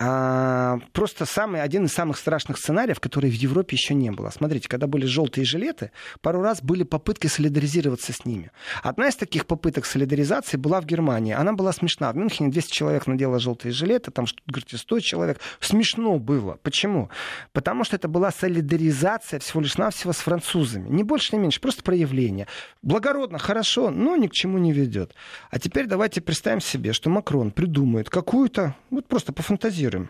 А, 0.06 0.80
просто 0.92 1.26
самый, 1.26 1.62
один 1.62 1.86
из 1.86 1.94
самых 1.94 2.18
страшных 2.18 2.58
сценариев, 2.58 3.00
который 3.00 3.30
в 3.30 3.36
Европе 3.36 3.78
еще 3.78 3.94
не 3.94 4.12
было. 4.12 4.32
Смотрите, 4.32 4.68
когда 4.68 4.86
были 4.86 5.06
желтые 5.06 5.46
жилеты, 5.46 5.92
пару 6.20 6.42
раз 6.42 6.62
были 6.62 6.84
попытки 6.84 7.28
солидаризироваться 7.28 8.12
с 8.12 8.26
ними. 8.26 8.52
Одна 8.82 9.08
из 9.08 9.16
таких 9.16 9.46
попыток 9.46 9.86
солидаризации 9.86 10.58
была 10.58 10.82
в 10.82 10.86
Германии. 10.86 11.34
Она 11.34 11.54
была 11.54 11.72
смешна. 11.72 12.12
В 12.12 12.18
Мюнхене 12.18 12.50
200 12.50 12.74
человек 12.74 13.08
надела 13.08 13.40
желтые 13.40 13.72
жилеты, 13.72 14.12
там 14.12 14.26
в 14.26 14.30
Штутгарте 14.30 14.76
100 14.76 15.00
человек. 15.00 15.40
Смешно 15.62 16.20
было. 16.20 16.58
Почему? 16.64 17.10
Потому 17.54 17.86
что 17.86 17.96
это 17.96 18.10
была 18.10 18.32
солидаризация 18.32 19.40
всего 19.40 19.62
лишь 19.62 19.78
навсего 19.78 20.12
с 20.12 20.18
французами. 20.18 20.90
Не 20.90 21.04
больше, 21.04 21.34
не 21.34 21.42
меньше, 21.42 21.62
просто 21.62 21.82
проявление. 21.82 22.48
Благородно, 22.82 23.40
хорошо, 23.40 23.90
но 23.90 24.18
ни 24.18 24.28
к 24.28 24.34
чему 24.34 24.58
не 24.58 24.74
ведет. 24.74 25.16
А 25.50 25.60
теперь 25.60 25.86
давайте 25.86 26.20
представим 26.20 26.60
себе, 26.60 26.92
что 26.92 27.10
Макрон 27.10 27.52
придумает 27.52 28.10
какую-то, 28.10 28.76
вот 28.90 29.08
просто 29.08 29.32
пофантазируем, 29.32 29.93
фантазируем, 29.94 30.10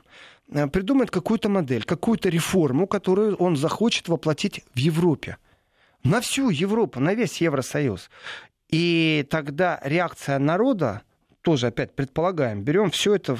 э, 0.51 0.67
придумает 0.67 1.11
какую-то 1.11 1.49
модель, 1.49 1.83
какую-то 1.83 2.29
реформу, 2.29 2.87
которую 2.87 3.35
он 3.35 3.55
захочет 3.55 4.09
воплотить 4.09 4.63
в 4.73 4.79
Европе. 4.79 5.37
На 6.03 6.19
всю 6.19 6.49
Европу, 6.49 6.99
на 6.99 7.13
весь 7.13 7.41
Евросоюз. 7.41 8.09
И 8.69 9.25
тогда 9.29 9.79
реакция 9.83 10.39
народа, 10.39 11.01
тоже 11.41 11.67
опять 11.67 11.95
предполагаем, 11.95 12.63
берем 12.63 12.89
все 12.89 13.15
это 13.15 13.37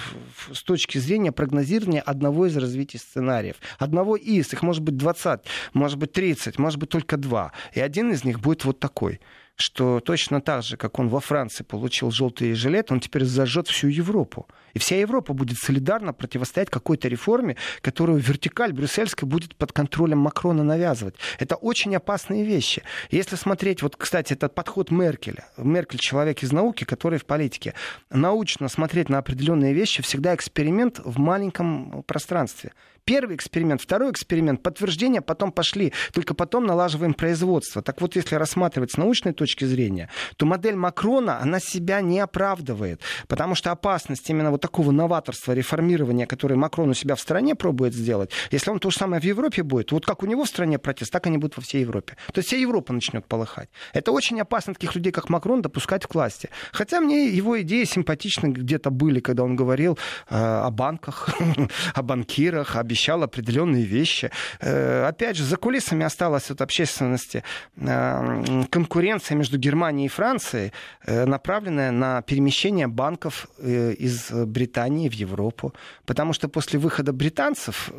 с 0.53 0.63
точки 0.63 0.97
зрения 0.99 1.31
прогнозирования 1.31 2.01
одного 2.01 2.45
из 2.45 2.57
развития 2.57 2.99
сценариев. 2.99 3.55
Одного 3.79 4.15
из, 4.17 4.53
их 4.53 4.61
может 4.61 4.83
быть 4.83 4.97
20, 4.97 5.39
может 5.73 5.97
быть 5.97 6.11
30, 6.11 6.59
может 6.59 6.79
быть 6.79 6.89
только 6.89 7.17
два. 7.17 7.51
И 7.73 7.81
один 7.81 8.11
из 8.11 8.23
них 8.23 8.39
будет 8.39 8.65
вот 8.65 8.79
такой 8.79 9.19
что 9.55 9.99
точно 9.99 10.41
так 10.41 10.63
же, 10.63 10.77
как 10.77 10.99
он 10.99 11.09
во 11.09 11.19
Франции 11.19 11.63
получил 11.63 12.11
желтый 12.11 12.53
жилет, 12.53 12.91
он 12.91 12.99
теперь 12.99 13.23
зажжет 13.23 13.67
всю 13.67 13.87
Европу. 13.87 14.47
И 14.73 14.79
вся 14.79 14.99
Европа 14.99 15.33
будет 15.33 15.57
солидарно 15.57 16.13
противостоять 16.13 16.69
какой-то 16.69 17.07
реформе, 17.07 17.55
которую 17.81 18.19
вертикаль 18.19 18.73
брюссельская 18.73 19.29
будет 19.29 19.55
под 19.55 19.71
контролем 19.71 20.19
Макрона 20.19 20.63
навязывать. 20.63 21.15
Это 21.39 21.55
очень 21.55 21.95
опасные 21.95 22.43
вещи. 22.43 22.81
Если 23.11 23.35
смотреть, 23.35 23.83
вот, 23.83 23.95
кстати, 23.95 24.33
этот 24.33 24.55
подход 24.55 24.89
Меркеля. 24.89 25.45
Меркель 25.57 25.99
человек 25.99 26.41
из 26.41 26.51
науки, 26.51 26.83
который 26.83 27.19
в 27.19 27.25
политике. 27.25 27.75
Научно 28.09 28.69
смотреть 28.69 29.09
на 29.09 29.19
определенные 29.19 29.73
вещи 29.73 30.01
всегда 30.01 30.33
эксперимент 30.33 30.99
в 31.03 31.19
маленьком 31.19 32.03
пространстве. 32.03 32.71
Первый 33.05 33.35
эксперимент, 33.35 33.81
второй 33.81 34.11
эксперимент, 34.11 34.63
подтверждение, 34.63 35.19
потом 35.19 35.51
пошли. 35.51 35.91
Только 36.13 36.33
потом 36.33 36.65
налаживаем 36.65 37.13
производство. 37.13 37.81
Так 37.81 37.99
вот, 37.99 38.15
если 38.15 38.35
рассматривать 38.35 38.91
с 38.93 38.97
научной 38.97 39.33
точки 39.33 39.65
зрения, 39.65 40.09
то 40.37 40.45
модель 40.45 40.75
Макрона, 40.75 41.41
она 41.41 41.59
себя 41.59 41.99
не 41.99 42.21
оправдывает. 42.21 43.01
Потому 43.27 43.55
что 43.55 43.71
опасность 43.71 44.29
именно 44.29 44.51
вот 44.51 44.61
такого 44.61 44.91
новаторства, 44.91 45.51
реформирования, 45.51 46.25
которое 46.25 46.55
Макрон 46.55 46.91
у 46.91 46.93
себя 46.93 47.15
в 47.15 47.19
стране 47.19 47.55
пробует 47.55 47.93
сделать, 47.93 48.31
если 48.51 48.71
он 48.71 48.79
то 48.79 48.89
же 48.89 48.97
самое 48.97 49.21
в 49.21 49.25
Европе 49.25 49.63
будет, 49.63 49.91
вот 49.91 50.05
как 50.05 50.23
у 50.23 50.25
него 50.25 50.45
в 50.45 50.47
стране 50.47 50.79
протест, 50.79 51.11
так 51.11 51.27
они 51.27 51.37
будут 51.37 51.57
во 51.57 51.63
всей 51.63 51.81
Европе. 51.81 52.15
То 52.31 52.39
есть 52.39 52.47
вся 52.47 52.57
Европа 52.57 52.93
начнет 52.93 53.25
полыхать. 53.25 53.67
Это 53.91 54.13
очень 54.13 54.39
опасно 54.39 54.75
таких 54.75 54.95
людей, 54.95 55.11
как 55.11 55.29
Макрон, 55.29 55.61
допускать 55.61 56.07
к 56.07 56.15
власти. 56.15 56.49
Хотя 56.71 57.01
мне 57.01 57.27
его 57.27 57.61
идеи 57.61 57.83
симпатичны 57.83 58.47
где-то 58.47 58.91
были, 58.91 59.19
когда 59.19 59.43
он 59.43 59.57
говорил 59.57 59.97
э, 60.29 60.35
о 60.37 60.71
банках, 60.71 61.29
о 61.93 62.01
банкирах, 62.01 62.77
об 62.77 62.92
обещал 62.93 63.23
определенные 63.23 63.83
вещи. 63.83 64.29
Э, 64.59 65.07
опять 65.07 65.35
же, 65.35 65.43
за 65.43 65.57
кулисами 65.57 66.05
осталась 66.05 66.51
от 66.51 66.61
общественности 66.61 67.43
э, 67.75 68.65
конкуренция 68.69 69.37
между 69.37 69.57
Германией 69.57 70.05
и 70.05 70.09
Францией, 70.09 70.71
э, 71.05 71.25
направленная 71.25 71.91
на 71.91 72.21
перемещение 72.21 72.87
банков 72.87 73.47
из 73.63 74.31
Британии 74.31 75.09
в 75.09 75.13
Европу. 75.13 75.73
Потому 76.05 76.33
что 76.33 76.47
после 76.49 76.79
выхода 76.79 77.13
британцев 77.13 77.91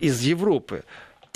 из 0.00 0.20
Европы 0.22 0.82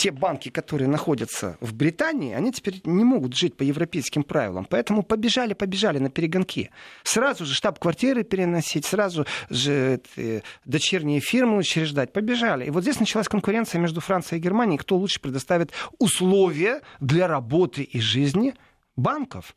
те 0.01 0.13
банки, 0.13 0.49
которые 0.49 0.89
находятся 0.89 1.59
в 1.61 1.75
Британии, 1.75 2.33
они 2.33 2.53
теперь 2.53 2.81
не 2.85 3.05
могут 3.05 3.37
жить 3.37 3.55
по 3.55 3.63
европейским 3.63 4.23
правилам. 4.23 4.65
Поэтому 4.65 5.03
побежали, 5.03 5.53
побежали 5.53 5.99
на 5.99 6.09
перегонки. 6.09 6.71
Сразу 7.03 7.45
же 7.45 7.53
штаб-квартиры 7.53 8.25
переносить, 8.25 8.87
сразу 8.87 9.27
же 9.51 10.01
э, 10.17 10.41
дочерние 10.65 11.21
фирмы 11.21 11.59
учреждать. 11.59 12.15
Побежали. 12.15 12.65
И 12.65 12.71
вот 12.71 12.83
здесь 12.83 12.99
началась 12.99 13.29
конкуренция 13.29 13.79
между 13.79 14.01
Францией 14.01 14.41
и 14.41 14.43
Германией, 14.43 14.79
кто 14.79 14.97
лучше 14.97 15.21
предоставит 15.21 15.73
условия 15.99 16.81
для 17.01 17.27
работы 17.29 17.83
и 17.83 18.01
жизни 18.01 18.55
банков. 18.97 19.55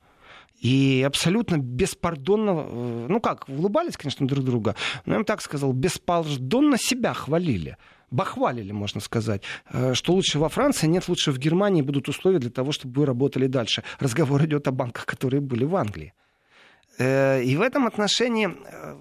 И 0.60 1.06
абсолютно 1.08 1.58
беспардонно, 1.58 2.66
э, 2.68 3.06
ну 3.08 3.22
как, 3.22 3.48
улыбались, 3.48 3.96
конечно, 3.96 4.28
друг 4.28 4.44
друга, 4.44 4.76
но 5.06 5.14
я 5.14 5.20
им 5.20 5.26
так 5.26 5.42
сказал, 5.42 5.72
беспардонно 5.72 6.78
себя 6.78 7.14
хвалили 7.14 7.78
бахвалили, 8.14 8.72
можно 8.72 9.02
сказать, 9.02 9.42
э, 9.72 9.94
что 9.94 10.14
лучше 10.14 10.40
во 10.40 10.50
Франции, 10.50 10.88
нет, 10.88 11.10
лучше 11.10 11.32
в 11.32 11.38
Германии 11.38 11.82
будут 11.82 12.08
условия 12.10 12.40
для 12.40 12.52
того, 12.52 12.72
чтобы 12.72 13.02
вы 13.02 13.06
работали 13.06 13.48
дальше. 13.48 13.84
Разговор 14.00 14.46
идет 14.46 14.68
о 14.68 14.72
банках, 14.72 15.06
которые 15.06 15.42
были 15.42 15.66
в 15.66 15.76
Англии. 15.76 16.14
Э, 17.00 17.44
и 17.44 17.58
в 17.58 17.62
этом 17.62 17.88
отношении 17.88 18.48
э, 18.48 18.96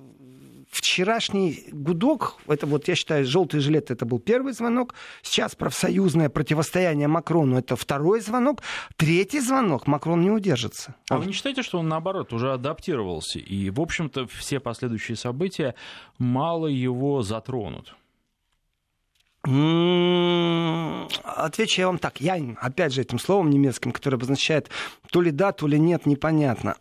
вчерашний 0.71 1.65
гудок, 1.73 2.39
это 2.49 2.67
вот, 2.67 2.89
я 2.89 2.95
считаю, 2.95 3.27
желтый 3.27 3.61
жилет, 3.61 3.91
это 3.91 4.07
был 4.07 4.19
первый 4.19 4.55
звонок. 4.55 4.95
Сейчас 5.23 5.55
профсоюзное 5.55 6.31
противостояние 6.31 7.09
Макрону, 7.09 7.59
это 7.59 7.77
второй 7.77 8.21
звонок. 8.21 8.63
Третий 8.97 9.41
звонок, 9.41 9.87
Макрон 9.87 10.23
не 10.23 10.31
удержится. 10.31 10.95
А 11.11 11.19
вы 11.19 11.27
не 11.27 11.33
считаете, 11.33 11.63
что 11.63 11.79
он, 11.79 11.89
наоборот, 11.89 12.33
уже 12.33 12.53
адаптировался? 12.53 13.39
И, 13.39 13.71
в 13.71 13.81
общем-то, 13.81 14.27
все 14.27 14.59
последующие 14.59 15.17
события 15.17 15.75
мало 16.19 16.67
его 16.67 17.23
затронут? 17.23 17.95
Отвечу 21.25 21.81
я 21.81 21.87
вам 21.89 21.99
так. 21.99 22.21
Я, 22.21 22.39
опять 22.61 22.93
же, 22.93 23.01
этим 23.03 23.19
словом 23.19 23.51
немецким, 23.51 23.91
которое 23.91 24.17
обозначает 24.17 24.71
то 25.11 25.21
ли 25.21 25.33
да, 25.33 25.53
то 25.53 25.67
ли 25.67 25.81
нет, 25.81 26.07
непонятно. 26.07 26.77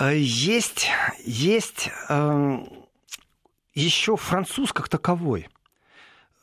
есть, 0.00 0.88
есть 1.24 1.90
э, 2.08 2.58
еще 3.74 4.16
француз 4.16 4.72
как 4.72 4.88
таковой. 4.88 5.48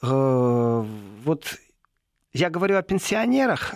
Э, 0.01 0.85
вот 1.25 1.59
я 2.31 2.49
говорю 2.49 2.77
о 2.77 2.81
пенсионерах, 2.83 3.75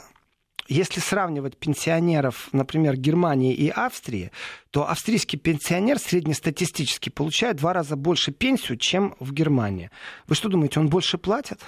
если 0.68 1.00
сравнивать 1.00 1.58
пенсионеров, 1.58 2.50
например, 2.52 2.98
Германии 2.98 3.54
и 3.54 3.70
Австрии, 3.70 4.32
то 4.72 4.90
австрийский 4.90 5.38
пенсионер 5.38 6.00
среднестатистически 6.00 7.10
получает 7.10 7.58
в 7.58 7.60
два 7.60 7.74
раза 7.74 7.96
больше 7.96 8.32
пенсию, 8.32 8.78
чем 8.78 9.16
в 9.20 9.32
Германии. 9.32 9.92
Вы 10.28 10.36
что 10.36 10.50
думаете, 10.50 10.80
он 10.80 10.90
больше 10.90 11.18
платит? 11.18 11.62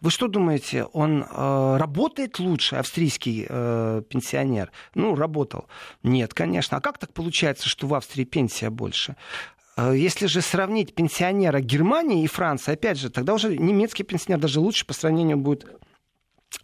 Вы 0.00 0.10
что 0.10 0.28
думаете, 0.28 0.84
он 0.84 1.24
э, 1.28 1.76
работает 1.76 2.38
лучше, 2.38 2.76
австрийский 2.76 3.46
э, 3.48 4.02
пенсионер? 4.08 4.70
Ну, 4.94 5.16
работал. 5.16 5.66
Нет, 6.04 6.34
конечно. 6.34 6.76
А 6.76 6.80
как 6.80 6.98
так 6.98 7.12
получается, 7.12 7.68
что 7.68 7.88
в 7.88 7.94
Австрии 7.94 8.24
пенсия 8.24 8.70
больше? 8.70 9.16
Э, 9.76 9.92
если 9.96 10.26
же 10.26 10.40
сравнить 10.40 10.94
пенсионера 10.94 11.60
Германии 11.60 12.22
и 12.22 12.28
Франции, 12.28 12.72
опять 12.72 12.96
же, 12.96 13.10
тогда 13.10 13.34
уже 13.34 13.58
немецкий 13.58 14.04
пенсионер 14.04 14.40
даже 14.40 14.60
лучше 14.60 14.86
по 14.86 14.94
сравнению 14.94 15.36
будет 15.36 15.66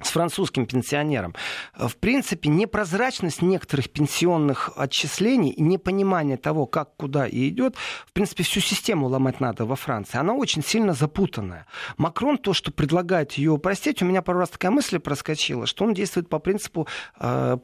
с 0.02 0.10
французским 0.10 0.66
пенсионером. 0.66 1.34
В 1.76 1.96
принципе, 1.96 2.48
непрозрачность 2.48 3.42
некоторых 3.42 3.90
пенсионных 3.90 4.72
отчислений 4.76 5.50
и 5.50 5.62
непонимание 5.62 6.36
того, 6.36 6.66
как 6.66 6.96
куда 6.96 7.26
и 7.26 7.48
идет, 7.48 7.76
в 8.06 8.12
принципе, 8.12 8.42
всю 8.42 8.60
систему 8.60 9.08
ломать 9.08 9.40
надо 9.40 9.64
во 9.64 9.76
Франции. 9.76 10.18
Она 10.18 10.34
очень 10.34 10.62
сильно 10.62 10.94
запутанная. 10.94 11.66
Макрон 11.96 12.38
то, 12.38 12.54
что 12.54 12.72
предлагает 12.72 13.32
ее 13.32 13.52
упростить, 13.52 14.02
у 14.02 14.06
меня 14.06 14.22
пару 14.22 14.40
раз 14.40 14.50
такая 14.50 14.70
мысль 14.70 14.98
проскочила, 14.98 15.66
что 15.66 15.84
он 15.84 15.94
действует 15.94 16.28
по 16.28 16.38
принципу 16.38 16.88
э, 17.20 17.58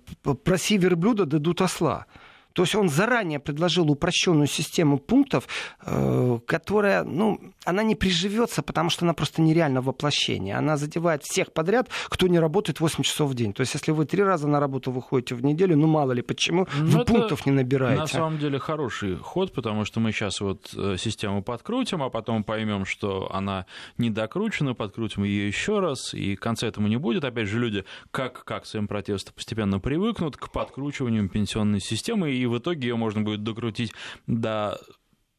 «проси 0.44 0.78
верблюда, 0.78 1.26
дадут 1.26 1.62
осла». 1.62 2.06
То 2.52 2.62
есть 2.62 2.74
он 2.74 2.88
заранее 2.88 3.38
предложил 3.38 3.90
упрощенную 3.90 4.46
систему 4.46 4.98
пунктов, 4.98 5.46
э, 5.82 6.38
которая, 6.46 7.04
ну, 7.04 7.40
она 7.64 7.82
не 7.82 7.94
приживется, 7.94 8.62
потому 8.62 8.90
что 8.90 9.04
она 9.04 9.14
просто 9.14 9.42
нереально 9.42 9.80
воплощение. 9.80 10.56
Она 10.56 10.76
задевает 10.76 11.22
всех 11.22 11.52
подряд, 11.52 11.88
кто 12.08 12.26
не 12.26 12.38
работает 12.38 12.80
8 12.80 13.02
часов 13.02 13.30
в 13.30 13.34
день. 13.34 13.52
То 13.52 13.60
есть 13.60 13.74
если 13.74 13.92
вы 13.92 14.06
три 14.06 14.22
раза 14.22 14.48
на 14.48 14.60
работу 14.60 14.90
выходите 14.90 15.34
в 15.34 15.44
неделю, 15.44 15.76
ну 15.76 15.86
мало 15.86 16.12
ли 16.12 16.22
почему, 16.22 16.66
Но 16.78 16.98
вы 16.98 17.04
пунктов 17.04 17.46
не 17.46 17.52
набираете. 17.52 18.00
На 18.00 18.06
самом 18.06 18.38
деле 18.38 18.58
хороший 18.58 19.16
ход, 19.16 19.52
потому 19.52 19.84
что 19.84 20.00
мы 20.00 20.12
сейчас 20.12 20.40
вот 20.40 20.72
э, 20.76 20.96
систему 20.98 21.42
подкрутим, 21.42 22.02
а 22.02 22.10
потом 22.10 22.44
поймем, 22.44 22.84
что 22.84 23.30
она 23.32 23.66
недокручена, 23.98 24.74
подкрутим 24.74 25.24
ее 25.24 25.46
еще 25.46 25.80
раз, 25.80 26.14
и 26.14 26.36
конца 26.36 26.66
этому 26.66 26.88
не 26.88 26.96
будет. 26.96 27.24
Опять 27.24 27.48
же, 27.48 27.58
люди 27.58 27.84
как 28.10 28.44
к 28.44 28.50
акциям 28.50 28.88
протеста 28.88 29.32
постепенно 29.32 29.78
привыкнут 29.78 30.36
к 30.36 30.50
подкручиванию 30.50 31.28
пенсионной 31.28 31.80
системы, 31.80 32.32
и 32.32 32.39
в 32.46 32.58
итоге 32.58 32.88
ее 32.88 32.96
можно 32.96 33.22
будет 33.22 33.42
докрутить 33.42 33.92
до 34.26 34.80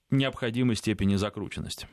необходимой 0.10 0.76
степени 0.76 1.16
закрученности. 1.16 1.88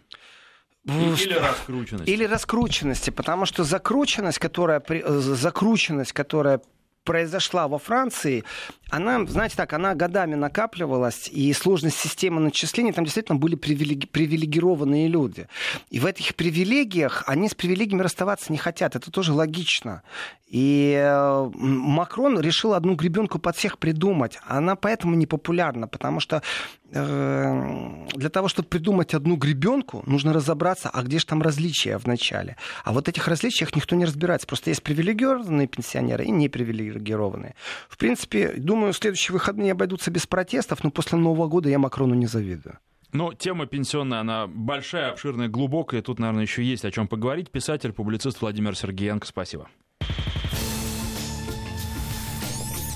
Или 0.85 1.35
раскрученности. 1.35 2.11
Или 2.11 2.25
раскрученности, 2.25 3.11
потому 3.11 3.47
что 3.47 3.65
закрученность, 3.65 4.39
которая, 4.39 4.83
э, 4.89 5.19
закрученность, 5.21 6.13
которая 6.13 6.61
произошла 7.05 7.69
во 7.69 7.79
Франции, 7.79 8.45
она, 8.91 9.25
знаете 9.27 9.57
так, 9.57 9.73
она 9.73 9.95
годами 9.95 10.35
накапливалась, 10.35 11.29
и 11.29 11.53
сложность 11.55 11.97
системы 11.97 12.41
начислений, 12.41 12.93
там 12.93 13.05
действительно 13.05 13.39
были 13.39 13.57
привилеги- 13.57 14.07
привилегированные 14.07 15.09
люди. 15.09 15.49
И 15.89 16.01
в 16.01 16.07
этих 16.07 16.35
привилегиях, 16.35 17.25
они 17.27 17.49
с 17.49 17.55
привилегиями 17.55 18.03
расставаться 18.03 18.53
не 18.53 18.59
хотят, 18.59 18.95
это 18.95 19.11
тоже 19.11 19.33
логично. 19.33 20.03
И 20.49 20.95
э, 20.99 21.51
Макрон 21.55 22.41
решил 22.41 22.73
одну 22.73 22.95
гребенку 22.95 23.39
под 23.39 23.57
всех 23.57 23.79
придумать. 23.79 24.39
Она 24.47 24.77
поэтому 24.77 25.15
не 25.15 25.27
популярна, 25.27 25.89
потому 25.89 26.21
что 26.21 26.43
э, 26.91 28.07
для 28.15 28.31
того, 28.31 28.49
чтобы 28.49 28.69
придумать 28.69 29.13
одну 29.13 29.37
гребенку, 29.37 30.03
нужно 30.07 30.33
разобраться, 30.33 30.89
а 30.91 31.03
где 31.03 31.19
же 31.19 31.27
там 31.27 31.43
различия 31.43 31.99
в 31.99 32.07
начале. 32.07 32.57
А 32.85 32.95
вот 32.95 33.09
этих 33.09 33.29
различиях 33.29 33.77
никто 33.77 33.95
не 33.95 34.07
разбирается. 34.07 34.47
Просто 34.47 34.71
есть 34.71 34.83
привилегированные 34.83 35.67
пенсионеры 35.67 36.25
и 36.25 36.31
непривилегированные. 36.31 37.55
В 37.91 37.99
принципе, 37.99 38.55
думаю, 38.57 38.95
следующие 38.95 39.35
выходные 39.35 39.73
обойдутся 39.73 40.11
без 40.11 40.27
протестов, 40.27 40.83
но 40.83 40.91
после 40.91 41.19
Нового 41.19 41.47
года 41.49 41.69
я 41.69 41.79
Макрону 41.79 42.15
не 42.15 42.27
завидую. 42.27 42.79
Но 43.13 43.35
тема 43.35 43.67
пенсионная, 43.67 44.21
она 44.21 44.47
большая, 44.47 45.11
обширная, 45.11 45.49
глубокая. 45.49 46.01
Тут, 46.01 46.19
наверное, 46.19 46.43
еще 46.43 46.63
есть 46.63 46.85
о 46.87 46.91
чем 46.91 47.07
поговорить. 47.07 47.51
Писатель, 47.51 47.93
публицист 47.93 48.41
Владимир 48.41 48.75
Сергеенко. 48.75 49.27
Спасибо. 49.27 49.69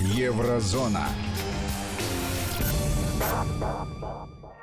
Еврозона. 0.03 1.07